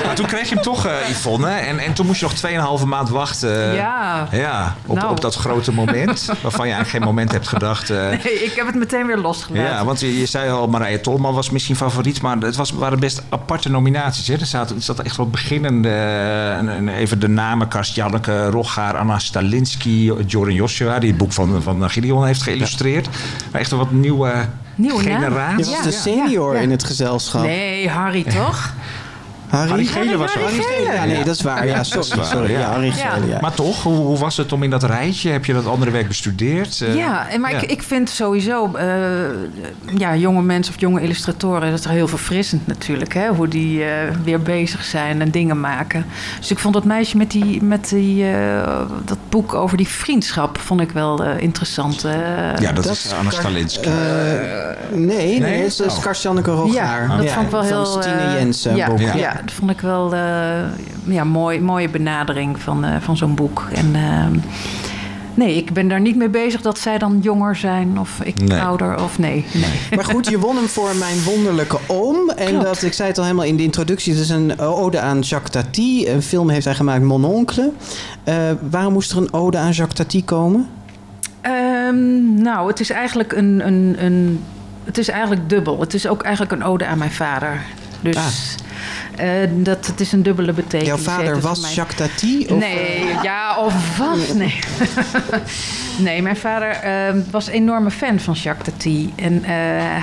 [0.05, 1.49] Maar toen kreeg je hem toch, eh, Yvonne.
[1.49, 3.73] En, en toen moest je nog 2,5 maand wachten.
[3.73, 4.24] Ja.
[4.31, 5.11] Ja, op, Nou.
[5.11, 6.25] op dat grote moment.
[6.43, 7.89] Waarvan je eigenlijk geen moment hebt gedacht.
[7.89, 9.63] eh, Nee, ik heb het meteen weer losgelaten.
[9.71, 12.99] Ja, want je, je zei al, Marije Tolman was misschien favoriet, maar het was, waren
[12.99, 14.27] best aparte nominaties.
[14.27, 14.33] Hè?
[14.33, 15.89] Er zaten er zat echt wel beginnende,
[16.57, 21.31] en- en even de namen, Karst Janneke, Rogaar, Anna Stalinski, Joran Joshua, die het boek
[21.33, 23.07] van, van Gideon heeft geïllustreerd.
[23.51, 24.33] Maar echt een wat nieuwe,
[24.75, 25.57] Nieuwe generatie.
[25.57, 26.63] je was Ja, de senior ja, ja.
[26.63, 27.41] in het gezelschap.
[27.41, 28.69] Nee, Harry toch?
[29.55, 29.69] Harry?
[29.87, 30.41] Harry Gele was er.
[30.41, 30.93] Harry Gele.
[30.93, 31.67] Ja, nee, dat is waar.
[31.67, 32.01] Ja, Dat sorry.
[32.01, 32.51] is waar, sorry.
[32.51, 32.59] ja.
[32.59, 33.09] Ja, Harry Ja.
[33.09, 33.37] Gele, ja.
[33.41, 35.29] Maar toch, hoe, hoe was het om in dat rijtje?
[35.31, 36.81] Heb je dat andere werk bestudeerd?
[36.81, 37.61] Eh, Ja, en maar ja.
[37.61, 38.85] Ik, ik vind sowieso, eh,
[39.97, 43.89] ja, jonge mensen of jonge illustratoren, dat is heel verfrissend natuurlijk, hè, hoe die eh,
[44.23, 46.05] weer bezig zijn en dingen maken.
[46.39, 50.57] Dus ik vond dat meisje met, die, met die, eh, dat boek over die vriendschap,
[50.59, 52.01] vond ik wel interessant.
[52.01, 53.89] ja, dat, dat is Anna Stalinski.
[53.89, 53.93] Eh,
[54.91, 55.97] nee, nee, het is Oh.
[55.97, 57.07] uh, Karst-Janneke Rogaar.
[57.07, 57.85] Ja, dat vond ik wel heel...
[57.85, 58.99] Van Stine Jensen ja, boek.
[58.99, 59.15] ja.
[59.15, 59.41] Ja.
[59.45, 60.59] Dat vond ik wel eh,
[61.05, 63.67] ja, mooi, mooie benadering van, eh, van zo'n boek.
[63.73, 64.37] En, ehm,
[65.37, 68.59] Nee, ik ben daar niet mee bezig dat zij dan jonger zijn of ik Nee.
[68.61, 69.45] ouder of nee.
[69.53, 69.69] nee.
[69.95, 72.29] Maar goed, je won hem voor Mijn Wonderlijke Oom.
[72.29, 72.63] En Klopt.
[72.63, 75.51] dat, ik zei het al helemaal in de introductie, het is een ode aan Jacques
[75.63, 76.09] Tati.
[76.09, 77.71] Een film heeft hij gemaakt, Mon Oncle.
[78.23, 78.35] Eh,
[78.69, 80.67] waarom moest er een ode aan Jacques Tati komen?
[81.41, 84.43] Ehm, nou, het is eigenlijk een, een, een.
[84.83, 85.79] Het is eigenlijk dubbel.
[85.79, 87.61] Het is ook eigenlijk een ode aan mijn vader.
[88.01, 88.55] Dus.
[89.15, 91.03] Eh, dat, het is een dubbele betekenis.
[91.03, 91.73] Jouw vader was mij.
[91.73, 92.45] Jacques Tati?
[92.49, 94.33] Of, Nee, ja, of wat?
[94.35, 94.59] Nee.
[96.05, 99.13] nee, mijn vader eh, was een enorme fan van Jacques Tati.
[99.15, 99.49] En eh,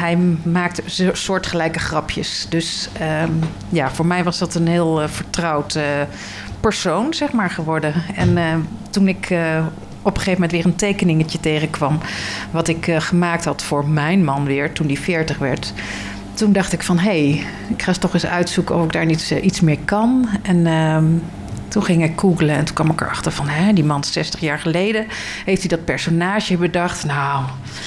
[0.01, 2.47] hij maakte soortgelijke grapjes.
[2.49, 3.33] Dus ehm,
[3.69, 5.79] ja, voor mij was dat een heel eh, vertrouwd
[6.61, 7.95] persoon, zeg maar, geworden.
[8.15, 9.35] En toen ik...
[10.03, 11.99] op een gegeven moment weer een tekeningetje tegenkwam.
[12.51, 15.73] Wat ik gemaakt had voor mijn man weer, toen die 40 werd.
[16.35, 19.07] Toen dacht ik van, hé, hey, ik ga eens toch eens uitzoeken of ik daar
[19.07, 20.29] niet, eh, iets meer kan.
[20.43, 21.05] En ehm,
[21.69, 23.49] toen ging ik googlen en toen kwam ik erachter van...
[23.49, 25.07] Hè, die man 60 jaar geleden
[25.45, 27.05] heeft hij dat personage bedacht.
[27.05, 27.45] Nou,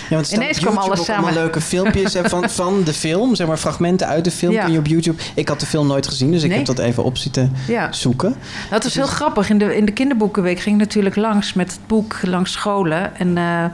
[0.10, 1.24] Ja, want ineens kwam alles ook samen.
[1.24, 3.36] allemaal leuke filmpjes hè, van, van de film.
[3.36, 4.64] Zeg maar fragmenten uit de film Ja.
[4.64, 5.22] kun je op YouTube.
[5.36, 7.91] Ik had de film nooit gezien, dus ik heb dat even op zitten Ja.
[7.91, 8.36] zoeken.
[8.70, 9.50] Dat is heel grappig.
[9.50, 13.16] In de, in de kinderboekenweek ging ik natuurlijk langs met het boek langs scholen.
[13.18, 13.66] En eh,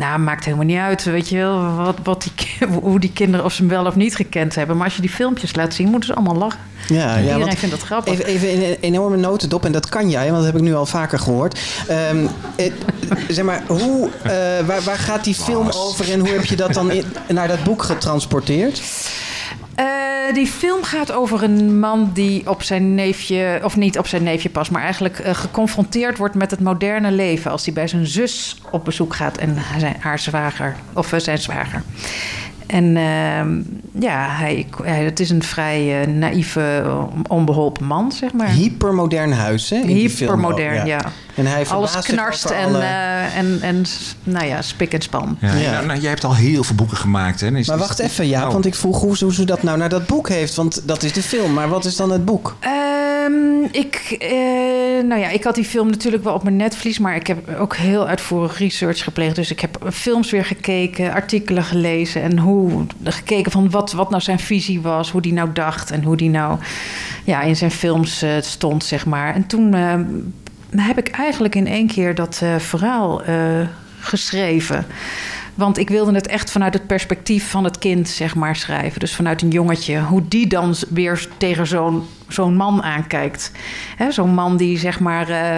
[0.00, 3.52] nou, maakt helemaal niet uit, weet je wel, wat, wat die, hoe die kinderen of
[3.52, 4.76] ze hem wel of niet gekend hebben.
[4.76, 6.60] Maar als je die filmpjes laat zien, moeten ze allemaal lachen.
[6.88, 8.12] Ja, ja, Iedereen vindt dat grappig.
[8.12, 10.74] Even, even in een enorme notendop, en dat kan jij, want dat heb ik nu
[10.74, 11.60] al vaker gehoord.
[11.88, 12.26] Ehm,
[12.56, 12.72] eh,
[13.28, 14.30] zeg maar, hoe, eh,
[14.66, 17.64] waar, waar gaat die film over en hoe heb je dat dan in- naar dat
[17.64, 18.82] boek getransporteerd?
[19.84, 24.22] Eh, die film gaat over een man die op zijn neefje, of niet op zijn
[24.22, 27.50] neefje pas, maar eigenlijk eh, geconfronteerd wordt met het moderne leven.
[27.50, 31.38] Als hij bij zijn zus op bezoek gaat en zijn, haar zwager, of eh, zijn
[31.38, 31.82] zwager.
[32.66, 33.60] En ehm,
[34.02, 38.48] ja, hij, hij- het is een vrij naïeve, eh, onbeholpen man, zeg maar.
[38.48, 39.76] Hypermodern huis, hè?
[39.76, 41.00] in die film Hypermodern, ja.
[41.40, 43.84] En hij Alles knarst en, alle- eh, en, en,
[44.24, 45.36] nou ja, spik en span.
[45.40, 47.40] Ja, Nou, nou, jij hebt al heel veel boeken gemaakt.
[47.40, 47.46] Hè?
[47.56, 48.52] Is- Maar is- wacht even, ja, Oh.
[48.52, 50.54] want ik vroeg hoe, hoe ze dat nou naar dat boek heeft.
[50.54, 52.56] Want dat is de film, maar wat is dan het boek?
[52.60, 54.28] Ehm, ik, eh,
[55.08, 57.76] nou ja, ik had die film natuurlijk wel op mijn netvlies, maar ik heb ook
[57.76, 59.34] heel uitvoerig research gepleegd.
[59.34, 64.22] Dus ik heb films weer gekeken, artikelen gelezen en hoe gekeken van wat, wat nou
[64.22, 66.58] zijn visie was, hoe die nou dacht en hoe die nou
[67.24, 69.34] ja, in zijn films eh, stond, zeg maar.
[69.34, 69.74] En toen
[70.70, 73.60] eh, heb ik eigenlijk in één keer dat eh, verhaal eh,
[74.00, 74.86] geschreven.
[75.54, 79.00] Want ik wilde het echt vanuit het perspectief van het kind, zeg maar, schrijven.
[79.00, 80.00] Dus vanuit een jongetje.
[80.00, 82.02] Hoe die dan weer tegen zo'n
[82.32, 83.52] zo'n man aankijkt.
[83.96, 85.56] Hè, Zo'n man die, zeg maar, eh,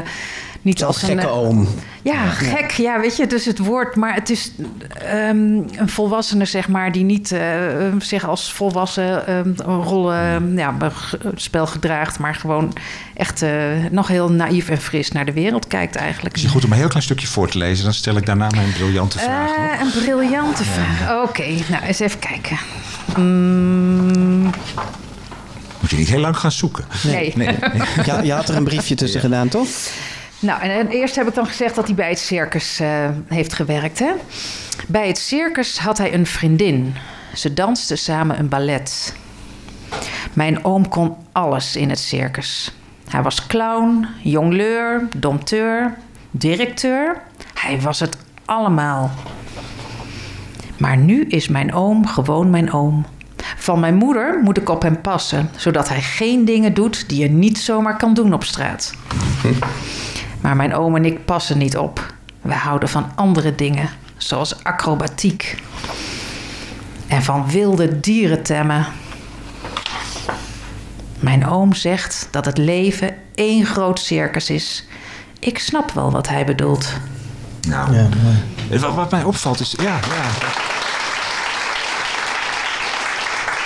[0.62, 1.08] niet Zo'n als een...
[1.08, 1.68] gekke eh, oom.
[2.02, 2.70] Ja, gek.
[2.70, 3.96] Ja, weet je, dus het woord.
[3.96, 4.52] Maar het is
[4.98, 7.40] ehm, een volwassene, zeg maar, die niet eh,
[7.98, 10.76] zich als volwassen ehm, rollen, ja,
[11.34, 12.18] spel gedraagt.
[12.18, 12.72] Maar gewoon
[13.14, 13.50] echt eh,
[13.90, 16.36] nog heel naïef en fris naar de wereld kijkt eigenlijk.
[16.36, 17.84] Is het goed om een heel klein stukje voor te lezen?
[17.84, 19.56] Dan stel ik daarna mijn briljante vraag.
[19.56, 21.22] Eh, een briljante vraag.
[21.22, 22.58] Oké, nou eens even kijken.
[25.82, 26.84] Moet je niet heel lang gaan zoeken.
[27.04, 27.34] Nee.
[28.04, 29.68] Ja, je had er een briefje tussen gedaan, toch?
[30.38, 33.52] Nou, en, en eerst heb ik dan gezegd dat hij bij het circus eh, heeft
[33.52, 33.98] gewerkt.
[33.98, 34.12] Hè?
[34.88, 36.94] Bij het circus had hij een vriendin.
[37.34, 39.14] Ze dansten samen een ballet.
[40.32, 42.72] Mijn oom kon alles in het circus.
[43.08, 45.94] Hij was clown, jongleur, dompteur,
[46.30, 47.22] directeur.
[47.54, 49.10] Hij was het allemaal.
[50.78, 53.06] Maar nu is mijn oom gewoon mijn oom.
[53.56, 57.28] Van mijn moeder moet ik op hem passen, zodat hij geen dingen doet die je
[57.28, 58.94] niet zomaar kan doen op straat.
[60.40, 62.14] Maar mijn oom en ik passen niet op.
[62.40, 65.62] We houden van andere dingen, zoals acrobatiek.
[67.06, 68.86] En van wilde dieren temmen.
[71.18, 74.86] Mijn oom zegt dat het leven één groot circus is.
[75.38, 76.92] Ik snap wel wat hij bedoelt.
[77.68, 77.96] Nou,
[78.70, 79.74] eh, wat, wat mij opvalt is...
[79.78, 80.71] Ja, ja.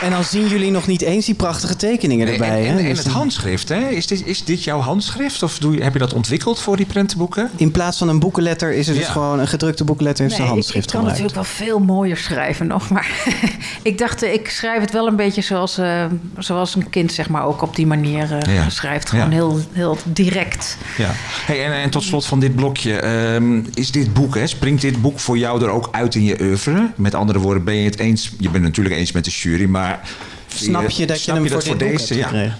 [0.02, 2.66] En dan zien jullie nog niet eens die prachtige tekeningen erbij.
[2.66, 2.78] en, hè?
[2.88, 3.88] en het handschrift, hè?
[3.88, 5.42] Is, dit, is dit jouw handschrift?
[5.42, 7.50] Of doe je, heb je dat ontwikkeld voor die prentenboeken?
[7.56, 10.52] In plaats van een boekenletter is het dus gewoon een gedrukte boekenletter heeft Nee, een
[10.54, 11.22] ik, ik handschrift kan gebruikt.
[11.22, 12.90] natuurlijk wel veel mooier schrijven nog.
[12.90, 13.10] Maar
[13.82, 16.04] ik dacht, eh, ik schrijf het wel een beetje zoals, eh,
[16.38, 18.68] zoals een kind zeg maar ook op die manier eh, Ja.
[18.70, 19.08] schrijft.
[19.08, 19.30] Gewoon Ja.
[19.30, 20.76] heel, heel direct.
[20.96, 21.10] Ja.
[21.46, 22.96] Hey, en, en tot slot van dit blokje.
[23.00, 26.36] ehm, is dit boek, hè, springt dit boek voor jou er ook uit in je
[26.40, 26.90] oeuvre?
[26.96, 28.24] Met andere woorden, ben je het eens...
[28.38, 29.84] Je bent het natuurlijk eens met de jury, maar...
[30.46, 32.14] Snap je dat je snap hem voor deze?
[32.14, 32.56] hebt Ja.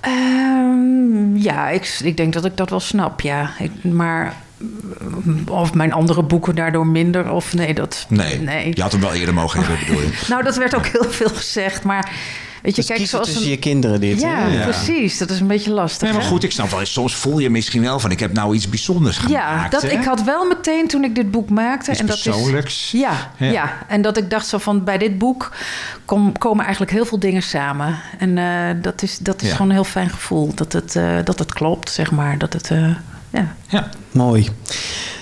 [0.00, 3.50] Ehm, ja, ik, ik denk dat ik dat wel snap, ja.
[3.58, 4.36] Ik, maar
[5.22, 8.06] mm, of mijn andere boeken daardoor minder, of nee, dat...
[8.08, 8.70] Nee, nee.
[8.74, 10.18] je had hem wel eerder mogen hebben, bedoel je?
[10.28, 12.10] Nou, dat werd ook heel veel gezegd, maar...
[12.62, 14.20] Weet je, Dus kijk, zoals tussen een- je kinderen dit.
[14.20, 15.18] Ja, precies.
[15.18, 16.02] Dat is een beetje lastig.
[16.02, 16.28] Nee, maar hè?
[16.28, 16.86] goed, ik snap wel.
[16.86, 19.34] Soms voel je misschien wel van ik heb nou iets bijzonders gemaakt.
[19.34, 19.88] Ja, dat, hè?
[19.88, 21.90] ik had wel meteen toen ik dit boek maakte.
[21.90, 22.74] Iets en dat persoonlijks.
[22.94, 23.50] Is, ja, Ja.
[23.50, 23.78] ja.
[23.88, 25.50] en dat ik dacht zo van bij dit boek
[26.04, 27.98] kom, komen eigenlijk heel veel dingen samen.
[28.18, 29.52] En eh, dat is, dat is Ja.
[29.54, 30.54] gewoon een heel fijn gevoel.
[30.54, 32.38] Dat het, eh, dat het klopt, zeg maar.
[32.38, 32.88] Dat het, eh,
[33.68, 33.88] ja.
[34.10, 34.48] Mooi.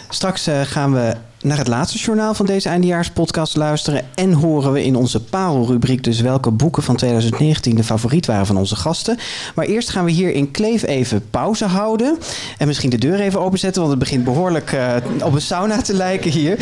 [0.08, 4.04] Straks eh, gaan we naar het laatste journaal van deze eindejaarspodcast luisteren.
[4.14, 8.56] En horen we in onze parelrubriek dus welke boeken van 2019 de favoriet waren van
[8.56, 9.18] onze gasten.
[9.54, 12.18] Maar eerst gaan we hier in Kleef even pauze houden.
[12.58, 15.94] En misschien de deur even openzetten, want het begint behoorlijk eh, op een sauna te
[15.94, 16.58] lijken hier.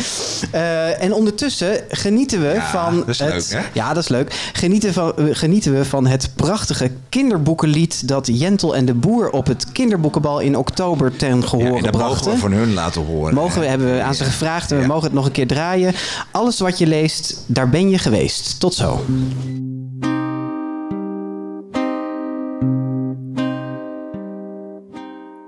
[0.51, 2.97] Eh, en ondertussen genieten we van.
[2.97, 3.69] dat is het, leuk, hè?
[3.73, 4.49] Ja, dat is leuk.
[4.53, 9.47] Genieten, van, eh, genieten we van het prachtige kinderboekenlied dat Jentel en de Boer op
[9.47, 12.31] het kinderboekenbal in oktober ten gehoor Ja, en dat brachten.
[12.31, 13.33] mogen we van hun laten horen.
[13.33, 15.93] Mogen we, hebben we aan ze gevraagd en we mogen het nog een keer draaien.
[16.31, 18.59] Alles wat je leest, daar ben je geweest.
[18.59, 19.05] Tot zo.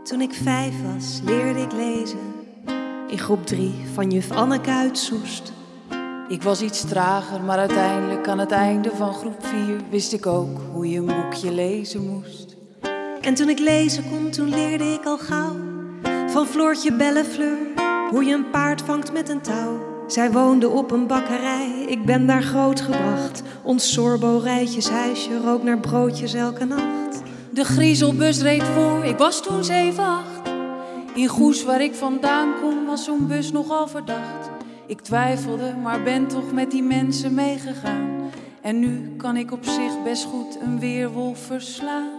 [0.03, 2.19] Toen ik vijf was, leerde ik lezen.
[3.09, 5.51] In groep drie van juf Anneke uit Soest.
[6.27, 10.59] Ik was iets trager, maar uiteindelijk aan het einde van groep 4 wist ik ook
[10.71, 12.55] hoe je een boekje lezen moest.
[13.21, 15.55] En toen ik lezen kon, toen leerde ik al gauw.
[16.27, 17.57] Van Floortje Bellefleur,
[18.11, 19.89] hoe je een paard vangt met een touw.
[20.07, 23.43] Zij woonde op een bakkerij, ik ben daar grootgebracht.
[23.63, 27.21] Ons Sorbo-rijtjeshuisje rook naar broodjes elke nacht.
[27.51, 30.25] De griezelbus reed voor, ik was toen 7, 8.
[31.13, 34.49] In Goes, waar ik vandaan kom, was zo'n bus nogal verdacht.
[34.87, 38.29] Ik twijfelde, maar ben toch met die mensen meegegaan.
[38.61, 42.09] En nu kan ik op zich best goed een weerwolf verslaan.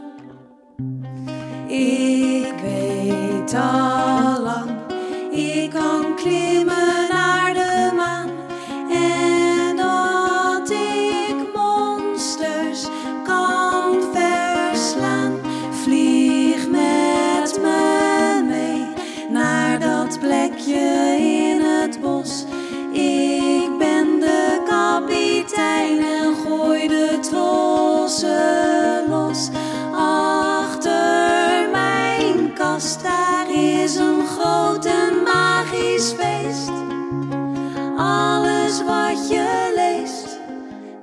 [1.67, 4.71] Ik weet al lang,
[5.35, 7.62] I kongklimen er det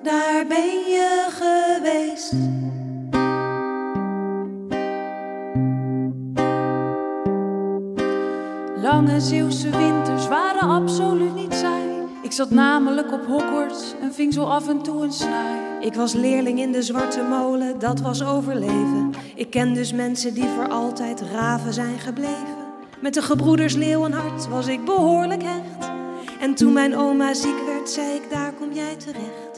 [0.09, 2.33] daar ben je geweest.
[8.81, 11.83] Lange Zeeuwse winters waren absoluut niet saai.
[12.21, 15.57] Ik zat namelijk op Hogwarts en ving zo af en toe een snaai.
[15.81, 19.13] Ik was leerling in de Zwarte Molen, dat was overleven.
[19.35, 22.57] Ik ken dus mensen die voor altijd raven zijn gebleven.
[23.01, 25.91] Met de gebroeders Leeuwenhart was ik behoorlijk hecht.
[26.39, 29.48] En toen mijn oma ziek werd, zei ik, daar kom jij terecht.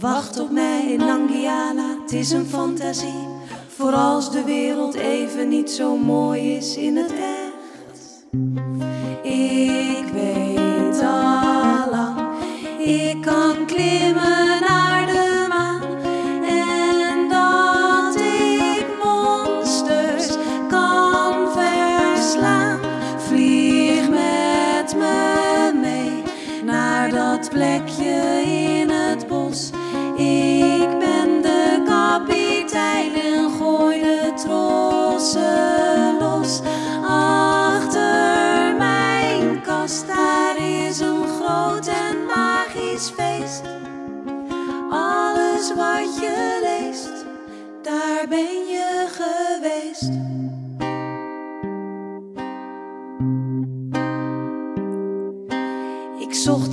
[0.00, 3.26] Wacht op mij in Nangiala, het is een fantasie.
[3.68, 8.26] Voor als de wereld even niet zo mooi is in het echt.
[9.22, 12.20] Ik weet al lang,
[12.78, 14.37] ik kan klimmen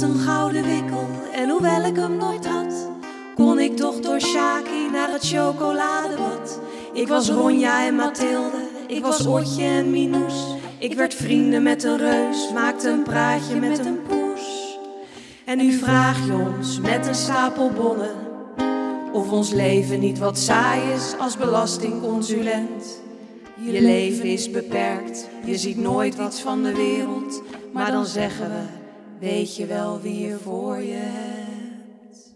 [0.06, 2.89] een gouden wikkel en hoewel ik hem nooit had,
[3.36, 6.60] kon ik toch door Shaki naar het chocoladebad.
[6.93, 10.56] Ik was Ronja en Mathilde, ik was Otje en Minoes.
[10.80, 14.78] Ik werd vrienden met een reus, maakte een praatje met een poes.
[15.45, 18.16] En nu vraag je ons met een stapel bonnen
[19.12, 23.01] of ons leven niet wat saai is als belastingconsulent.
[23.66, 27.41] Je leven is beperkt, je ziet nooit iets van de wereld,
[27.74, 28.84] maar dan zeggen we,
[29.20, 32.34] weet je wel wie je voor je hebt.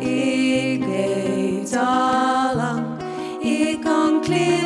[0.00, 2.86] Ik weet al lang,
[3.40, 4.63] ik kan klimmen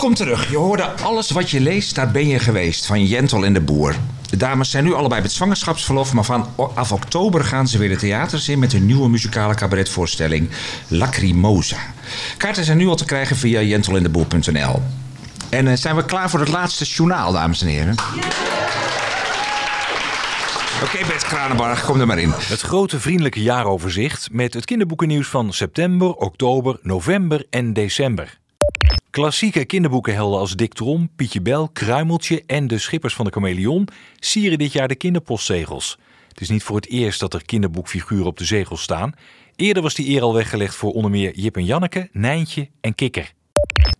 [0.00, 0.50] Welkom terug.
[0.50, 2.86] Je hoorde alles wat je leest, daar ben je geweest.
[2.86, 3.94] Van Jentel en de Boer.
[4.30, 8.48] De dames zijn nu allebei met zwangerschapsverlof, maar vanaf oktober gaan ze weer de theaters
[8.48, 10.50] in met een nieuwe muzikale cabaretvoorstelling
[10.88, 11.76] Lacrimosa.
[12.36, 14.82] Kaarten zijn nu al te krijgen via jentelindeboer.nl.
[15.50, 17.94] En uh, zijn we klaar voor het laatste journaal, dames en heren?
[20.82, 22.32] Oké, okay, Bert Kranenbarg, kom er maar in.
[22.36, 28.38] Het grote vriendelijke jaaroverzicht met het kinderboekennieuws van september, oktober, november en december.
[29.10, 33.88] Klassieke kinderboekenhelden als Dick Trom, Pietje Bel, Kruimeltje en de Schippers van de Chameleon
[34.18, 35.98] sieren dit jaar de kinderpostzegels.
[36.28, 39.12] Het is niet voor het eerst dat er kinderboekfiguren op de zegels staan.
[39.56, 43.32] Eerder was die eer al weggelegd voor onder meer Jip en Janneke, Nijntje en Kikker.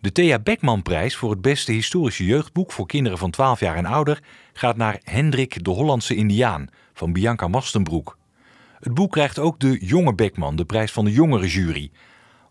[0.00, 4.22] De Thea Beckmanprijs voor het beste historische jeugdboek voor kinderen van 12 jaar en ouder
[4.52, 8.18] gaat naar Hendrik de Hollandse Indiaan van Bianca Mastenbroek.
[8.80, 11.90] Het boek krijgt ook de Jonge Beckman, de prijs van de jongere jury.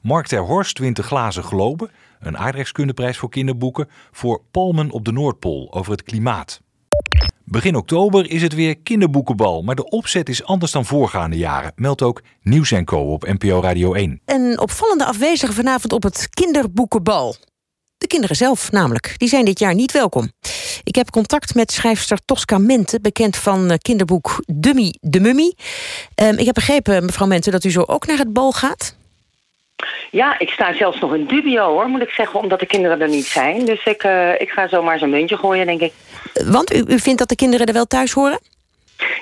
[0.02, 1.90] Mark ter Horst wint de Glazen Globe,
[2.20, 6.62] een aardrijkskundeprijs voor kinderboeken, voor Palmen op de Noordpool over het klimaat.
[7.44, 12.02] Begin oktober is het weer kinderboekenbal, maar de opzet is anders dan voorgaande jaren, meldt
[12.02, 14.22] ook Nieuws Co op NPO Radio 1.
[14.26, 17.36] Een opvallende afwezige vanavond op het kinderboekenbal.
[17.98, 20.32] De kinderen zelf namelijk, die zijn dit jaar niet welkom.
[20.84, 25.54] Ik heb contact met schrijfster Tosca Mente, bekend van kinderboek Dummy de Mummy.
[26.16, 28.98] Um, ik heb begrepen, mevrouw Mente, dat u zo ook naar het bal gaat.
[30.12, 33.10] Ja, ik sta zelfs nog in dubio hoor, moet ik zeggen, omdat de kinderen er
[33.10, 33.66] niet zijn.
[33.66, 35.94] Dus ik, uh, ik ga zomaar zo'n muntje gooien, denk ik.
[36.46, 38.40] Want u, u vindt dat de kinderen er wel thuis horen?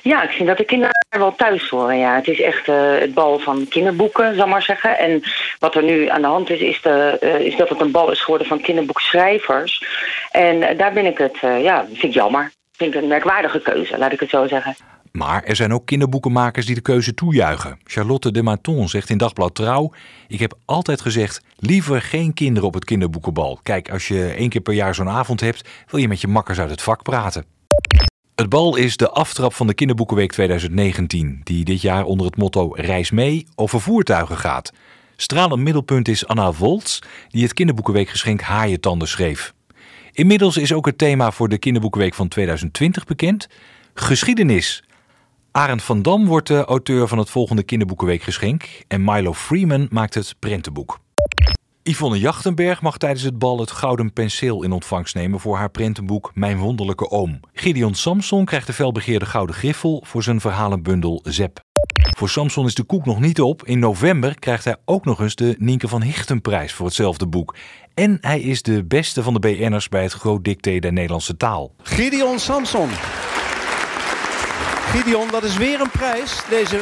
[0.02, 1.98] Ja, ik vind dat de kinderen er wel thuis horen.
[1.98, 2.16] Ja.
[2.16, 4.98] Het is echt uh, het bal van kinderboeken, zal maar zeggen.
[4.98, 5.24] En
[5.60, 8.12] wat er nu aan de hand is, is, de, uh, is dat het een bal
[8.12, 9.84] is geworden van kinderboekschrijvers.
[10.32, 12.52] En daar ben ik het, ja, vind ik jammer.
[12.72, 14.76] Vind ik een merkwaardige keuze, laat ik het zo zeggen.
[15.12, 17.80] Maar er zijn ook kinderboekenmakers die de keuze toejuichen.
[17.84, 19.92] Charlotte de Maton zegt in Dagblad Trouw...
[20.28, 23.60] Ik heb altijd gezegd, liever geen kinderen op het kinderboekenbal.
[23.64, 25.70] Kijk, als je één keer per jaar zo'n avond hebt...
[25.88, 27.46] wil je met je makkers uit het vak praten.
[28.36, 31.42] Het bal is de aftrap van de Kinderboekenweek 2019...
[31.44, 34.74] die dit jaar onder het motto Reis mee over voertuigen gaat.
[35.16, 37.00] Stralend middelpunt is Anna Woltz...
[37.30, 39.54] die het Kinderboekenweekgeschenk Haaientanden schreef.
[40.12, 43.48] Inmiddels is ook het thema voor de Kinderboekenweek van 2020 bekend...
[44.00, 44.84] Geschiedenis.
[45.58, 50.36] Arend van Dam wordt de auteur van het volgende kinderboekenweekgeschenk en Milo Freeman maakt het
[50.40, 51.00] prentenboek.
[51.84, 56.32] Yvonne Jachtenberg mag tijdens het bal het Gouden Penseel in ontvangst nemen voor haar prentenboek
[56.34, 57.40] Mijn Wonderlijke Oom.
[57.54, 61.60] Gideon Samson krijgt de felbegeerde Gouden Griffel voor zijn verhalenbundel Zep.
[62.18, 63.66] Voor Samson is de koek nog niet op.
[63.66, 67.56] In november krijgt hij ook nog eens de Nienke van Hichtenprijs voor hetzelfde boek.
[67.94, 71.74] En hij is de beste van de BN'ers bij het Groot Dicté der Nederlandse taal.
[71.84, 72.90] Gideon Samson.
[74.98, 76.80] Gideon, dat is weer een prijs deze,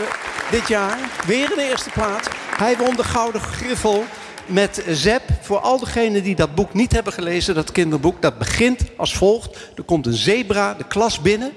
[0.52, 0.98] dit jaar.
[1.28, 2.28] Weer de eerste plaats.
[2.58, 4.04] Hij won de Gouden Griffel
[4.46, 5.22] met Zep.
[5.42, 8.22] Voor al degenen die dat boek niet hebben gelezen, dat kinderboek.
[8.22, 9.72] Dat begint als volgt.
[9.76, 11.52] Er komt een zebra de klas binnen.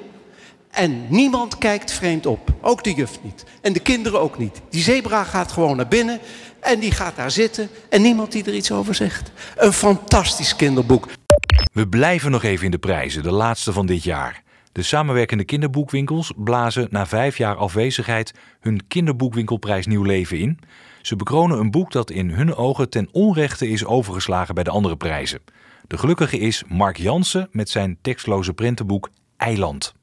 [0.71, 2.51] En niemand kijkt vreemd op.
[2.61, 3.45] Ook de juf niet.
[3.61, 4.61] En de kinderen ook niet.
[4.71, 6.21] Die zebra gaat gewoon naar binnen.
[6.61, 7.69] En die gaat daar zitten.
[7.89, 9.31] En niemand die er iets over zegt.
[9.57, 11.09] Een fantastisch kinderboek.
[11.73, 13.23] We blijven nog even in de prijzen.
[13.23, 14.47] De laatste van dit jaar.
[14.73, 20.59] De samenwerkende kinderboekwinkels blazen na vijf jaar afwezigheid hun kinderboekwinkelprijs nieuw leven in.
[21.03, 24.97] Ze bekronen een boek dat in hun ogen ten onrechte is overgeslagen bij de andere
[24.97, 25.41] prijzen.
[25.87, 29.95] De gelukkige is Mark Jansen met zijn tekstloze prentenboek Eiland.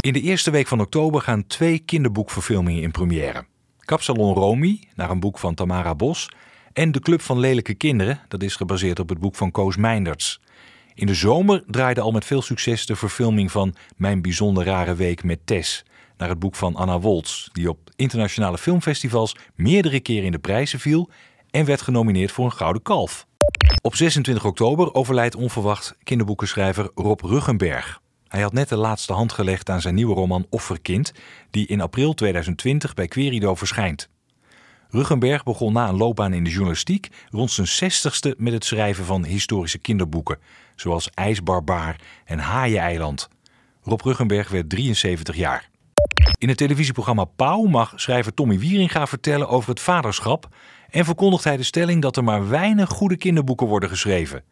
[0.00, 3.46] In de eerste week van oktober gaan twee kinderboekverfilmingen in première.
[3.78, 6.28] Kapsalon Romy, naar een boek van Tamara Bos,
[6.72, 10.40] en De Club van Lelijke Kinderen, dat is gebaseerd op het boek van Koos Meinderts.
[10.98, 15.24] In de zomer draaide al met veel succes de verfilming van Mijn bijzonder rare week
[15.24, 15.84] met Tess.
[16.16, 20.80] Naar het boek van Anna Woltz, die op internationale filmfestivals meerdere keren in de prijzen
[20.80, 21.10] viel
[21.50, 23.26] en werd genomineerd voor een Gouden Kalf.
[23.82, 28.00] Op 26 oktober overlijdt onverwacht kinderboekenschrijver Rob Ruggenberg.
[28.28, 31.12] Hij had net de laatste hand gelegd aan zijn nieuwe roman Offerkind,
[31.50, 34.08] die in april 2020 bij Querido verschijnt.
[34.90, 39.24] Ruggenberg begon na een loopbaan in de journalistiek rond zijn zestigste met het schrijven van
[39.24, 40.38] historische kinderboeken,
[40.80, 43.28] zoals IJsbarbaar en Haaien-eiland.
[43.82, 45.68] Rob Ruggenberg werd 73 jaar.
[46.38, 50.48] In het televisieprogramma Pauw mag schrijver Tommy Wieringa vertellen over het vaderschap
[50.90, 54.42] en verkondigt hij de stelling dat er maar weinig goede kinderboeken worden geschreven.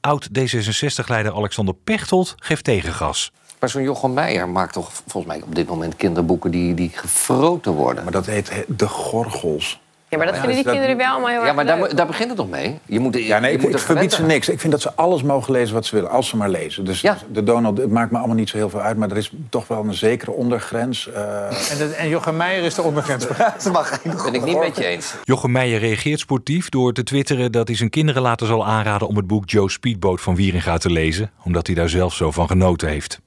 [0.00, 3.32] Oud D66-leider Alexander Pechtold geeft tegengas.
[3.60, 7.72] Maar zo'n Jochem Meijer maakt toch volgens mij op dit moment kinderboeken die, die gefroten
[7.72, 8.02] worden.
[8.02, 9.80] Maar dat heet De Gorgels.
[10.10, 11.94] Ja, maar dat Ja, vinden die dat- kinderen wel allemaal heel Ja, erg maar daar,
[11.96, 12.78] daar begint het toch mee?
[12.86, 14.48] Je moet, Ja, nee, je ik, moet ik er verbied ze niks.
[14.48, 16.84] Ik vind dat ze alles mogen lezen wat ze willen, als ze maar lezen.
[16.84, 18.96] Dus de Donald, het maakt me allemaal niet zo heel veel uit...
[18.96, 21.10] maar er is toch wel een zekere ondergrens.
[21.12, 21.70] eh.
[21.70, 23.26] En, de- en Jochem Meijer is de ondergrens.
[23.62, 25.14] Dat mag ben ik niet met je eens.
[25.24, 29.16] Jochem Meijer reageert sportief door te twitteren dat hij zijn kinderen later zal aanraden om
[29.16, 32.88] het boek Joe Speedboat van Wieringa te lezen, omdat hij daar zelf zo van genoten
[32.88, 33.20] heeft.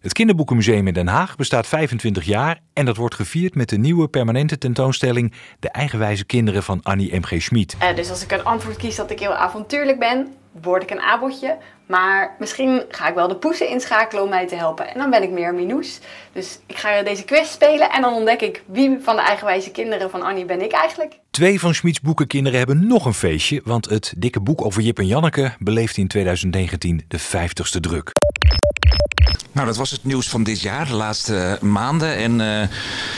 [0.00, 4.08] Het Kinderboekenmuseum in Den Haag bestaat 25 jaar en dat wordt gevierd met de nieuwe
[4.08, 7.42] permanente tentoonstelling De Eigenwijze Kinderen van Annie M.G.
[7.42, 7.76] Schmid.
[7.78, 11.00] Eh, dus als ik een antwoord kies dat ik heel avontuurlijk ben, word ik een
[11.00, 11.56] abotje.
[11.86, 14.88] Maar misschien ga ik wel de poesen inschakelen om mij te helpen.
[14.88, 16.00] En dan ben ik meer Minoes.
[16.32, 20.10] Dus ik ga deze quest spelen en dan ontdek ik wie van de eigenwijze kinderen
[20.10, 21.18] van Annie ben ik eigenlijk.
[21.30, 25.06] Twee van Schmids boekenkinderen hebben nog een feestje, want het dikke boek over Jip en
[25.06, 28.10] Janneke beleeft in 2019 de 50ste druk.
[29.52, 32.16] Nou, dat was het nieuws van dit jaar, de laatste maanden.
[32.16, 32.68] En eh,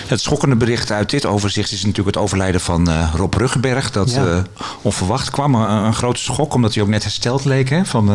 [0.06, 3.90] het schokkende bericht uit dit overzicht is natuurlijk het overlijden van eh, Rob Ruggenberg.
[3.90, 4.26] Dat Ja.
[4.26, 4.38] eh,
[4.82, 5.55] onverwacht kwam.
[5.55, 8.14] Een, een grote schok, omdat hij ook net hersteld leek hè, van eh,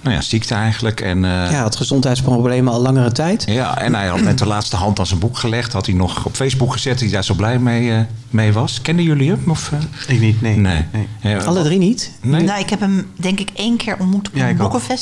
[0.00, 1.00] nou ja, ziekte eigenlijk.
[1.00, 3.44] En, eh, Ja, had gezondheidsproblemen al langere tijd.
[3.46, 5.72] ja, en hij had net de laatste hand aan zijn boek gelegd.
[5.72, 8.00] Had hij nog op Facebook gezet dat hij daar zo blij mee, eh,
[8.30, 8.82] mee was.
[8.82, 9.42] Kenden jullie hem?
[9.46, 10.14] Of, eh?
[10.14, 10.56] Ik niet, nee.
[10.56, 10.84] nee.
[11.20, 12.12] Ja, Alle drie niet?
[12.22, 12.42] Nee.
[12.42, 14.56] Nou, ik heb hem denk ik één keer ontmoet op Ja, een.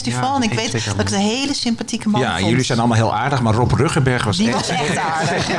[0.05, 2.49] Ja, en ik weet dat ik het een hele sympathieke man Ja, vond.
[2.51, 4.57] jullie zijn allemaal heel aardig, maar Rob Ruggenberg was Die echt...
[4.57, 5.49] was echt aardig.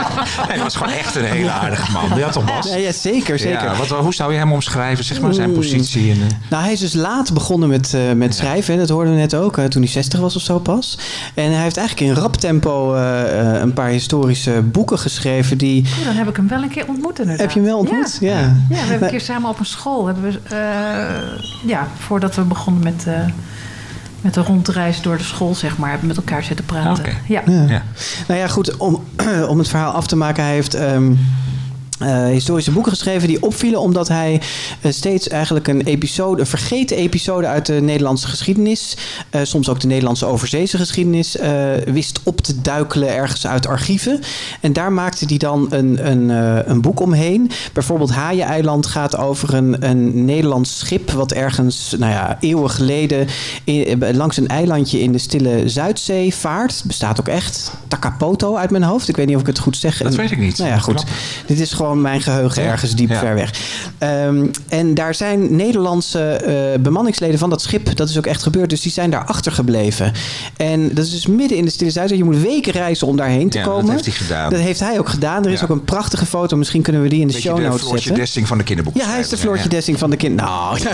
[0.47, 2.17] Nee, hij was gewoon echt een hele aardige man.
[2.19, 2.69] Ja, toch Bas?
[2.69, 3.63] Ja, ja, zeker, zeker.
[3.63, 6.09] Ja, wat, hoe zou je hem omschrijven, zeg maar, zijn positie?
[6.09, 8.73] In, eh, Nou, hij is dus laat begonnen met, eh, met schrijven.
[8.73, 8.79] Hè.
[8.79, 10.97] Dat hoorden we net ook, eh, toen hij 60 was of zo pas.
[11.33, 15.85] En hij heeft eigenlijk in rap tempo eh, eh, een paar historische boeken geschreven die...
[15.99, 17.45] Oh, dan heb ik hem wel een keer ontmoet inderdaad.
[17.63, 18.17] Je hem wel ontmoet?
[18.19, 18.29] Ja.
[18.39, 18.53] Ja, Ja.
[18.69, 20.05] we hebben een keer samen op een school.
[20.05, 23.13] Hebben we, eh, ja, voordat we begonnen met, eh,
[24.21, 27.03] met de rondreis door de school, zeg maar, hebben we met elkaar zitten praten.
[27.27, 27.41] Ja.
[27.45, 27.81] Ja.
[28.27, 29.03] Nou ja, goed, om,
[29.49, 30.73] om het verhaal af te maken, hij heeft.
[30.73, 31.13] ehm,
[31.97, 34.41] eh, historische boeken geschreven die opvielen omdat hij
[34.81, 38.97] eh, steeds eigenlijk een episode, een vergeten episode uit de Nederlandse geschiedenis,
[39.29, 41.37] eh, soms ook de Nederlandse overzeese geschiedenis,
[41.85, 44.19] wist op te duikelen ergens uit archieven.
[44.61, 46.29] En daar maakte hij dan een, een,
[46.69, 47.51] een boek omheen.
[47.73, 53.27] Bijvoorbeeld Haaien-eiland gaat over een, een Nederlands schip wat ergens, nou ja, eeuwen geleden
[53.63, 56.83] in- langs een eilandje in de stille Zuidzee vaart.
[56.85, 57.71] Bestaat ook echt.
[57.87, 59.07] Takapoto uit mijn hoofd.
[59.07, 59.97] Ik weet niet of ik het goed zeg.
[59.97, 60.57] Dat weet ik niet.
[60.57, 61.03] Nou ja, goed.
[61.45, 63.53] Dit is gewoon mijn geheugen ergens diep ver weg.
[63.97, 67.95] Ehm, en daar zijn Nederlandse eh, bemanningsleden van dat schip.
[67.95, 68.69] Dat is ook echt gebeurd.
[68.69, 70.13] Dus die zijn daar achtergebleven.
[70.57, 72.17] En dat is dus midden in de Stille Zuidzee.
[72.17, 73.91] Je moet weken reizen om daarheen te dat komen.
[73.91, 74.49] heeft hij gedaan.
[74.49, 75.45] Dat heeft hij ook gedaan.
[75.45, 76.57] Er is ook een prachtige foto.
[76.57, 78.23] Misschien kunnen we die in de beetje show de notes Floortje zetten.
[78.23, 79.01] Dessing van de kinderboeken.
[79.01, 80.35] Ja, hij is de Floortje Dessing van de kind.
[80.35, 80.79] Nou,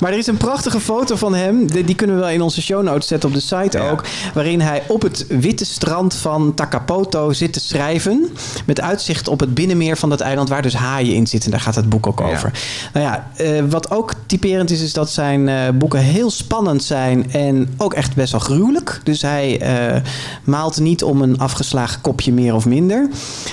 [0.00, 1.66] Maar er is een prachtige foto van hem.
[1.66, 4.02] Die die kunnen we wel in onze show notes zetten op de site ook.
[4.34, 8.32] Waarin hij op het witte strand van Takapoto zit te schrijven.
[8.66, 11.50] Met uitzicht op het binnenmeer van dat eiland waar dus haaien in zitten.
[11.50, 12.52] Daar gaat het boek ook over.
[12.92, 17.32] Nou ja, eh, wat ook typerend is, is dat zijn eh, boeken heel spannend zijn.
[17.32, 19.00] En ook echt best wel gruwelijk.
[19.04, 20.02] Dus hij eh,
[20.44, 23.08] maalt niet om een afgeslagen kopje meer of minder.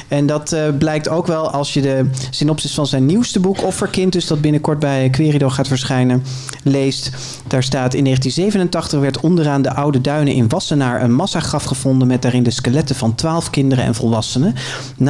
[0.07, 4.27] En dat blijkt ook wel als je de synopsis van zijn nieuwste boek Offerkind, dus
[4.27, 6.23] dat binnenkort bij Querido gaat verschijnen,
[6.63, 7.11] leest.
[7.47, 12.21] Daar staat in 1987 werd onderaan de oude duinen in Wassenaar een massagraf gevonden met
[12.21, 14.55] daarin de skeletten van 12 kinderen en volwassenen.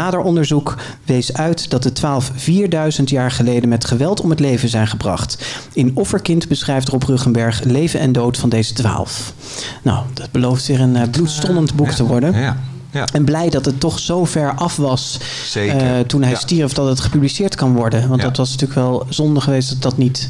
[0.04, 0.76] Nader onderzoek
[1.06, 5.58] wees uit dat de 12 4000 jaar geleden met geweld om het leven zijn gebracht.
[5.74, 9.34] In Offerkind beschrijft Rob Ruggenberg leven en dood van deze 12.
[9.82, 12.40] Nou, dat belooft weer een eh, bloedstollend boek te worden.
[12.40, 12.58] Ja.
[12.92, 13.08] Ja.
[13.14, 15.78] En blij dat het toch zo ver af was Zeker.
[15.78, 18.10] eh, toen hij stierf dat het gepubliceerd kan worden.
[18.10, 20.30] Want dat was natuurlijk wel zonde geweest dat dat niet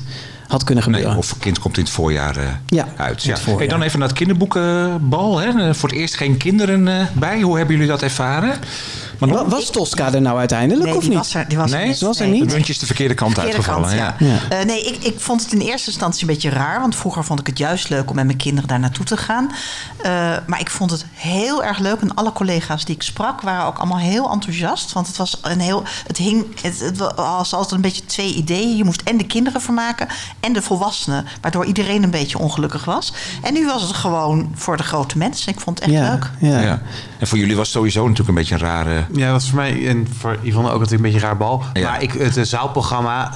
[0.53, 1.09] had kunnen gebeuren.
[1.09, 3.23] Nee, of een kind komt in het voorjaar eh, Ja, uit.
[3.23, 3.30] Ja.
[3.31, 3.59] het voorjaar.
[3.59, 5.38] Hey, dan even naar het kinderboekenbal.
[5.39, 5.47] Hè.
[5.67, 7.41] Eh, Voor het eerst geen kinderen eh, bij.
[7.41, 8.59] Hoe hebben jullie dat ervaren?
[9.17, 11.17] Wa- was Tosca er nou uiteindelijk Nee, of niet?
[11.17, 11.88] was er- die was er nee?
[11.88, 11.97] niet.
[11.97, 12.41] Ze was er niet?
[12.41, 13.97] Het muntje is de verkeerde kant Verkeerde uitgevallen.
[13.97, 14.27] kant, ja.
[14.49, 14.57] ja.
[14.59, 16.80] Eh, nee, ik, ik vond het in eerste instantie een beetje raar.
[16.80, 19.51] Want vroeger vond ik het juist leuk om met mijn kinderen daar naartoe te gaan.
[20.01, 20.11] Eh,
[20.47, 21.99] maar ik vond het heel erg leuk.
[22.01, 24.93] En alle collega's die ik sprak waren ook allemaal heel enthousiast.
[24.93, 25.84] Want het was een heel.
[26.07, 26.45] Het hing.
[26.61, 28.77] Het, het was altijd een beetje twee ideeën.
[28.77, 30.07] Je moest en de kinderen vermaken
[30.44, 31.26] en de volwassenen.
[31.41, 33.14] Waardoor iedereen een beetje ongelukkig was.
[33.41, 35.52] En nu was het gewoon voor de grote mensen.
[35.52, 36.32] Ik vond het echt leuk.
[36.40, 36.82] Ja.
[37.18, 39.06] En voor jullie was het sowieso natuurlijk een beetje een rare...
[39.14, 41.64] Ja, dat was voor mij en voor Yvonne ook natuurlijk een beetje een raar bal.
[41.84, 43.32] Maar ik, het eh, zaalprogramma,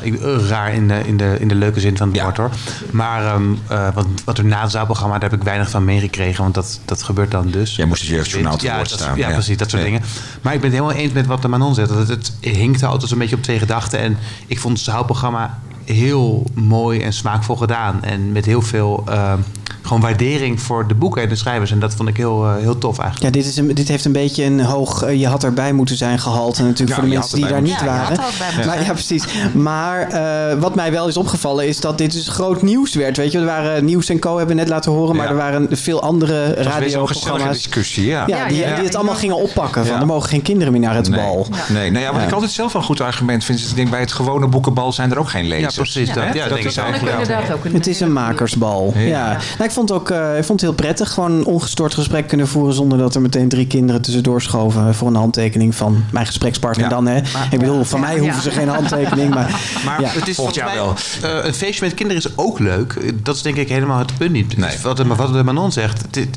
[0.00, 2.36] eh, ik, eh, raar in de, in, de, in de leuke zin van het woord
[2.36, 2.50] hoor.
[2.90, 6.42] Maar ehm, eh, wat, wat er na het zaalprogramma, daar heb ik weinig van meegekregen.
[6.42, 7.76] Want dat, dat gebeurt dan dus.
[7.76, 9.16] Jij moest het jeugdjournaal te ja, woord staan.
[9.16, 9.32] Ja, Ja.
[9.34, 9.88] precies, dat soort Ja.
[9.88, 10.02] dingen.
[10.42, 11.88] Maar ik ben het helemaal eens met wat de Manon zegt.
[11.88, 13.98] Dat het, het hinkte altijd een beetje op twee gedachten.
[13.98, 15.58] En ik vond het zaalprogramma
[15.88, 18.02] heel mooi en smaakvol gedaan.
[18.02, 19.38] En met heel veel ehm,
[19.82, 21.70] gewoon waardering voor de boeken en de schrijvers.
[21.70, 23.34] En dat vond ik heel, eh, heel tof eigenlijk.
[23.34, 25.96] Ja, dit, is een, dit heeft een beetje een hoog eh, je had erbij moeten
[25.96, 28.16] zijn gehalte natuurlijk Ja, voor de mensen die daar niet waren.
[28.58, 29.24] Ja, maar, ja, precies.
[29.54, 33.16] Maar eh, wat mij wel is opgevallen is dat dit dus groot nieuws werd.
[33.16, 35.30] Weet je, er waren Nieuws en Co hebben we net laten horen, maar Ja.
[35.30, 37.52] er waren veel andere radioprogramma's.
[37.56, 38.24] discussie, ja.
[38.26, 39.84] Ja, die, die het allemaal gingen oppakken.
[39.86, 40.00] Van, Ja.
[40.00, 41.20] Er mogen geen kinderen meer naar het Nee.
[41.20, 41.46] bal.
[41.68, 42.26] Nee, nou ja, wat Ja.
[42.26, 44.92] ik altijd zelf wel een goed argument vind, is ik denk bij het gewone boekenbal
[44.92, 45.74] zijn er ook geen lezers.
[45.74, 46.24] Ja, precies dat.
[46.24, 48.92] Ja, denk ik is eigenlijk Het is een makersbal.
[48.96, 49.36] Ja.
[49.58, 51.10] Nou, ik vond het ook eh, ik vond het heel prettig.
[51.12, 55.08] Gewoon een ongestoord gesprek kunnen voeren zonder dat er meteen drie kinderen tussendoor schoven voor
[55.08, 56.90] een handtekening van mijn gesprekspartner Ja.
[56.90, 57.06] dan.
[57.06, 57.20] Hè.
[57.32, 58.06] Maar- ik bedoel, van Ja.
[58.06, 59.34] mij hoeven ze geen handtekening.
[59.34, 60.08] Maar, Maar ja.
[60.08, 63.14] het is volgens mij, eh, een feestje met kinderen is ook leuk.
[63.22, 64.56] Dat is denk ik helemaal het punt niet.
[64.58, 66.02] Is Wat, de, wat de Manon zegt.
[66.02, 66.28] Het, het,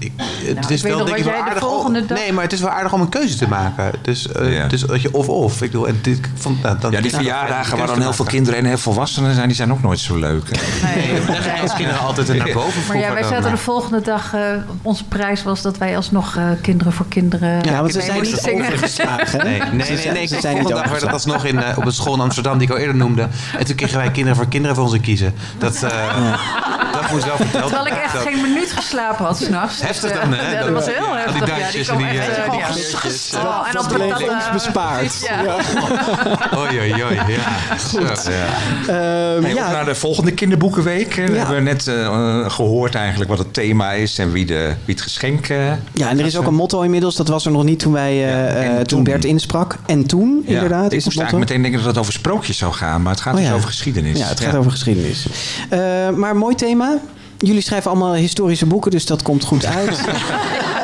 [0.45, 2.59] het Nou, is wel, denk ik, wel aardig om- volgende dag- Nee, maar het is
[2.59, 3.91] wel aardig om een keuze te maken.
[4.01, 5.61] Dus, eh, dus dat je of-of.
[5.61, 8.59] Ik bedoel, en dit, vond, nou, dan, Ja, die verjaardagen waar dan heel veel kinderen
[8.59, 10.43] en heel veel volwassenen zijn, die zijn ook nooit zo leuk.
[10.83, 14.33] Nee, als kinderen altijd naar boven Maar vroeger ja, wij zaten de volgende dag.
[14.33, 14.41] eh,
[14.81, 17.63] onze prijs was dat wij alsnog eh, kinderen voor kinderen.
[17.63, 18.65] Ja, want ze zijn niet zingen.
[18.65, 19.43] overgeslagen.
[19.45, 20.27] Nee, nee, nee, zijn- nee.
[20.27, 22.19] ze De zijn niet volgende dag werd dat alsnog in, eh, op een school in
[22.19, 23.27] Amsterdam die ik al eerder noemde.
[23.57, 25.33] En toen kregen wij kinderen voor kinderen voor ons kiezen.
[25.57, 25.91] Dat, eh,
[27.09, 29.81] verteld Terwijl ik echt geen minuut geslapen had s'nachts.
[29.81, 30.51] Heftig dan, eh, hè?
[30.51, 31.71] Ja, dat was heel ja, heftig.
[31.71, 33.41] die Ja, kwam en die, echt, eh, eh, die ja.
[33.43, 35.19] Oh, en Dat bleef ons eh, bespaard.
[35.21, 35.55] Ja.
[36.57, 37.15] Oei, oei, oei.
[37.15, 37.77] Ja.
[37.89, 38.29] Goed.
[38.87, 41.13] Ehm, Hey, op naar de volgende kinderboekenweek.
[41.15, 45.03] We hebben net eh, gehoord eigenlijk wat het thema is en wie, de, wie het
[45.03, 45.47] geschenk...
[45.47, 47.15] eh, Ja, en er is ook een motto inmiddels.
[47.15, 49.75] Dat was er nog niet toen, wij, eh, eh, toen Bert insprak.
[49.85, 52.57] En toen, ja, inderdaad, ik is het moest eigenlijk meteen denken dat het over sprookjes
[52.57, 53.53] zou gaan, maar het gaat Oh dus ja.
[53.55, 54.19] over geschiedenis.
[54.19, 55.25] Ja, het gaat over geschiedenis.
[55.69, 55.79] Eh,
[56.09, 56.97] maar mooi thema.
[57.43, 60.01] Jullie schrijven allemaal historische boeken, dus dat komt goed uit.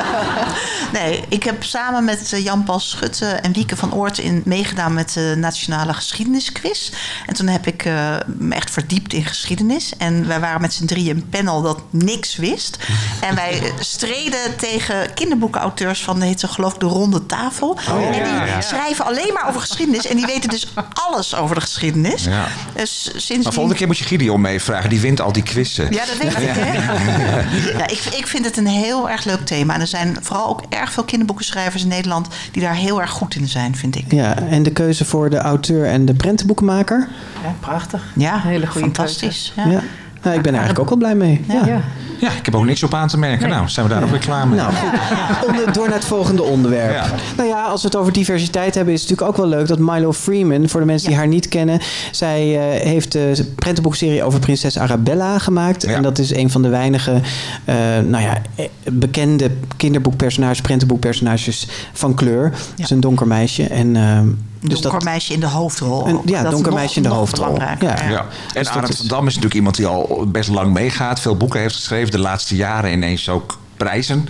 [0.92, 5.12] Nee, ik heb samen met eh, Jan-Paul Schutte en Wieke van Oort in, meegedaan met
[5.12, 6.90] de Nationale Geschiedenisquiz.
[7.26, 9.92] En toen heb ik eh, me echt verdiept in geschiedenis.
[9.98, 12.76] En wij waren met z'n drieën een panel dat niks wist.
[13.20, 17.68] En wij streden tegen kinderboekenauteurs van, heet ze geloof ik, de Ronde Tafel.
[17.68, 18.60] Oh, en die ja, ja.
[18.60, 20.06] schrijven alleen maar over geschiedenis.
[20.06, 22.24] En die weten dus alles over de geschiedenis.
[22.24, 22.48] Ja.
[22.74, 23.12] Dus
[23.42, 25.92] Maar volgende keer moet je Gideon meevragen, die wint al die quizzen.
[25.92, 26.76] ja, dat weet ik, hè?
[27.78, 29.74] Ja, ik, ik vind het een heel erg leuk thema.
[29.74, 32.28] En er zijn vooral ook erg veel kinderboekenschrijvers in Nederland...
[32.52, 34.12] die daar heel erg goed in zijn, vind ik.
[34.12, 37.08] ja, en de keuze voor de auteur en de prentenboekenmaker.
[37.42, 38.02] Ja, prachtig.
[38.16, 39.52] Ja, Hele goede fantastisch.
[39.54, 39.70] keuze.
[39.70, 39.80] Ja.
[40.22, 41.44] Nou, ik ben er eigenlijk ook wel blij mee.
[41.48, 41.66] Ja.
[41.66, 41.80] Ja.
[42.20, 43.48] Ja, ik heb ook niks op aan te merken.
[43.48, 44.58] Nou, zijn we daar ook weer klaar mee.
[44.58, 44.98] Nou, goed.
[45.48, 46.92] Onder- door naar het volgende onderwerp.
[46.92, 47.06] Ja.
[47.36, 49.78] Nou ja, als we het over diversiteit hebben, is het natuurlijk ook wel leuk dat
[49.78, 51.80] Milo Freeman, voor de mensen die haar niet kennen,
[52.10, 55.84] zij eh, heeft de prentenboekserie over prinses Arabella gemaakt.
[55.84, 57.20] En dat is een van de weinige,
[57.64, 57.74] eh,
[58.06, 62.44] nou ja, eh, bekende kinderboekpersonages, prentenboekpersonages van kleur.
[62.44, 63.64] Het is een donker meisje.
[63.64, 64.20] En, eh,
[64.57, 66.06] Een dus donker dat, meisje in de hoofdrol.
[66.08, 67.56] Een- ja, Dat donker nog- meisje in de hoofdrol.
[67.56, 67.76] Ja.
[67.80, 67.94] ja.
[68.08, 68.26] Ja.
[68.54, 71.20] En Arend is- van Dam is natuurlijk iemand die al best lang meegaat.
[71.20, 72.10] Veel boeken heeft geschreven.
[72.10, 74.28] De laatste jaren ineens ook prijzen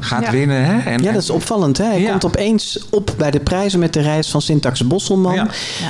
[0.00, 0.30] gaat Ja.
[0.30, 0.64] winnen.
[0.64, 0.90] Hè?
[0.90, 1.78] En, ja, dat is opvallend.
[1.78, 1.84] Hè?
[1.84, 5.48] Hij komt opeens op bij de prijzen met de reis van Syntax Bosselman.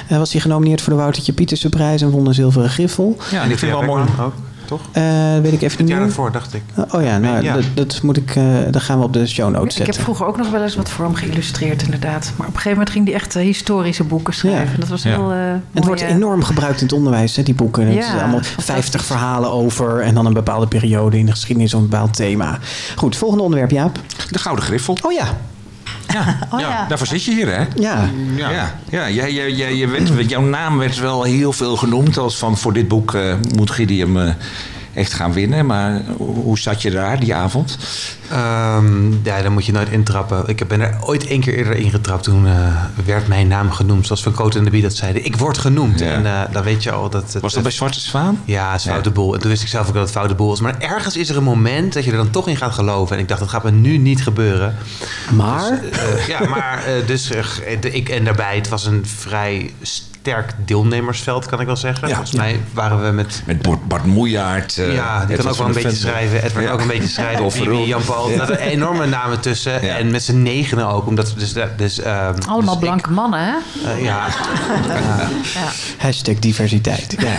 [0.09, 3.17] Eh, was hij genomineerd voor de Woutertje Pieterse prijs en won een zilveren griffel.
[3.31, 4.05] Ja, en ik vind het wel mooi.
[4.21, 4.33] Ook,
[4.71, 4.81] toch?
[4.93, 5.03] Eh,
[5.43, 6.63] weet ik even niet jaar daarvoor, dacht ik.
[6.91, 7.55] Oh ja, nou, Ja.
[7.55, 10.03] Dat, dat moet ik, eh dat gaan we op de show notes Ik heb zetten.
[10.03, 12.33] vroeger ook nog wel eens wat voor hem geïllustreerd, inderdaad.
[12.37, 14.81] Maar op een gegeven moment ging hij echt eh, historische boeken schrijven.
[14.81, 15.11] Dat was Ja.
[15.11, 15.31] heel.
[15.73, 17.87] het wordt enorm gebruikt in het onderwijs, hè, die boeken.
[17.87, 21.81] Het is allemaal 50 verhalen over en dan een bepaalde periode in de geschiedenis of
[21.83, 22.59] een bepaald thema.
[22.97, 23.99] Goed, volgende onderwerp, Jaap.
[24.31, 24.97] De Gouden Griffel.
[25.03, 25.25] Oh ja.
[26.53, 27.65] Oh, ja, daarvoor zit je hier, hè?
[27.77, 28.11] Ja.
[28.37, 28.51] Ja,
[28.91, 29.09] ja.
[29.09, 32.19] jij, jij, jij, je werd, jouw naam werd wel heel veel genoemd.
[32.19, 34.35] Als van voor dit boek eh, moet Gideon eh,
[34.95, 35.67] echt gaan winnen.
[35.67, 37.79] Maar hoe zat je daar die avond?
[38.31, 40.43] Ehm, ja, dan moet je nooit intrappen.
[40.47, 42.23] Ik ben er ooit één keer eerder ingetrapt.
[42.23, 44.07] Toen eh, werd mijn naam genoemd.
[44.07, 45.25] Zoals Van Cote en de Bie dat zeiden.
[45.25, 46.01] Ik word genoemd.
[46.01, 47.33] En eh, dan weet je al dat...
[47.33, 48.41] Het, Was dat bij Zwarte Zwaan?
[48.45, 49.35] Ja, het is foute boel.
[49.35, 50.61] En toen wist ik zelf ook dat het foute boel was.
[50.61, 53.17] Maar ergens is er een moment dat je er dan toch in gaat geloven.
[53.17, 54.77] En ik dacht, dat gaat me nu niet gebeuren.
[55.33, 55.81] Maar?
[55.81, 57.31] Dus, eh, ja, maar dus
[57.81, 58.57] ik en daarbij.
[58.57, 59.71] Het was een vrij
[60.21, 62.09] sterk deelnemersveld, kan ik wel zeggen.
[62.09, 63.43] Volgens mij waren we met...
[63.47, 64.79] Met Bart, Bart Moejaert.
[64.79, 66.43] eh, ja, die kan Edward ook wel een beetje schrijven.
[66.45, 66.73] Edward Ja.
[66.73, 67.51] ook een beetje schrijven.
[67.53, 67.87] Verhoeven.
[67.87, 68.31] Jan-Paul.
[68.31, 68.37] Ja.
[68.37, 69.81] Dat er enorme namen tussen.
[69.97, 71.07] En met z'n negenen ook.
[71.07, 73.55] Omdat, dus, dus, ehm, Allemaal dus ik- blanke mannen, hè?
[73.93, 74.27] eh, ja.
[75.99, 77.15] Hashtag diversiteit.
[77.19, 77.35] Ja.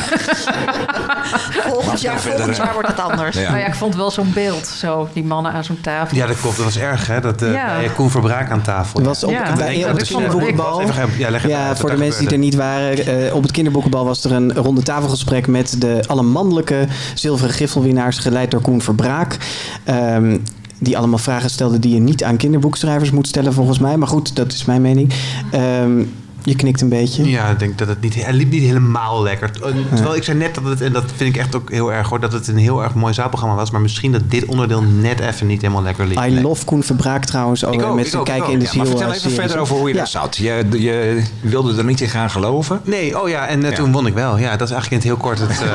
[1.68, 2.64] Volgend jaar, verder, volgend hè?
[2.64, 3.38] jaar wordt het anders.
[3.38, 3.48] Ja.
[3.50, 4.68] Nou ja, ik vond wel zo'n beeld.
[4.68, 6.18] Zo, die mannen aan zo'n tafel.
[6.18, 6.56] ja, dat klopt.
[6.56, 7.20] Dat was erg, hè?
[7.20, 7.76] Dat eh Ja.
[7.76, 9.00] bij Koen Verbraak aan tafel.
[9.00, 10.82] Er was op, Ja, bij, op kinderboekenbal.
[10.82, 12.70] Even gaan- ja, Ja, voor de mensen die er niet waren.
[12.80, 18.18] Eh, op het kinderboekenbal was er een ronde tafelgesprek met de alle mannelijke zilveren griffelwinnaars,
[18.18, 19.38] geleid door Koen Verbraak.
[19.84, 20.38] Ehm,
[20.80, 23.98] die allemaal vragen stelde die je niet aan kinderboekschrijvers moet stellen, volgens mij.
[23.98, 25.14] Maar goed, dat is mijn mening.
[25.52, 26.04] Ehm,
[26.44, 27.30] Je knikt een beetje.
[27.30, 29.50] Ja, ik denk dat het niet, hij liep niet helemaal lekker.
[29.64, 32.10] Eh, Terwijl ik zei net dat het, en dat vind ik echt ook heel erg
[32.10, 33.72] hoor, dat het een heel erg mooi zaalprogramma was.
[33.72, 36.18] Maar misschien dat dit onderdeel net even niet helemaal lekker liep.
[36.26, 37.66] I love Koen Verbraak trouwens.
[37.66, 38.80] Ook, met zijn kijken in de Ja, ziel.
[38.82, 40.00] Maar vertel even verder over hoe je Ja.
[40.00, 40.38] daar zat.
[40.38, 42.82] Je, je wilde er niet in gaan geloven.
[42.84, 44.38] Nee, oh ja, en eh, toen won ik wel.
[44.38, 45.62] Ja, dat is eigenlijk in het heel kort het...
[45.62, 45.72] eh,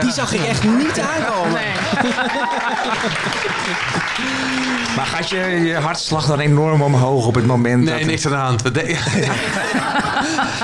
[0.00, 1.60] Die zag ik echt niet aankomen.
[4.96, 8.06] Maar gaat je, je hartslag dan enorm omhoog op het moment Nee, dat...
[8.06, 8.62] niks aan de hand.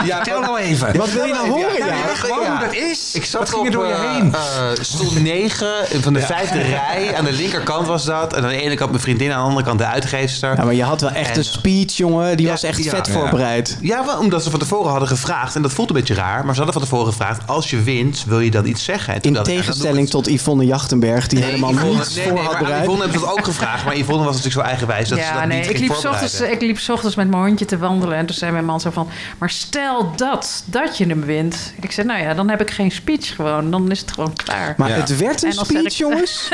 [0.05, 0.97] Ja, Vertel nou even.
[0.97, 1.73] Wat wil je nou horen?
[1.79, 3.11] Ja, Ja, ja, gewoon hoe dat is.
[3.15, 4.35] Ik zat Wat ging er op door je eh, heen?
[4.35, 5.69] eh, stoel 9
[6.03, 7.15] van de vijfde rij.
[7.17, 8.33] Aan de linkerkant was dat.
[8.33, 10.57] En aan de ene kant mijn vriendin, aan de andere kant de uitgeefster.
[10.57, 12.37] Ja, maar je had wel echt En- een speech, jongen.
[12.37, 12.91] Die was echt ja.
[12.91, 13.13] vet Ja.
[13.13, 13.79] voorbereid.
[13.81, 15.55] Ja, wel, omdat ze van tevoren hadden gevraagd.
[15.57, 16.45] En dat voelt een beetje raar.
[16.45, 17.41] Maar ze hadden van tevoren gevraagd.
[17.47, 19.15] Als je wint, wil je dan iets zeggen?
[19.15, 22.43] En toen In tegenstelling tot Yvonne Jachtenberg, die Nee, helemaal Yvonne- niets nee, voor nee,
[22.43, 22.83] had maar bereid.
[22.83, 23.85] Yvonne hebben ze dat ook gevraagd.
[23.85, 26.05] Maar Yvonne was natuurlijk zo eigenwijs dat ze ja, dat nee, niet ik liep, 's
[26.05, 28.17] ochtends, ik liep 's ochtends met mijn hondje te wandelen.
[28.17, 29.09] En toen zei mijn man zo van...
[29.47, 31.73] Maar stel dat, dat je hem wint.
[31.81, 33.71] Ik zei, nou ja, dan heb ik geen speech gewoon.
[33.71, 34.75] Dan is het gewoon klaar.
[34.77, 36.49] Maar het werd een speech, ik- jongens.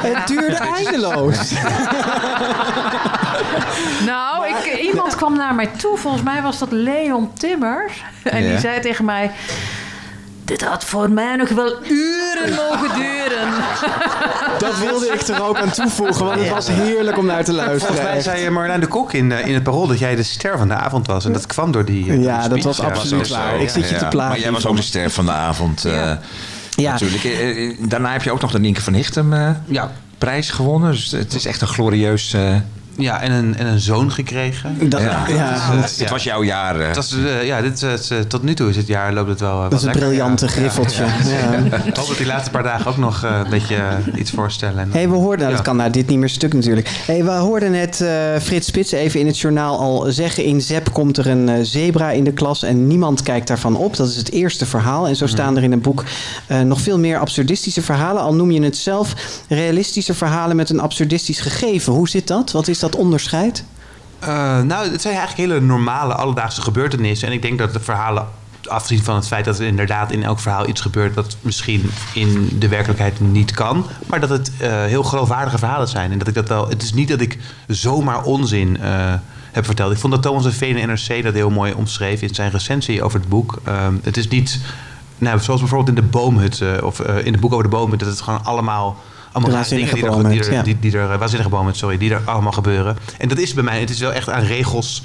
[0.00, 1.38] Het duurde eindeloos.
[4.06, 5.96] Nou, ik, iemand kwam naar mij toe.
[5.96, 7.90] Volgens mij was dat Leon Timmer.
[8.22, 8.48] En Ja.
[8.50, 9.30] die zei tegen mij...
[10.48, 13.48] Dit had voor mij nog wel uren mogen duren.
[14.58, 17.94] Dat wilde ik er ook aan toevoegen, want het was heerlijk om naar te luisteren.
[17.96, 20.58] Volgens mij zei Marlijn de Kok in, eh, in het parool dat jij de ster
[20.58, 21.24] van de avond was.
[21.24, 22.10] En dat kwam door die.
[22.10, 23.56] eh, Ja, dat was absoluut waar.
[23.56, 23.62] zo.
[23.62, 24.30] Ik zit je te plagen.
[24.30, 25.84] Maar jij was ook de ster van de avond.
[25.84, 26.12] eh,
[26.70, 26.92] Ja.
[26.92, 27.24] Natuurlijk.
[27.24, 29.90] Eh, eh, Daarna heb je ook nog de Nienke van Hichtem eh, Ja.
[30.18, 30.90] prijs gewonnen.
[30.90, 32.32] Dus het is echt een glorieus...
[32.34, 32.54] eh,
[32.98, 34.88] Ja, en een, en een zoon gekregen.
[34.88, 35.24] Dat- ja.
[35.28, 36.80] ja, Dus, eh, was jouw jaar.
[36.80, 36.86] eh.
[36.86, 39.60] Het was, eh, ja, dit, is, tot nu toe is het jaar loopt het wel.
[39.62, 40.50] Dat is een lekker, briljante ja.
[40.50, 41.04] griffeltje.
[41.04, 41.10] Ja,
[41.70, 41.76] Ja.
[41.84, 43.76] Ik hoop dat die laatste paar dagen ook nog eh, een beetje
[44.14, 44.78] iets voorstellen.
[44.78, 45.56] En, Hey, we hoorden, nou, Ja.
[45.56, 46.88] dat kan nou dit niet meer stuk natuurlijk.
[47.06, 48.10] Hey, we hoorden net eh,
[48.42, 50.44] Frits Spits even in het journaal al zeggen...
[50.44, 53.96] in ZEP komt er een zebra in de klas en niemand kijkt daarvan op.
[53.96, 55.08] Dat is het eerste verhaal.
[55.08, 55.34] En zo Mhm.
[55.34, 56.04] staan er in het boek
[56.46, 58.22] eh, nog veel meer absurdistische verhalen.
[58.22, 59.14] Al noem je het zelf
[59.48, 61.92] realistische verhalen met een absurdistisch gegeven.
[61.92, 62.52] Hoe zit dat?
[62.52, 63.64] Wat is dat onderscheid?
[64.18, 67.28] Eh, nou, het zijn eigenlijk hele normale alledaagse gebeurtenissen.
[67.28, 68.26] En ik denk dat de verhalen,
[68.64, 72.56] afgezien van het feit dat er inderdaad in elk verhaal iets gebeurt wat misschien in
[72.58, 76.12] de werkelijkheid niet kan, maar dat het eh, heel geloofwaardige verhalen zijn.
[76.12, 76.68] En dat ik dat wel.
[76.68, 79.14] Het is niet dat ik zomaar onzin eh,
[79.52, 79.92] heb verteld.
[79.92, 83.20] Ik vond dat Thomas de Veen NRC dat heel mooi omschreef in zijn recensie over
[83.20, 83.60] het boek.
[83.64, 84.60] Ehm, het is niet.
[85.18, 88.20] Nou, zoals bijvoorbeeld in de boomhut, of in het boek over de boomhut, dat het
[88.20, 88.96] gewoon allemaal
[89.44, 92.12] allemaal rare dingen die er, waanzinnige die er, die, die er waanzinnige bomen, sorry, die
[92.12, 92.96] er allemaal gebeuren.
[93.18, 95.02] En dat is bij mij, het is wel echt aan regels.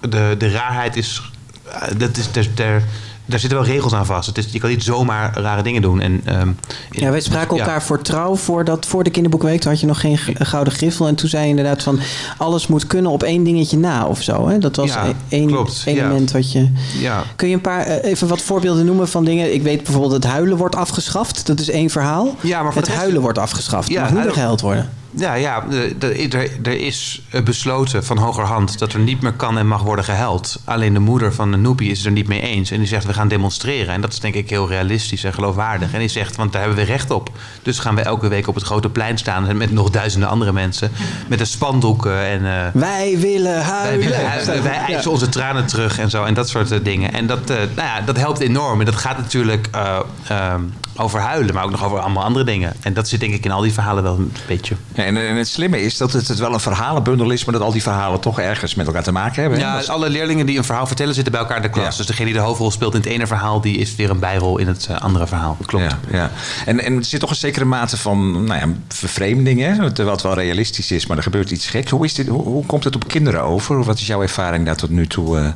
[0.00, 1.22] De, de raarheid is,
[1.64, 2.82] eh, dat is daar,
[3.24, 4.26] daar zitten wel regels aan vast.
[4.26, 6.00] Het is, je kan niet zomaar rare dingen doen.
[6.00, 6.48] En, ehm,
[6.90, 7.62] Ja, wij spraken ja.
[7.62, 9.60] elkaar voor trouw voor, dat, voor de kinderboekweek.
[9.60, 11.06] Toen had je nog geen gouden griffel.
[11.06, 11.98] En toen zei je inderdaad van
[12.38, 14.48] alles moet kunnen op één dingetje na of zo.
[14.48, 14.58] Hè?
[14.58, 15.90] Dat was Ja, e- één klopt, ja.
[15.92, 16.68] element wat je...
[17.00, 17.22] Ja.
[17.36, 19.54] Kun je een paar, eh, even wat voorbeelden noemen van dingen?
[19.54, 21.46] Ik weet bijvoorbeeld het huilen wordt afgeschaft.
[21.46, 22.36] Dat is één verhaal.
[22.40, 23.88] Ja, maar het rest- huilen wordt afgeschaft.
[23.88, 24.90] Ja, Ja, mag niet huilen- worden.
[25.16, 25.64] Ja, ja
[26.00, 30.60] er, er is besloten van hogerhand dat er niet meer kan en mag worden gehuild.
[30.64, 32.70] Alleen de moeder van de Noepie is het er niet mee eens.
[32.70, 33.94] En die zegt, we gaan demonstreren.
[33.94, 35.92] En dat is denk ik heel realistisch en geloofwaardig.
[35.92, 37.30] En die zegt, want daar hebben we recht op.
[37.62, 39.56] Dus gaan we elke week op het grote plein staan...
[39.56, 40.90] met nog duizenden andere mensen.
[41.28, 42.44] Met de spandoeken en...
[42.46, 43.98] eh, Wij willen wij, huilen.
[44.08, 46.24] willen huilen, wij eisen onze tranen terug en zo.
[46.24, 47.12] En dat soort eh, dingen.
[47.12, 48.78] En dat, eh, nou ja, dat helpt enorm.
[48.80, 49.98] En dat gaat natuurlijk eh,
[50.28, 50.60] ehm,
[50.96, 52.72] over huilen, maar ook nog over allemaal andere dingen.
[52.80, 54.74] En dat zit denk ik in al die verhalen wel een beetje.
[54.94, 57.62] Ja, en, en het slimme is dat het, het wel een verhalenbundel is, maar dat
[57.62, 59.58] al die verhalen toch ergens met elkaar te maken hebben.
[59.60, 61.96] Ja, is- alle leerlingen die een verhaal vertellen zitten bij elkaar in de klas.
[61.96, 64.58] Dus degene die de hoofdrol speelt in het ene verhaal, die is weer een bijrol
[64.58, 65.56] in het eh, andere verhaal.
[65.66, 65.84] Klopt.
[65.84, 66.30] Ja, ja.
[66.66, 69.84] En, en er zit toch een zekere mate van nou ja, vervreemding, hè?
[69.84, 71.90] het wel realistisch is, maar er gebeurt iets geks.
[71.90, 73.84] Hoe, is dit, hoe, hoe komt het op kinderen over?
[73.84, 75.38] Wat is jouw ervaring daar tot nu toe?
[75.38, 75.46] eh?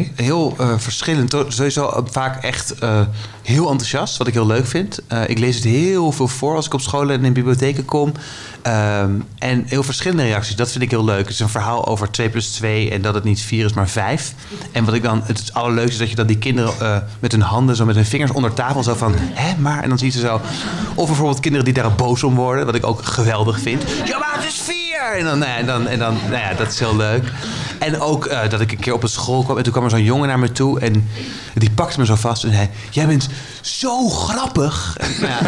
[0.00, 0.06] Eh?
[0.14, 1.34] Heel eh, verschillend.
[1.48, 2.74] Sowieso vaak echt
[3.42, 4.98] heel enthousiast, wat ik heel leuk vind.
[5.06, 8.12] Eh, ik lees het heel veel voor als ik op scholen en in bibliotheken kom.
[8.62, 11.18] Ehm, en heel verschillende reacties, dat vind ik heel leuk.
[11.18, 13.88] Het is een verhaal over 2 plus 2 en dat het niet 4 is, maar
[13.88, 14.34] 5.
[14.72, 17.40] En wat ik dan, het allerleukste is dat je dan die kinderen eh, met hun
[17.40, 20.12] handen, zo met hun vingers onder tafel, zo van, hè, maar, en dan zie je
[20.12, 20.40] ze zo.
[20.94, 23.82] Of bijvoorbeeld kinderen die daar boos om worden, wat ik ook geweldig vind.
[24.04, 24.76] Ja, maar het is 4!
[25.14, 27.32] En dan, nou en dan, en dan nou ja, dat is heel leuk.
[27.78, 29.90] En ook eh, dat ik een keer op een school kwam en toen kwam er
[29.90, 31.08] zo'n jongen naar me toe en
[31.54, 33.28] die pakte me zo vast en zei: Jij bent
[33.66, 34.96] zo grappig.
[35.20, 35.40] Ja,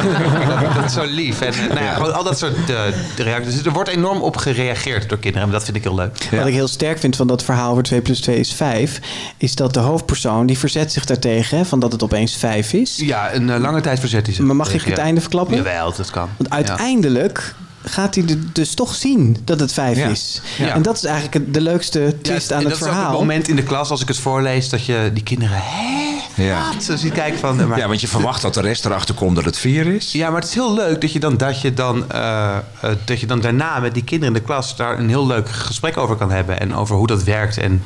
[0.61, 1.41] dat, dat is zo lief.
[1.41, 2.81] En eh, nou ja, gewoon al dat soort eh,
[3.17, 3.55] reacties.
[3.55, 6.29] Dus er wordt enorm op gereageerd door kinderen en dat vind ik heel leuk.
[6.31, 9.01] Wat ik heel sterk vind van dat verhaal over 2 plus 2 is 5...
[9.37, 11.59] is dat de hoofdpersoon die verzet zich daartegen...
[11.59, 12.97] Hè, van dat het opeens 5 is.
[12.97, 14.45] Ja, een eh, lange tijd verzet hij zich.
[14.45, 15.05] Maar mag ik tegen, het ja.
[15.05, 15.57] einde verklappen?
[15.57, 16.29] Jawel, dat kan.
[16.37, 17.55] Want uiteindelijk
[17.89, 20.09] gaat hij dus toch zien dat het vijf Ja.
[20.09, 20.41] is.
[20.59, 20.75] Ja.
[20.75, 23.11] En dat is eigenlijk het- de leukste twist aan het dat is ook verhaal.
[23.11, 26.63] het moment in de klas als ik het voorlees dat je die kinderen hè, Ja.
[26.89, 27.01] wat?
[27.13, 27.69] Kijken van.
[27.69, 30.13] Maar, Ja, want je verwacht dat de rest erachter komt dat het vier is.
[30.13, 33.21] Ja, maar het is heel leuk dat je dan, dat je dan, eh, eh, dat
[33.21, 36.17] je dan daarna met die kinderen in de klas daar een heel leuk gesprek over
[36.17, 36.61] kan hebben.
[36.61, 37.83] En over hoe dat werkt en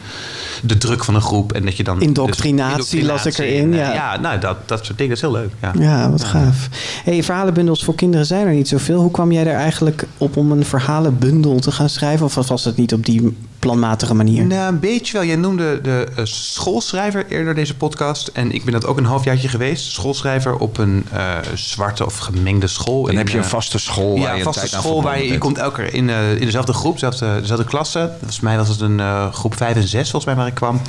[0.62, 1.53] de druk van een groep.
[1.53, 2.01] En dat je dan.
[2.01, 3.93] Indoctrinatie las ik erin, en, ja.
[3.93, 5.15] ja, nou, dat, dat soort dingen.
[5.19, 5.51] Dat is heel leuk.
[5.61, 6.69] Ja, Ja, wat gaaf.
[7.05, 9.01] Hey, verhalenbundels voor kinderen zijn er niet zoveel.
[9.01, 12.27] Hoe kwam jij er eigenlijk op om een verhalenbundel te gaan schrijven?
[12.27, 14.47] Of was het niet op die planmatige manier?
[14.47, 15.24] Nou, een beetje wel.
[15.24, 18.28] Jij noemde de eh, schoolschrijver eerder deze podcast.
[18.28, 19.93] En ik ben dat ook een halfjaartje geweest.
[19.93, 23.02] Schoolschrijver op een eh, zwarte of gemengde school.
[23.02, 25.23] Dan heb je een eh, vaste school Ja, waar je vaste tijd aan school waar
[25.23, 28.10] je, je komt elke keer in, eh, in dezelfde groep, dezelfde, dezelfde klasse.
[28.19, 30.81] Volgens mij was het een eh, groep 5 en 6 volgens mij waar ik kwam.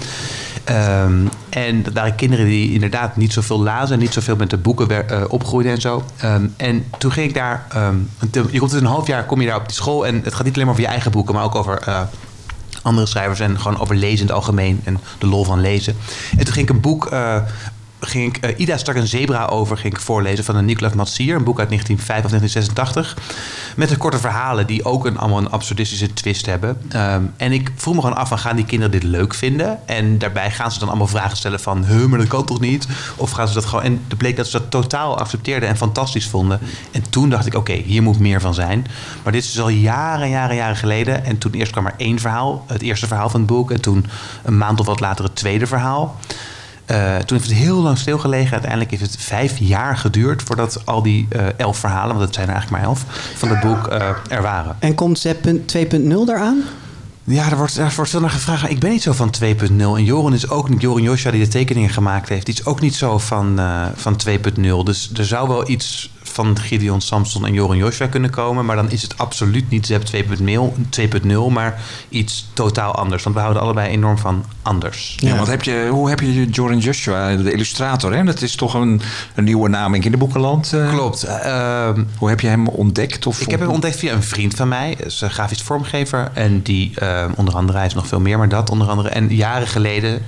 [0.64, 4.58] Ehm, en dat waren kinderen die inderdaad niet zoveel lazen en niet zoveel met de
[4.58, 6.04] boeken eh, opgroeiden en zo.
[6.18, 7.96] Ehm, en toen ging ik daar, ehm,
[8.52, 10.44] je komt dus een half jaar kom je daar op die school en het gaat
[10.44, 12.02] niet alleen maar over je eigen boeken, maar ook over eh,
[12.82, 15.96] andere schrijvers en gewoon over lezen in het algemeen en de lol van lezen.
[16.38, 17.36] En toen ging ik een boek, eh,
[18.08, 21.44] ging ik, eh, Ida stak een zebra over, ging ik voorlezen van Nicolas Matsier, een
[21.44, 23.18] boek uit 1905 of 1986.
[23.76, 26.82] Met een korte verhalen die ook een, allemaal een absurdistische twist hebben.
[26.90, 29.88] Ehm, en ik vroeg me gewoon af van gaan die kinderen dit leuk vinden?
[29.88, 32.88] En daarbij gaan ze dan allemaal vragen stellen van, huh, maar dat kan toch niet?
[33.16, 33.84] Of gaan ze dat gewoon...
[33.84, 36.60] En het bleek dat ze dat totaal accepteerden en fantastisch vonden.
[36.92, 38.88] En toen dacht ik, oké, hier moet meer van zijn.
[39.24, 41.26] Maar dit is dus al jaren, jaren, jaren geleden.
[41.26, 43.72] En toen eerst kwam er één verhaal, het eerste verhaal van het boek.
[43.72, 44.06] En toen
[44.44, 46.18] een maand of wat later het tweede verhaal.
[46.86, 48.52] Eh, toen heeft het heel lang stilgelegen.
[48.52, 52.48] Uiteindelijk heeft het vijf jaar geduurd voordat al die eh, elf verhalen, want het zijn
[52.48, 53.06] er eigenlijk maar elf,
[53.36, 54.76] van het boek eh, er waren.
[54.80, 56.64] En komt Zep 2.0 daaraan?
[57.24, 58.70] Ja, daar wordt, daar wordt veel naar gevraagd.
[58.70, 59.48] Ik ben niet zo van 2.0.
[59.78, 62.82] En Joren is ook niet, Joren Joshua die de tekeningen gemaakt heeft, die is ook
[62.82, 63.60] niet zo van,
[63.96, 64.62] van 2.0.
[64.84, 68.66] Dus er zou wel iets van Gideon Samson en Joren Joshua kunnen komen.
[68.66, 70.20] Maar dan is het absoluut niet Zep 2.0,
[71.00, 73.24] 2.0, maar iets totaal anders.
[73.24, 75.18] Want we houden allebei enorm van anders.
[75.20, 78.24] Ja, want heb je, hoe heb je Jordan Joshua, de illustrator, hè?
[78.24, 79.02] dat is toch een,
[79.36, 80.74] een nieuwe naam in kinderboekenland?
[80.74, 80.90] eh?
[80.90, 81.28] Klopt.
[82.18, 83.26] hoe heb je hem ontdekt?
[83.28, 86.32] Of Ik heb hem ontdekt via een vriend van mij, is een grafisch vormgever.
[86.34, 89.10] En die eh, onder andere, hij is nog veel meer, maar dat onder andere.
[89.10, 90.22] En jaren geleden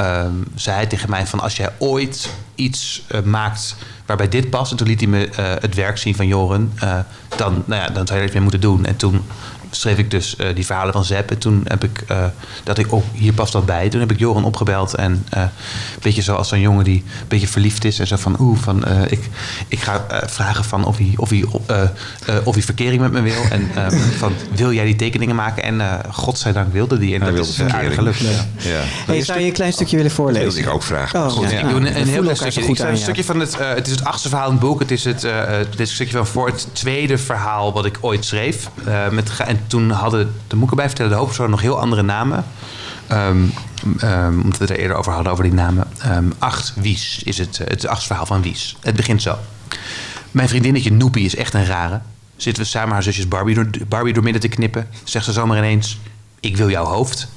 [0.00, 4.70] ehm, zei hij tegen mij van als jij ooit iets eh, maakt waarbij dit past.
[4.70, 6.72] En toen liet hij me eh, het werk zien van Joren.
[6.78, 6.98] eh,
[7.36, 8.84] dan, nou ja, dan zou je er iets mee moeten doen.
[8.84, 9.22] En toen
[9.70, 11.30] schreef ik dus eh, die verhalen van Zep.
[11.30, 12.24] En toen heb ik, eh,
[12.64, 13.88] dat ik, oh, hier past dat bij.
[13.88, 14.94] Toen heb ik Joren opgebeld.
[14.94, 15.48] En eh, een
[16.00, 17.98] beetje zoals zo'n jongen die een beetje verliefd is.
[17.98, 19.28] En zo van, oeh, van, eh, ik,
[19.68, 21.88] ik ga vragen van of hij, of, hij, eh, eh,
[22.44, 23.42] of hij verkering met me wil.
[23.50, 23.86] En eh,
[24.18, 25.62] van, wil jij die tekeningen maken?
[25.62, 27.14] En eh godzijdank wilde die.
[27.14, 28.16] En Hij dat wilde is aardig verkering.
[28.16, 28.46] gelukt.
[28.62, 28.70] Ja.
[28.70, 28.80] Ja.
[29.06, 30.44] Hey, zou je een klein stukje willen voorlezen?
[30.44, 31.20] Dat wilde ik ook vragen.
[31.20, 31.58] Oh, Goed, ja.
[31.58, 32.60] ik doe een, heel klein stukje.
[32.60, 33.04] goed Ik zou aan, een ja.
[33.04, 34.80] stukje van het, het is het achtste verhaal in het boek.
[34.80, 37.84] Het is het, eh, eh, dit is een stukje van voor het tweede verhaal wat
[37.84, 38.68] ik ooit schreef.
[38.84, 42.02] Eh, met, en toen hadden, de moet ik erbij vertellen, de hoofdpersonen nog heel andere
[42.02, 42.44] namen.
[43.06, 43.44] Ehm,
[43.98, 45.86] ehm, omdat we het er eerder over hadden, over die namen.
[45.98, 48.76] Ehm, acht Wies is het, eh, het achtste verhaal van Wies.
[48.80, 49.38] Het begint zo.
[50.30, 52.00] Mijn vriendinnetje Noepie is echt een rare.
[52.36, 54.88] Zitten we samen haar zusjes Barbie door, Barbie door midden te knippen.
[55.04, 55.98] Zegt ze zomaar ineens,
[56.40, 57.28] ik wil jouw hoofd.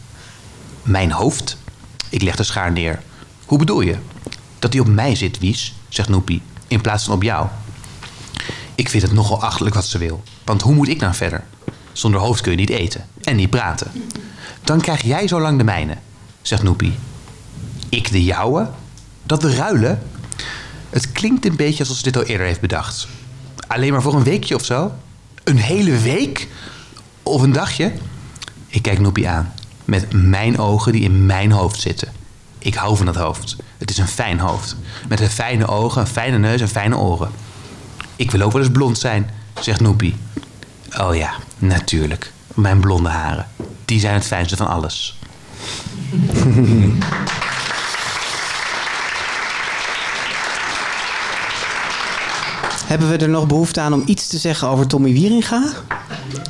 [0.81, 1.57] Mijn hoofd?
[2.09, 2.99] Ik leg de schaar neer.
[3.45, 3.95] Hoe bedoel je?
[4.59, 7.47] Dat die op mij zit, Wies, zegt Noepie, in plaats van op jou.
[8.75, 10.23] Ik vind het nogal achterlijk wat ze wil.
[10.43, 11.43] Want hoe moet ik nou verder?
[11.93, 13.91] Zonder hoofd kun je niet eten en niet praten.
[14.63, 15.97] Dan krijg jij zo lang de mijne,
[16.41, 16.93] zegt Noepie.
[17.89, 18.69] Ik de jouwe?
[19.23, 20.01] Dat we ruilen?
[20.89, 23.07] Het klinkt een beetje alsof ze dit al eerder heeft bedacht.
[23.67, 24.91] Alleen maar voor een weekje of zo?
[25.43, 26.47] Een hele week?
[27.23, 27.91] Of een dagje?
[28.67, 29.53] Ik kijk Noepie aan.
[29.85, 32.11] Met mijn ogen die in mijn hoofd zitten.
[32.59, 33.55] Ik hou van dat hoofd.
[33.77, 34.75] Het is een fijn hoofd.
[35.07, 37.31] Met een fijne ogen, een fijne neus en fijne oren.
[38.15, 39.29] Ik wil ook wel eens blond zijn,
[39.59, 40.15] zegt Noepie.
[40.97, 41.33] Oh ja,
[41.68, 42.31] natuurlijk.
[42.53, 43.48] Mijn blonde haren.
[43.85, 45.19] Die zijn het fijnste van alles.
[52.85, 55.64] Hebben we er nog behoefte aan om iets te zeggen over Tommy Wieringa?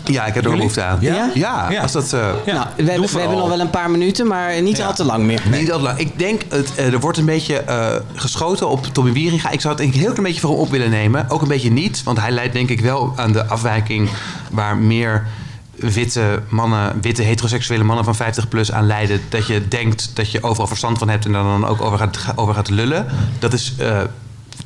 [0.06, 0.98] Ja, ik heb er wel behoefte aan.
[1.02, 1.30] Ja?
[1.34, 2.14] Ja, als dat...
[2.14, 5.04] eh, Nou, we, hebben, we hebben nog wel een paar minuten, maar niet al te
[5.06, 5.42] lang meer.
[5.52, 5.98] Niet al te lang.
[6.00, 9.50] Ik denk, het, eh, er wordt een beetje eh, geschoten op Tommy Wieringa.
[9.50, 11.30] Ik zou het een heel klein beetje voor hem op willen nemen.
[11.30, 14.10] Ook een beetje niet, want hij leidt denk ik wel aan de afwijking
[14.54, 15.28] waar meer
[15.76, 19.22] witte mannen, witte heteroseksuele mannen van 50 plus aan leiden.
[19.30, 22.20] Dat je denkt dat je overal verstand van hebt en daar dan ook over gaat,
[22.36, 23.06] over gaat lullen.
[23.40, 24.08] Dat is eh, een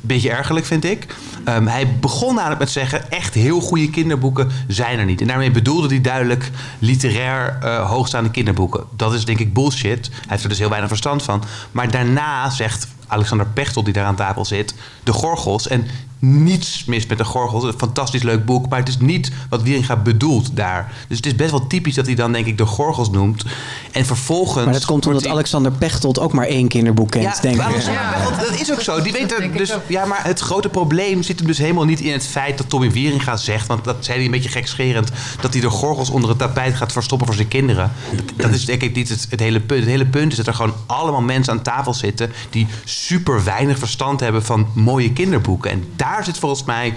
[0.00, 1.14] beetje ergerlijk, vind ik.
[1.44, 5.20] Ehm, hij begon namelijk met zeggen: echt heel goede kinderboeken zijn er niet.
[5.20, 8.84] En daarmee bedoelde hij duidelijk literair eh, hoogstaande kinderboeken.
[8.96, 10.08] Dat is denk ik bullshit.
[10.10, 11.42] Hij heeft er dus heel weinig verstand van.
[11.72, 15.68] Maar daarna zegt Alexander Pechtel, die daar aan tafel zit, de Gorgels.
[15.68, 15.86] En
[16.18, 17.64] niets mis met de Gorgels.
[17.64, 20.92] Een fantastisch leuk boek, maar het is niet wat Wieringa bedoelt daar.
[21.08, 23.44] Dus het is best wel typisch dat hij dan denk ik de Gorgels noemt.
[23.92, 24.64] En vervolgens...
[24.64, 27.66] Maar dat komt omdat Alexander Pechtold ook maar één kinderboek kent, denk ik.
[27.66, 29.02] Pechtold, dat is ook zo.
[29.02, 32.12] Die weet er dus, ja, maar het grote probleem zit hem dus helemaal niet in
[32.12, 35.62] het feit dat Tommy Wieringa zegt, want dat zei hij een beetje gekscherend, dat hij
[35.62, 37.92] de gorgels onder het tapijt gaat verstoppen voor zijn kinderen.
[38.36, 39.80] Dat is denk ik niet het, het hele punt.
[39.80, 43.78] Het hele punt is dat er gewoon allemaal mensen aan tafel zitten die super weinig
[43.78, 45.70] verstand hebben van mooie kinderboeken.
[45.70, 46.94] En daar zit volgens mij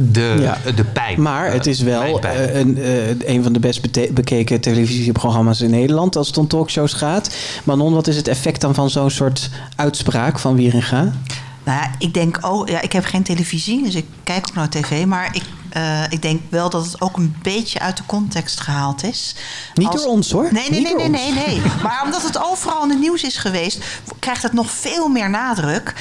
[0.00, 0.58] de, Ja.
[0.74, 1.22] de pijn.
[1.22, 2.36] Maar het is wel Mijn pijn.
[2.36, 3.80] eh, een, eh, een van de best
[4.14, 7.34] bekeken televisieprogramma's in Nederland als het om talkshows gaat.
[7.64, 11.12] Manon, wat is het effect dan van zo'n soort uitspraak van Wieringa?
[11.64, 14.68] Nou ja, ik denk ook, ja, ik heb geen televisie, dus ik kijk ook naar
[14.68, 15.04] tv.
[15.04, 19.04] Maar ik, eh, ik denk wel dat het ook een beetje uit de context gehaald
[19.04, 19.34] is.
[19.74, 20.48] Niet door ons, hoor.
[20.52, 21.60] Nee, nee, nee, nee, nee.
[21.82, 23.84] Maar omdat het overal in het nieuws is geweest,
[24.18, 25.94] krijgt het nog veel meer nadruk.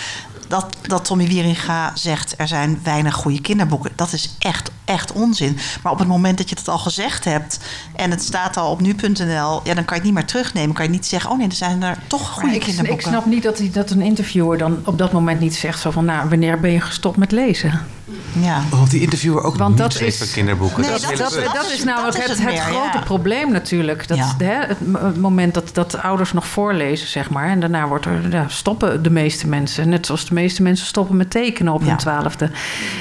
[0.49, 3.91] Dat, dat Tommy Wieringa zegt, er zijn weinig goede kinderboeken.
[3.95, 5.57] Dat is echt, echt onzin.
[5.83, 7.59] Maar op het moment dat je dat al gezegd hebt...
[7.95, 9.61] en het staat al op nu.nl...
[9.63, 10.75] Ja, dan kan je het niet meer terugnemen.
[10.75, 13.05] kan je niet zeggen, oh nee, er zijn er toch goede ik, kinderboeken.
[13.05, 16.05] ik snap niet dat, dat een interviewer dan op dat moment niet zegt zo van...
[16.05, 17.81] nou, wanneer ben je gestopt met lezen?
[18.41, 18.61] Ja.
[18.69, 20.81] Want die interviewer ook Want niet dat schreef is- van kinderboeken.
[20.81, 21.01] Nee, dat,
[21.53, 23.03] dat, is namelijk dat is het, het het meer, grote ja.
[23.03, 24.07] probleem natuurlijk.
[24.07, 24.35] Dat, Ja.
[24.37, 27.49] hè, het, moment dat, dat ouders nog voorlezen, zeg maar.
[27.49, 29.89] En daarna wordt er, ja, stoppen de meeste mensen.
[29.89, 32.49] Net zoals de meeste mensen stoppen met tekenen op hun twaalfde.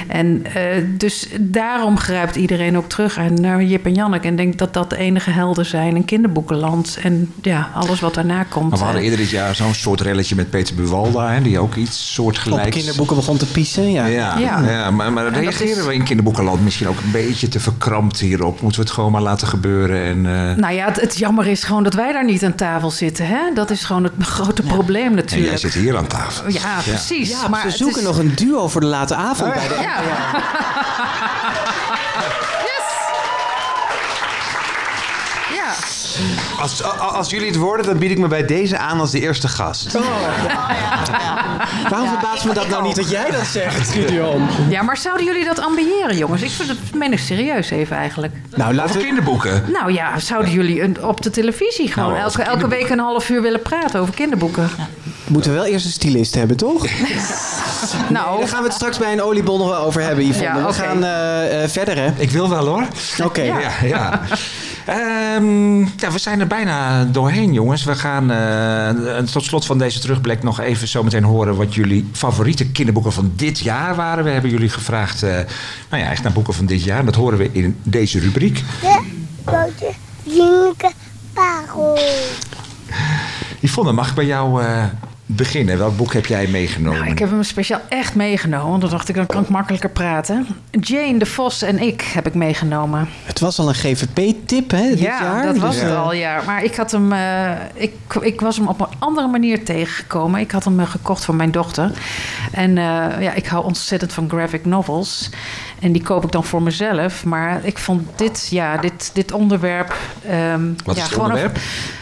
[0.07, 4.27] En eh, dus daarom grijpt iedereen ook terug naar Jip en Janneke.
[4.27, 6.97] En denkt dat dat de enige helden zijn in kinderboekenland.
[7.03, 8.69] En ja, alles wat daarna komt.
[8.69, 11.59] Maar we hadden eh, eerder dit jaar zo'n soort relletje met Peter Buwalda, hè, die
[11.59, 12.65] ook iets soortgelijks...
[12.65, 14.05] Op kinderboeken begon te piezen, ja.
[14.05, 14.91] Ja, ja.
[14.99, 18.61] Maar, maar En reageren is- we in kinderboekenland misschien ook een beetje te verkrampt hierop?
[18.61, 20.03] Moeten we het gewoon maar laten gebeuren?
[20.03, 22.91] En, eh, Nou ja, het, het jammer is gewoon dat wij daar niet aan tafel
[22.91, 23.27] zitten.
[23.27, 23.39] Hè?
[23.53, 25.49] Dat is gewoon het grote probleem en natuurlijk.
[25.49, 26.49] jij zit hier aan tafel.
[26.49, 27.29] Ja, precies.
[27.29, 29.97] Ja, maar ze zoeken is- nog een duo voor de late avond bij de Ja.
[35.69, 36.61] Ja.
[36.61, 39.47] Als, als jullie het worden, dan bied ik me bij deze aan als de eerste
[39.47, 39.97] gast.
[41.89, 44.47] Waarom verbaast me dat nou niet dat jij dat zegt, Gideon?
[44.69, 46.41] ja, maar zouden jullie dat ambiëren, jongens?
[46.41, 48.33] Ik vind het meen ik serieus even eigenlijk.
[48.55, 49.63] Nou, laten Over kinderboeken.
[49.71, 53.29] Nou ja, zouden jullie een, op de televisie gewoon Nou, elke, elke week een half
[53.29, 54.69] uur willen praten over kinderboeken?
[55.27, 56.85] Moeten we wel eerst een stylist hebben, toch?
[58.09, 60.43] Nou, Daar gaan we het straks bij een oliebol nog wel over hebben, Yvonne.
[60.59, 62.11] Ja, We gaan eh, eh, verder, hè?
[62.17, 62.83] Ik wil wel hoor.
[63.23, 63.41] Oké.
[63.41, 64.21] Ja, ja.
[64.89, 67.83] Ehm, ja, we zijn er bijna doorheen, jongens.
[67.83, 72.09] We gaan eh, tot slot van deze terugblik nog even zo meteen horen wat jullie
[72.11, 74.23] favoriete kinderboeken van dit jaar waren.
[74.23, 75.31] We hebben jullie gevraagd, eh,
[75.89, 77.05] nou ja, echt naar boeken van dit jaar.
[77.05, 78.63] Dat horen we in deze rubriek.
[78.81, 79.01] De
[79.45, 79.91] grote
[80.23, 80.91] Jinke
[81.33, 81.99] Parel.
[83.59, 84.83] Yvonne, mag ik bij jou eh,
[85.35, 85.77] beginnen?
[85.77, 86.99] Welk boek heb jij meegenomen?
[86.99, 88.69] Nou, ik heb hem speciaal echt meegenomen.
[88.69, 90.47] Want dan dacht ik, dan kan ik makkelijker praten.
[90.71, 93.07] Jane de Vos en ik heb ik meegenomen.
[93.23, 95.43] Het was al een GVP-tip, hè, dit ja, jaar?
[95.45, 96.41] dat was Dus, het al, ja.
[96.45, 100.39] Maar ik, had hem, eh, ik, ik was hem op een andere manier tegengekomen.
[100.39, 101.91] Ik had hem eh, gekocht voor mijn dochter.
[102.51, 102.83] En eh,
[103.21, 105.29] ja, ik hou ontzettend van graphic novels.
[105.79, 107.25] En die koop ik dan voor mezelf.
[107.25, 109.95] Maar ik vond dit, ja, dit, dit onderwerp...
[110.29, 111.59] ehm, Wat ja, is het gewoon een- onderwerp?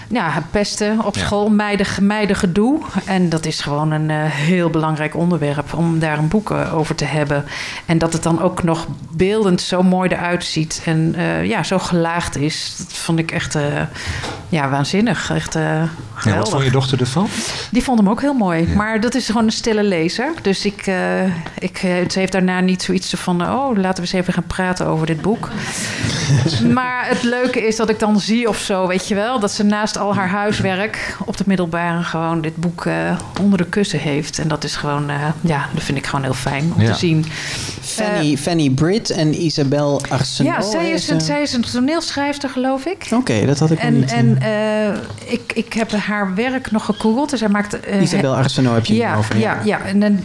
[0.07, 2.79] Ja, pesten op school, meiden, meiden gedoe.
[3.05, 6.95] En dat is gewoon een eh, heel belangrijk onderwerp om daar een boek eh, over
[6.95, 7.45] te hebben.
[7.85, 11.79] En dat het dan ook nog beeldend zo mooi eruit ziet en eh, ja, zo
[11.79, 12.75] gelaagd is.
[12.77, 13.57] Dat vond ik echt
[14.49, 15.31] ja, waanzinnig.
[15.31, 15.89] Echt Ja,
[16.37, 17.27] wat vond je dochter ervan?
[17.71, 18.67] Die vond hem ook heel mooi.
[18.67, 20.33] Maar dat is gewoon een stille lezer.
[20.41, 20.91] Dus ik,
[21.59, 23.41] ik, ze heeft daarna niet zoiets van...
[23.41, 25.49] oh, laten we eens even gaan praten over dit boek.
[26.73, 29.39] maar het leuke is dat ik dan zie of zo, weet je wel...
[29.39, 32.03] dat ze naast al haar huiswerk op de middelbare...
[32.03, 34.39] gewoon dit boek eh, onder de kussen heeft.
[34.39, 35.09] En dat is gewoon...
[35.09, 36.91] eh, ja, dat vind ik gewoon heel fijn om Ja.
[36.91, 37.25] te zien.
[37.81, 40.63] Fanny, Fanny Britt en Isabel Arsenault.
[40.63, 43.07] Ja, zij is, een, zij is een toneelschrijfster, geloof ik.
[43.13, 44.11] Oké, dat had ik En, niet.
[44.11, 44.97] en eh,
[45.31, 47.29] ik, ik heb haar werk nog gegoogeld.
[47.29, 47.79] Dus zij maakt...
[47.79, 49.59] eh, Isabel Arsenault heb je ja, over, Ja, ja.
[49.63, 49.81] ja.
[49.85, 50.19] En dan,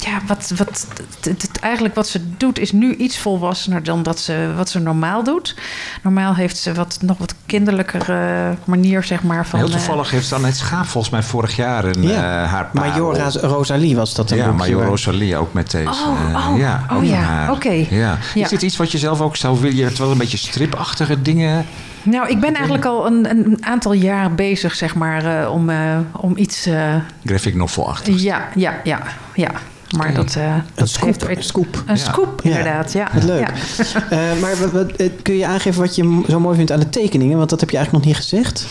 [0.00, 0.86] ja, wat, wat,
[1.20, 4.78] het, het- eigenlijk wat ze doet is nu iets volwassener dan dat ze, wat ze
[4.78, 5.54] normaal doet.
[6.02, 9.46] Normaal heeft ze wat, nog wat kinderlijkere manier, zeg maar.
[9.46, 12.42] Van, Heel eh, toevallig heeft Annette Schaap volgens mij vorig jaar een, Ja.
[12.42, 12.70] eh, haar.
[12.72, 15.88] Majora Rosalie was dat een Ja, boekje Major Rosalie ook met deze.
[15.88, 17.50] Oh, eh, oh, ja, oh ja, haar.
[17.50, 17.72] oké.
[17.90, 18.18] Ja.
[18.34, 18.44] Ja.
[18.44, 19.76] Is dit iets wat je zelf ook zou willen?
[19.76, 21.66] Je hebt wel een beetje stripachtige dingen.
[22.02, 25.98] Nou, ik ben eigenlijk al een, een aantal jaar bezig, zeg maar, eh, om, eh,
[26.12, 26.66] om iets...
[26.66, 26.94] eh,
[27.24, 28.20] Graphic novel-achtig.
[28.22, 29.00] ja, ja, ja,
[29.34, 29.50] ja.
[29.96, 31.82] Maar dat, eh dat scoop, heeft een scoop.
[31.86, 32.02] Een Ja.
[32.04, 32.48] scoop, Ja.
[32.50, 33.08] inderdaad, ja.
[33.14, 33.40] Wat leuk.
[33.40, 33.52] Ja.
[34.10, 36.88] Eh, maar wat, wat, eh, kun je aangeven wat je zo mooi vindt aan de
[36.88, 37.36] tekeningen?
[37.38, 38.66] Want dat heb je eigenlijk nog niet gezegd.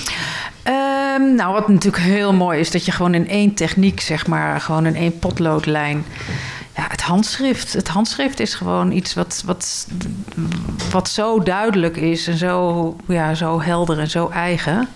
[0.64, 4.62] Ehm, nou, wat natuurlijk heel mooi is, dat je gewoon in één techniek, zeg maar,
[4.62, 6.06] gewoon in één potloodlijn.
[6.76, 7.74] Ja, het handschrift.
[7.74, 9.88] Het handschrift is gewoon iets wat, wat,
[10.92, 14.88] wat zo duidelijk is en zo, ja, zo helder en zo eigen.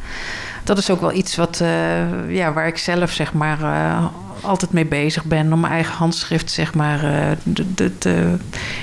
[0.63, 4.05] Dat is ook wel iets wat, eh, ja, waar ik zelf zeg maar, eh,
[4.41, 5.53] altijd mee bezig ben.
[5.53, 8.21] Om mijn eigen handschrift zeg maar, eh,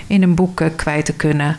[0.06, 1.56] in een boek kwijt te kunnen.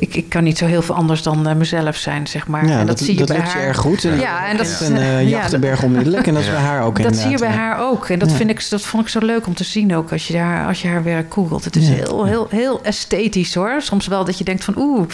[0.00, 2.66] Ik, ik kan niet zo heel veel anders dan eh, mezelf zijn, zeg maar.
[2.66, 3.66] Ja, en dat, zie je dat bij lukt je haar.
[3.66, 4.04] erg goed.
[4.04, 6.26] En Ja, en dat is een eh, ja, Jachtenberg onmiddellijk.
[6.26, 8.08] En dat is bij haar ook dat zie je bij haar ook.
[8.08, 8.36] En dat, Ja.
[8.36, 10.82] vind ik, dat vond ik zo leuk om te zien ook als je, haar, als
[10.82, 11.64] je haar werk googelt.
[11.64, 11.94] Het is Ja.
[11.94, 13.74] heel, heel, heel esthetisch hoor.
[13.82, 15.08] Soms wel dat je denkt van oeh,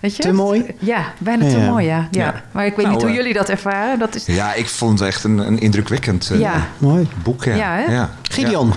[0.00, 0.22] weet je?
[0.22, 0.64] Te mooi?
[0.78, 2.08] Ja, bijna te mooi ja.
[2.10, 2.24] ja.
[2.24, 2.42] Ja.
[2.50, 3.98] Maar ik weet Nou, niet hoe eh, jullie dat ervaren.
[3.98, 6.66] Dat is, Ja, ik vond het echt een, een indrukwekkend eh, Ja.
[6.78, 7.08] Mooi.
[7.22, 7.44] boek.
[7.44, 8.10] Ja?
[8.22, 8.72] Gideon.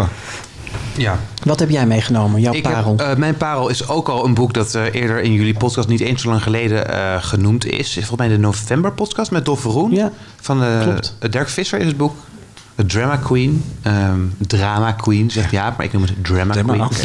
[0.96, 1.12] Ja.
[1.12, 1.20] Ja.
[1.44, 2.96] Wat heb jij meegenomen, jouw Ik heb, parel?
[2.98, 6.00] eh, mijn parel is ook al een boek dat eh, eerder in jullie podcast niet
[6.00, 7.94] eens zo lang geleden eh, genoemd is.
[7.94, 10.12] Volgens mij de November podcast met Dolf Verroen.
[10.42, 11.16] van eh, klopt.
[11.30, 12.14] Dirk Visser is het boek.
[12.88, 13.64] Drama Queen.
[13.82, 16.82] Ehm, drama Queen, zegt Jaap, maar ik noem het Drama, Drama, Queen.
[16.82, 17.02] oké.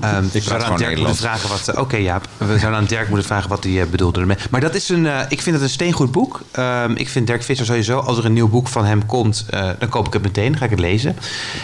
[0.06, 1.68] Ehm, Ik zouden aan Dirk moeten vragen wat...
[1.68, 4.36] eh, Oké Jaap, we zouden aan Dirk moeten vragen wat hij eh, bedoelde ermee.
[4.50, 5.06] Maar dat is een...
[5.06, 6.40] eh, ik vind het een steengoed boek.
[6.50, 9.46] Ehm, ik vind Dirk Visser sowieso, als er een nieuw boek van hem komt...
[9.78, 11.16] dan koop ik het meteen, dan ga ik het lezen.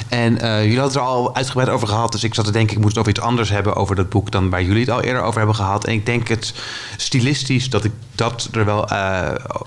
[0.08, 2.12] En jullie hadden het er al uitgebreid over gehad.
[2.12, 4.30] Dus ik zat te denken, ik moet het over iets anders hebben over dat boek...
[4.30, 5.84] dan waar jullie het al eerder over hebben gehad.
[5.86, 6.54] En ik denk het
[6.96, 8.86] stilistisch, dat ik dat er wel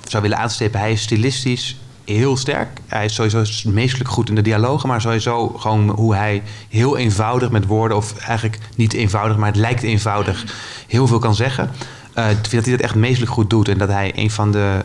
[0.07, 0.79] zou willen aanstippen.
[0.79, 1.77] Hij is stilistisch
[2.15, 2.67] heel sterk.
[2.87, 7.51] Hij is sowieso meestelijk goed in de dialogen, maar sowieso gewoon hoe hij heel eenvoudig
[7.51, 10.45] met woorden, of eigenlijk niet eenvoudig, maar het lijkt eenvoudig,
[10.87, 11.69] heel veel kan zeggen.
[12.13, 14.51] Eh, ik vind dat hij dat echt meestelijk goed doet en dat hij een van
[14.51, 14.83] de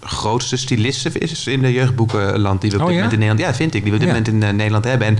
[0.00, 3.02] grootste stylisten is in de jeugdboekenland die we op Oh, dit ja?
[3.02, 4.18] moment in Nederland, ja, vind ik, die we op dit Ja.
[4.18, 5.06] moment in eh, Nederland hebben.
[5.06, 5.18] En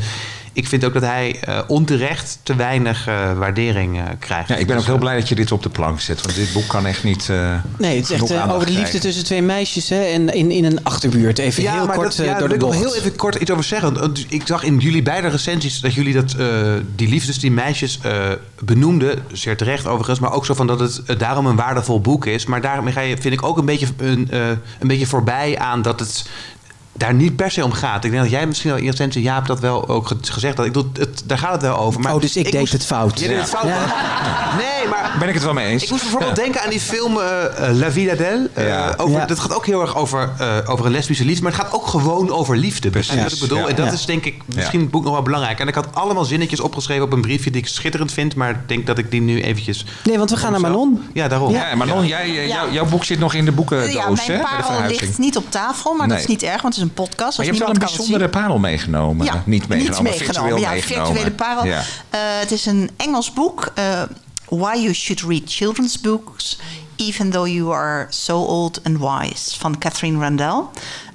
[0.53, 4.49] ik vind ook dat hij eh, onterecht te weinig eh, waardering eh, krijgt.
[4.49, 6.23] Ja, ik ben ook heel blij dat je dit op de plank zet.
[6.23, 7.29] Want dit boek kan echt niet.
[7.29, 9.01] eh, Nee, het is echt over de liefde krijgen.
[9.01, 11.39] tussen twee meisjes hè, en in, in een achterbuurt.
[11.39, 13.51] Even heel maar kort dat, ja, door de wil ik nog heel even kort iets
[13.51, 13.95] over zeggen.
[14.01, 17.99] Want ik zag in jullie beide recensies dat jullie dat, eh, die liefdes, die meisjes
[18.03, 18.31] eh,
[18.61, 19.19] benoemden.
[19.33, 20.19] Zeer terecht overigens.
[20.19, 22.47] Maar ook zo van dat het daarom een waardevol boek is.
[22.47, 24.49] Maar daarmee ga je, vind ik ook een beetje, een, eh,
[24.79, 26.24] een beetje voorbij aan dat het
[26.93, 28.05] daar niet per se om gaat.
[28.05, 30.66] Ik denk dat jij misschien al in recensie, Jaap, dat wel ook ge- gezegd had.
[30.66, 32.01] Ik bedoel, het, daar gaat het wel over.
[32.01, 33.19] Maar Oh, dus ik deed moest- het fout.
[33.20, 33.64] Je deed het fout.
[33.66, 33.85] Ja.
[34.56, 35.82] Nee, maar Ben ik het wel mee eens?
[35.82, 38.51] ik moest bijvoorbeeld denken aan die film eh, eh, La Vida d'elle.
[38.52, 38.94] Eh, Ja.
[38.97, 39.27] over, Ja.
[39.27, 41.43] Dat gaat ook heel erg over, eh, over een lesbische liefde.
[41.43, 42.90] Maar het gaat ook gewoon over liefde.
[42.90, 43.23] Precies.
[43.23, 43.59] Wat ik bedoel.
[43.59, 43.66] ja.
[43.66, 43.93] En dat Ja.
[43.93, 45.60] is denk ik misschien het boek nog wel belangrijk.
[45.60, 48.35] En ik had allemaal zinnetjes opgeschreven op een briefje die ik schitterend vind.
[48.35, 49.85] Maar ik denk dat ik die nu eventjes...
[50.05, 51.02] Nee, want we gaan naar Manon.
[51.12, 51.52] Ja, daarom.
[51.52, 54.27] Ja, Manon, jij, jou- jouw boek zit nog in de boekendoos, ja, hè?
[54.36, 56.93] mijn parel ligt niet op tafel, maar dat is niet erg, want het is een
[56.93, 57.37] podcast.
[57.37, 59.27] Maar je hebt wel een bijzondere parel meegenomen.
[59.27, 60.61] Ja, niet meegenomen, niet virtueel meegenomen.
[60.61, 61.07] Ja, meegenomen.
[61.07, 61.65] virtuele parel.
[61.67, 61.79] Ja.
[62.11, 63.73] Eh, het is een Engels boek.
[63.75, 64.03] eh,
[64.49, 66.59] Why You Should Read Children's Books,
[66.97, 70.63] Even Though You Are So Old and Wise, van Catherine Randell.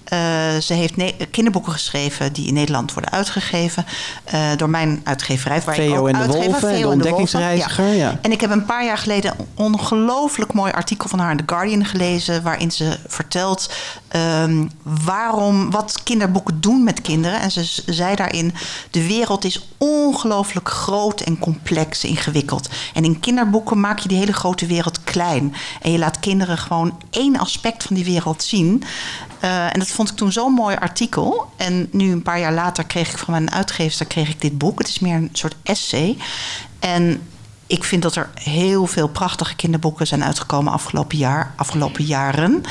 [0.03, 0.93] Eh, ze heeft
[1.31, 3.85] kinderboeken geschreven die in Nederland worden uitgegeven.
[4.23, 5.61] eh, door mijn uitgeverij.
[5.65, 8.17] Waar ik Theo ook en de uitgever, Wolven en Theo de ontdekkingsreiziger, ja.
[8.21, 11.43] En ik heb een paar jaar geleden een ongelooflijk mooi artikel van haar in The
[11.45, 12.43] Guardian gelezen.
[12.43, 13.69] Waarin ze vertelt
[14.17, 14.67] ehm,
[15.05, 17.41] waarom, wat kinderboeken doen met kinderen.
[17.41, 18.53] En ze zei daarin:
[18.91, 22.69] de wereld is ongelooflijk groot en complex, ingewikkeld.
[22.93, 25.53] En in kinderboeken maak je die hele grote wereld klein.
[25.81, 28.83] En je laat kinderen gewoon één aspect van die wereld zien.
[29.39, 31.45] Eh, en dat vond ik toen zo'n mooi artikel.
[31.57, 34.77] En nu een paar jaar later kreeg ik van mijn uitgever kreeg ik dit boek.
[34.77, 36.17] Het is meer een soort essay.
[36.79, 37.21] En
[37.67, 42.63] ik vind dat er heel veel prachtige kinderboeken zijn uitgekomen afgelopen jaar, afgelopen jaren.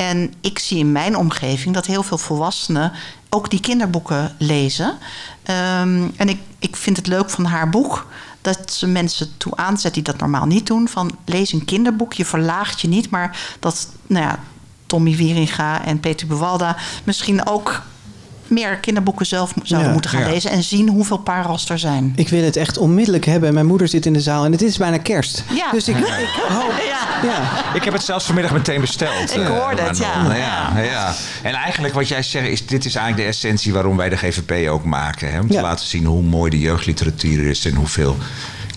[0.00, 2.92] En ik zie in mijn omgeving dat heel veel volwassenen
[3.28, 4.98] ook die kinderboeken lezen.
[5.42, 8.06] Ehm, en ik, ik vind het leuk van haar boek
[8.40, 10.88] dat ze mensen toe aanzet die dat normaal niet doen.
[10.88, 13.10] Van lees een kinderboek, je verlaagt je niet.
[13.10, 14.38] Maar dat nou ja,
[14.86, 17.82] Tommy Wieringa en Peter Bewalda misschien ook
[18.50, 19.92] meer kinderboeken zelf zouden Ja.
[19.92, 20.28] moeten gaan Ja.
[20.28, 20.50] lezen.
[20.50, 22.12] En zien hoeveel parels er zijn.
[22.16, 23.54] Ik wil het echt onmiddellijk hebben.
[23.54, 25.44] Mijn moeder zit in de zaal en het is bijna kerst.
[25.54, 25.70] Ja.
[25.70, 25.96] Dus ik,
[26.26, 26.72] ik hoop...
[27.22, 27.74] Ja.
[27.74, 29.34] Ik heb het zelfs vanmiddag meteen besteld.
[29.36, 30.36] Ik eh, hoorde het, Manon.
[30.36, 30.72] ja.
[30.76, 30.82] ja.
[30.82, 31.14] ja.
[31.42, 34.68] En eigenlijk wat jij zegt, is, dit is eigenlijk de essentie waarom wij de GVP
[34.68, 35.32] ook maken.
[35.32, 35.40] Hè?
[35.40, 35.62] Om te Ja.
[35.62, 38.16] laten zien hoe mooi de jeugdliteratuur is en hoeveel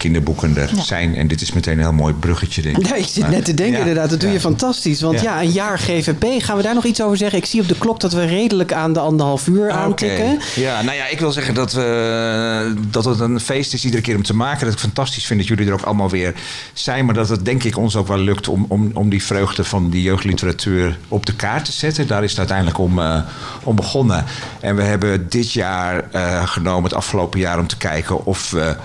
[0.04, 0.82] kinderboeken er Ja.
[0.82, 1.16] zijn.
[1.16, 2.90] En dit is meteen een heel mooi bruggetje, denk ik.
[2.90, 3.80] Ik zit net te denken Ja.
[3.80, 4.10] inderdaad.
[4.10, 5.02] Dat doe je fantastisch.
[5.02, 5.42] Want ja.
[5.42, 6.26] Een jaar GVP.
[6.44, 7.38] Gaan we daar nog iets over zeggen?
[7.40, 10.26] Ik zie op de klok dat we redelijk aan de anderhalf uur Ah, aantikken.
[10.34, 10.60] Oké.
[10.60, 14.16] Ja, nou ja, ik wil zeggen dat, we, dat het een feest is iedere keer
[14.16, 14.66] om te maken.
[14.66, 16.34] Dat ik fantastisch vind dat jullie er ook allemaal weer
[16.74, 17.06] zijn.
[17.06, 19.90] Maar dat het denk ik ons ook wel lukt om, om, om die vreugde van
[19.90, 22.08] die jeugdliteratuur op de kaart te zetten.
[22.08, 23.22] Daar is het uiteindelijk om, eh,
[23.64, 24.26] om begonnen.
[24.60, 28.76] En we hebben dit jaar eh, genomen, het afgelopen jaar, om te kijken of we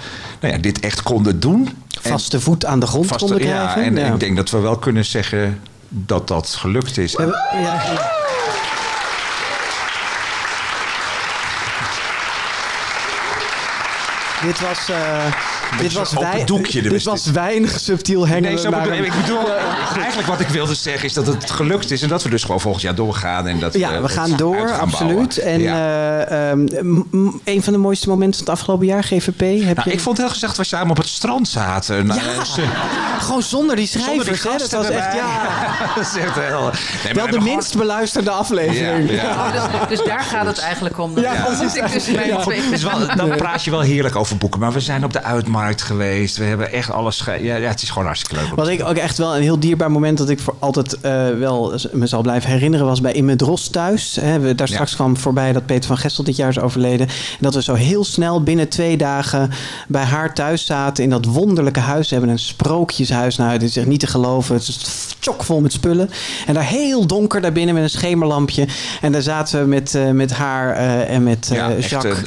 [0.41, 1.83] nou ja, dit echt konden doen.
[2.01, 3.83] Vaste voet aan de grond Vaste- konden ja, krijgen.
[3.97, 4.13] en Ja.
[4.13, 7.17] ik denk dat we wel kunnen zeggen dat dat gelukt is.
[7.17, 7.81] Hebben- ja.
[14.43, 15.25] Dit was, eh,
[15.81, 16.15] dit was,
[16.45, 18.43] doekje, dit dus was dit- weinig subtiel hangen.
[18.43, 19.41] Nee, zo bedoel, ik bedoel,
[19.97, 22.61] eigenlijk wat ik wilde zeggen is dat het gelukt is en dat we dus gewoon
[22.61, 23.47] volgend jaar doorgaan.
[23.47, 25.35] En dat Ja, we gaan door, gaan absoluut.
[25.35, 25.43] bouwen.
[25.55, 26.21] En Ja.
[26.25, 26.67] eh, ehm,
[27.45, 29.41] een van de mooiste momenten van het afgelopen jaar, GVP.
[29.67, 29.93] Heb Nou, je...
[29.95, 32.07] ik vond heel gezegd dat we samen op het strand zaten.
[32.07, 32.63] Nou, Ja, eh, ze-
[33.19, 34.57] Gewoon zonder die Zonder schrijvers, die hè?
[34.59, 35.27] Dat was echt, ja.
[35.97, 36.49] dat is echt heel...
[36.49, 36.71] Nee, maar
[37.13, 39.11] we Wel de minst beluisterde aflevering.
[39.11, 39.51] Ja, ja.
[39.89, 41.19] Dus, dus daar gaat het eigenlijk om.
[41.19, 42.61] Ja, Dan zit ik tussen mijn Ja, twee.
[42.63, 44.61] het is wel, dan praat je wel heerlijk over boeken.
[44.61, 45.23] Maar we zijn op de
[45.67, 46.37] geweest.
[46.37, 47.21] We hebben echt alles...
[47.21, 48.55] ge- Ja, ja, het is gewoon hartstikke leuk.
[48.55, 51.75] Wat ik ook echt wel een heel dierbaar moment dat ik voor altijd eh, wel
[51.93, 54.19] me zal blijven herinneren was bij In met Ros thuis.
[54.21, 57.07] Hè, we, daar straks kwam voorbij dat Peter van Gestel dit jaar is overleden.
[57.09, 59.51] En dat we zo heel snel binnen twee dagen
[59.89, 62.09] bij haar thuis zaten in dat wonderlijke huis.
[62.09, 63.37] Ze hebben een sprookjeshuis.
[63.37, 64.55] Nou, het is echt niet te geloven.
[64.55, 64.87] Het is
[65.21, 66.11] chockvol met spullen.
[66.47, 68.67] En daar heel donker daarbinnen met een schemerlampje.
[69.01, 72.19] En daar zaten we met, eh, met haar eh, en met Ja, Jacques.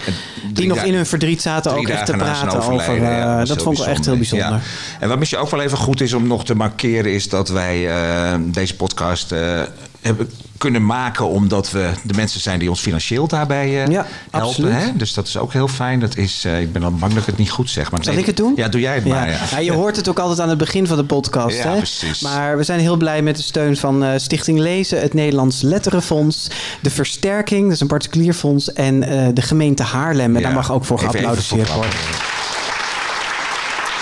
[0.54, 2.96] die nog in hun verdriet zaten ook echt te praten over.
[3.22, 4.48] Eh, ja, dat vond ik wel echt heel bijzonder.
[4.50, 4.60] Ja.
[5.00, 7.14] En wat misschien ook wel even goed is om nog te markeren...
[7.14, 9.62] is dat wij eh, deze podcast eh,
[10.02, 11.28] hebben kunnen maken...
[11.28, 14.00] omdat we de mensen zijn die ons financieel daarbij eh,
[14.32, 14.76] helpen.
[14.76, 14.86] Hè?
[14.96, 16.00] Dus dat is ook heel fijn.
[16.00, 17.92] Dat is, ik ben dan bang dat ik het niet goed zeg.
[17.92, 18.54] Maar Zal nee, ik het doen?
[18.56, 19.10] Ja, doe jij het Ja.
[19.10, 19.30] maar.
[19.30, 19.40] Ja.
[19.52, 21.58] Ja, je hoort het ook altijd aan het begin van de podcast.
[21.58, 21.78] Ja, hè?
[21.78, 22.22] precies.
[22.22, 26.48] Maar we zijn heel blij met de steun van Stichting Lezen, het Nederlands Letterenfonds,
[26.82, 29.00] de Versterking, dat is een particulier fonds, en
[29.34, 30.36] de gemeente Haarlem.
[30.36, 32.41] En Ja, daar mag ook voor even- even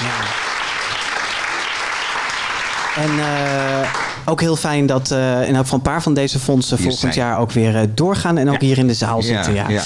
[0.08, 0.48] worden.
[2.96, 6.78] En eh, ook heel fijn dat eh in elk geval een paar van deze fondsen
[6.78, 7.26] Hier volgend zijn.
[7.28, 9.54] jaar ook weer eh, doorgaan en ook hier in de zaal zitten.
[9.54, 9.70] Ja.
[9.70, 9.82] ja.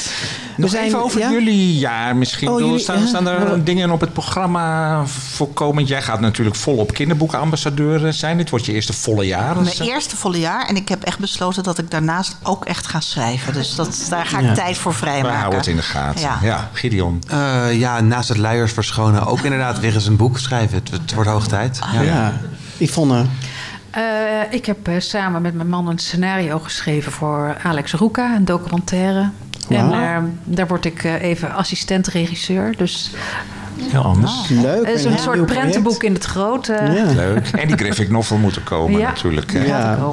[0.57, 1.32] Nog zijn- even over ja?
[1.32, 2.49] jullie jaar misschien.
[2.49, 3.06] Oh, jullie- staan, ja.
[3.07, 3.56] staan er Ja.
[3.64, 5.88] dingen op het programma voor komend?
[5.88, 8.38] Jij gaat natuurlijk volop kinderboekenambassadeur zijn.
[8.38, 9.56] Dit wordt je eerste volle jaar.
[9.61, 10.65] Mijn eerste volle jaar.
[10.68, 13.53] En ik heb echt besloten dat ik daarnaast ook echt ga schrijven.
[13.53, 14.53] Dus dat, daar ga ik Ja.
[14.53, 15.38] tijd voor we vrijmaken.
[15.38, 16.22] houden het in de gaten.
[16.22, 16.40] Ja.
[16.41, 17.24] Ja, Gideon.
[17.28, 20.78] Eh, ja, naast het luiers verschonen ook inderdaad weer eens een boek schrijven.
[20.78, 21.80] Het, het wordt hoog tijd.
[22.02, 22.34] Ja.
[22.78, 23.26] Yvonne.
[23.94, 24.02] Eh,
[24.49, 29.30] ik heb eh, samen met mijn man een scenario geschreven voor Alex Roeka, een documentaire.
[29.70, 30.02] En Wauw.
[30.02, 32.78] eh, daar word ik eh, even assistent-regisseur.
[32.78, 33.11] Dus
[33.77, 34.49] Heel anders.
[34.49, 34.85] Leuk.
[34.85, 36.67] het is een soort prentenboek in het groot.
[37.15, 37.47] Leuk.
[37.47, 39.07] En die graphic novel moet er komen Ja.
[39.07, 39.51] natuurlijk.
[39.53, 39.59] Ja.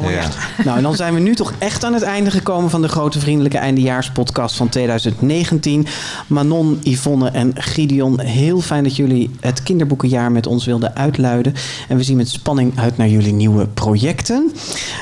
[0.09, 0.29] Ja.
[0.65, 3.21] Nou, en dan zijn we nu toch echt aan het einde gekomen van de grote
[3.21, 5.87] vriendelijke eindejaarspodcast van 2019.
[6.27, 11.55] Manon, Yvonne en Gideon, heel fijn dat jullie het kinderboekenjaar met ons wilden uitluiden.
[11.89, 14.53] En we zien met spanning uit naar jullie nieuwe projecten.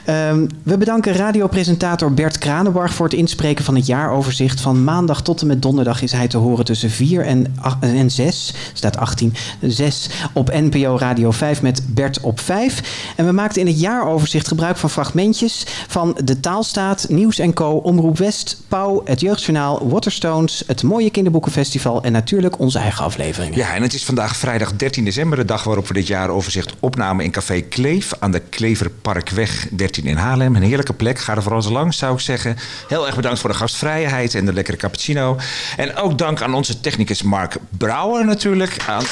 [0.04, 4.60] Ehm, we bedanken radiopresentator Bert Kranenbarg voor het inspreken van het jaaroverzicht.
[4.60, 8.10] Van maandag tot en met donderdag is hij te horen tussen 4 en, ach- en
[8.10, 8.47] 6.
[8.72, 13.12] Staat 18, 6 op NPO Radio 5 met Bert op 5.
[13.16, 17.70] En we maakten in het jaaroverzicht gebruik van fragmentjes van De Taalstaat, Nieuws en Co,
[17.70, 23.58] Omroep West, Pauw, het Jeugdjournaal, Waterstones, het Mooie Kinderboekenfestival en natuurlijk onze eigen afleveringen.
[23.58, 26.74] Ja, en het is vandaag vrijdag 13 december, de dag waarop we dit jaar overzicht
[26.80, 30.56] opnamen in Café Kleef aan de Kleverparkweg 13 in Haarlem.
[30.56, 32.56] Een heerlijke plek, ga er vooral eens langs zou ik zeggen.
[32.88, 35.36] Heel erg bedankt voor de gastvrijheid en de lekkere cappuccino.
[35.76, 38.37] En ook dank aan onze technicus Mark Brouwer natuurlijk.
[38.38, 39.04] Aan,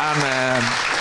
[0.00, 0.91] aan eh,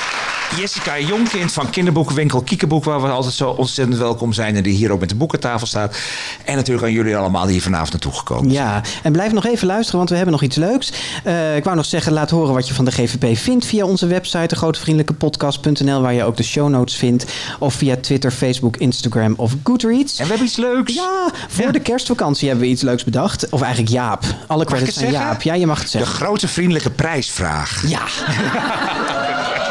[0.57, 2.83] Jessica Jonkind van kinderboekenwinkel Kiekeboek...
[2.83, 5.97] waar we altijd zo ontzettend welkom zijn en die hier ook met de boekentafel staat.
[6.45, 8.65] En natuurlijk aan jullie allemaal die hier vanavond naartoe gekomen zijn.
[8.65, 10.91] Ja, en blijf nog even luisteren, want we hebben nog iets leuks.
[11.23, 14.07] Eh, ik wou nog zeggen, laat horen wat je van de GVP vindt via onze
[14.07, 17.25] website, degrotevriendelijkepodcast.nl, waar je ook de show notes vindt.
[17.59, 20.17] Of via Twitter, Facebook, Instagram of Goodreads.
[20.17, 20.93] En we hebben iets leuks.
[20.93, 23.49] Ja, voor de kerstvakantie hebben we iets leuks bedacht.
[23.49, 24.23] Of eigenlijk Jaap.
[24.47, 25.11] Alle credits aan?
[25.11, 25.41] Jaap.
[25.41, 26.15] Ja, je mag het De zeggen.
[26.15, 27.83] grote vriendelijke prijsvraag.
[27.87, 28.01] Ja.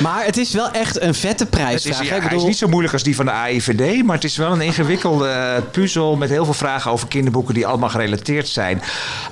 [0.00, 1.96] Maar het is wel echt een vette Het is, prijsvraag.
[1.98, 2.02] ja?
[2.04, 4.36] Ik Hij bedoel- is niet zo moeilijk als die van de AIVD, maar het is
[4.36, 8.82] wel een ingewikkelde eh, puzzel met heel veel vragen over kinderboeken die allemaal gerelateerd zijn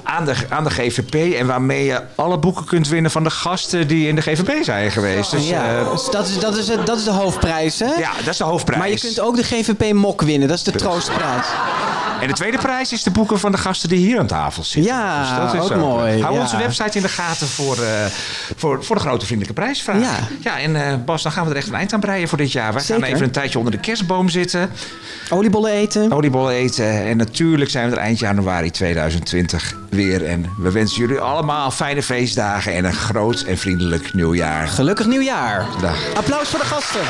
[0.03, 3.89] aan de, aan de GVP en waarmee je alle boeken kunt winnen van de gasten
[3.89, 5.31] die in de GVP zijn geweest.
[5.31, 7.95] Dus, ja, eh, dus dat, is, dat, is, het- dat is de hoofdprijs, hè?
[7.95, 8.81] ja, dat is de hoofdprijs.
[8.81, 10.49] Maar je kunt ook de GVP-mok winnen.
[10.49, 11.47] Dat is de troostprijs.
[12.21, 14.93] En de tweede prijs is de boeken van de gasten die hier aan tafel zitten.
[14.93, 16.41] Ja, Dus dat is ook mooi, Hou ja.
[16.41, 17.91] onze website in de gaten voor, eh,
[18.57, 20.01] voor, voor de grote vriendelijke prijsvraag.
[20.01, 20.17] Ja.
[20.41, 22.53] ja en eh, Bas, dan gaan we er echt een eind aan breien voor dit
[22.53, 22.75] jaar.
[22.75, 24.71] We gaan even een tijdje onder de kerstboom zitten.
[25.31, 26.13] Oliebollen eten.
[26.13, 27.07] Oliebollen eten.
[27.07, 30.25] En natuurlijk zijn we er eind januari 2020 weer.
[30.25, 34.69] En we wensen jullie allemaal fijne feestdagen en een groot en vriendelijk nieuwjaar.
[34.69, 35.67] Gelukkig nieuwjaar.
[35.81, 36.15] Dag.
[36.15, 37.01] Applaus voor de gasten.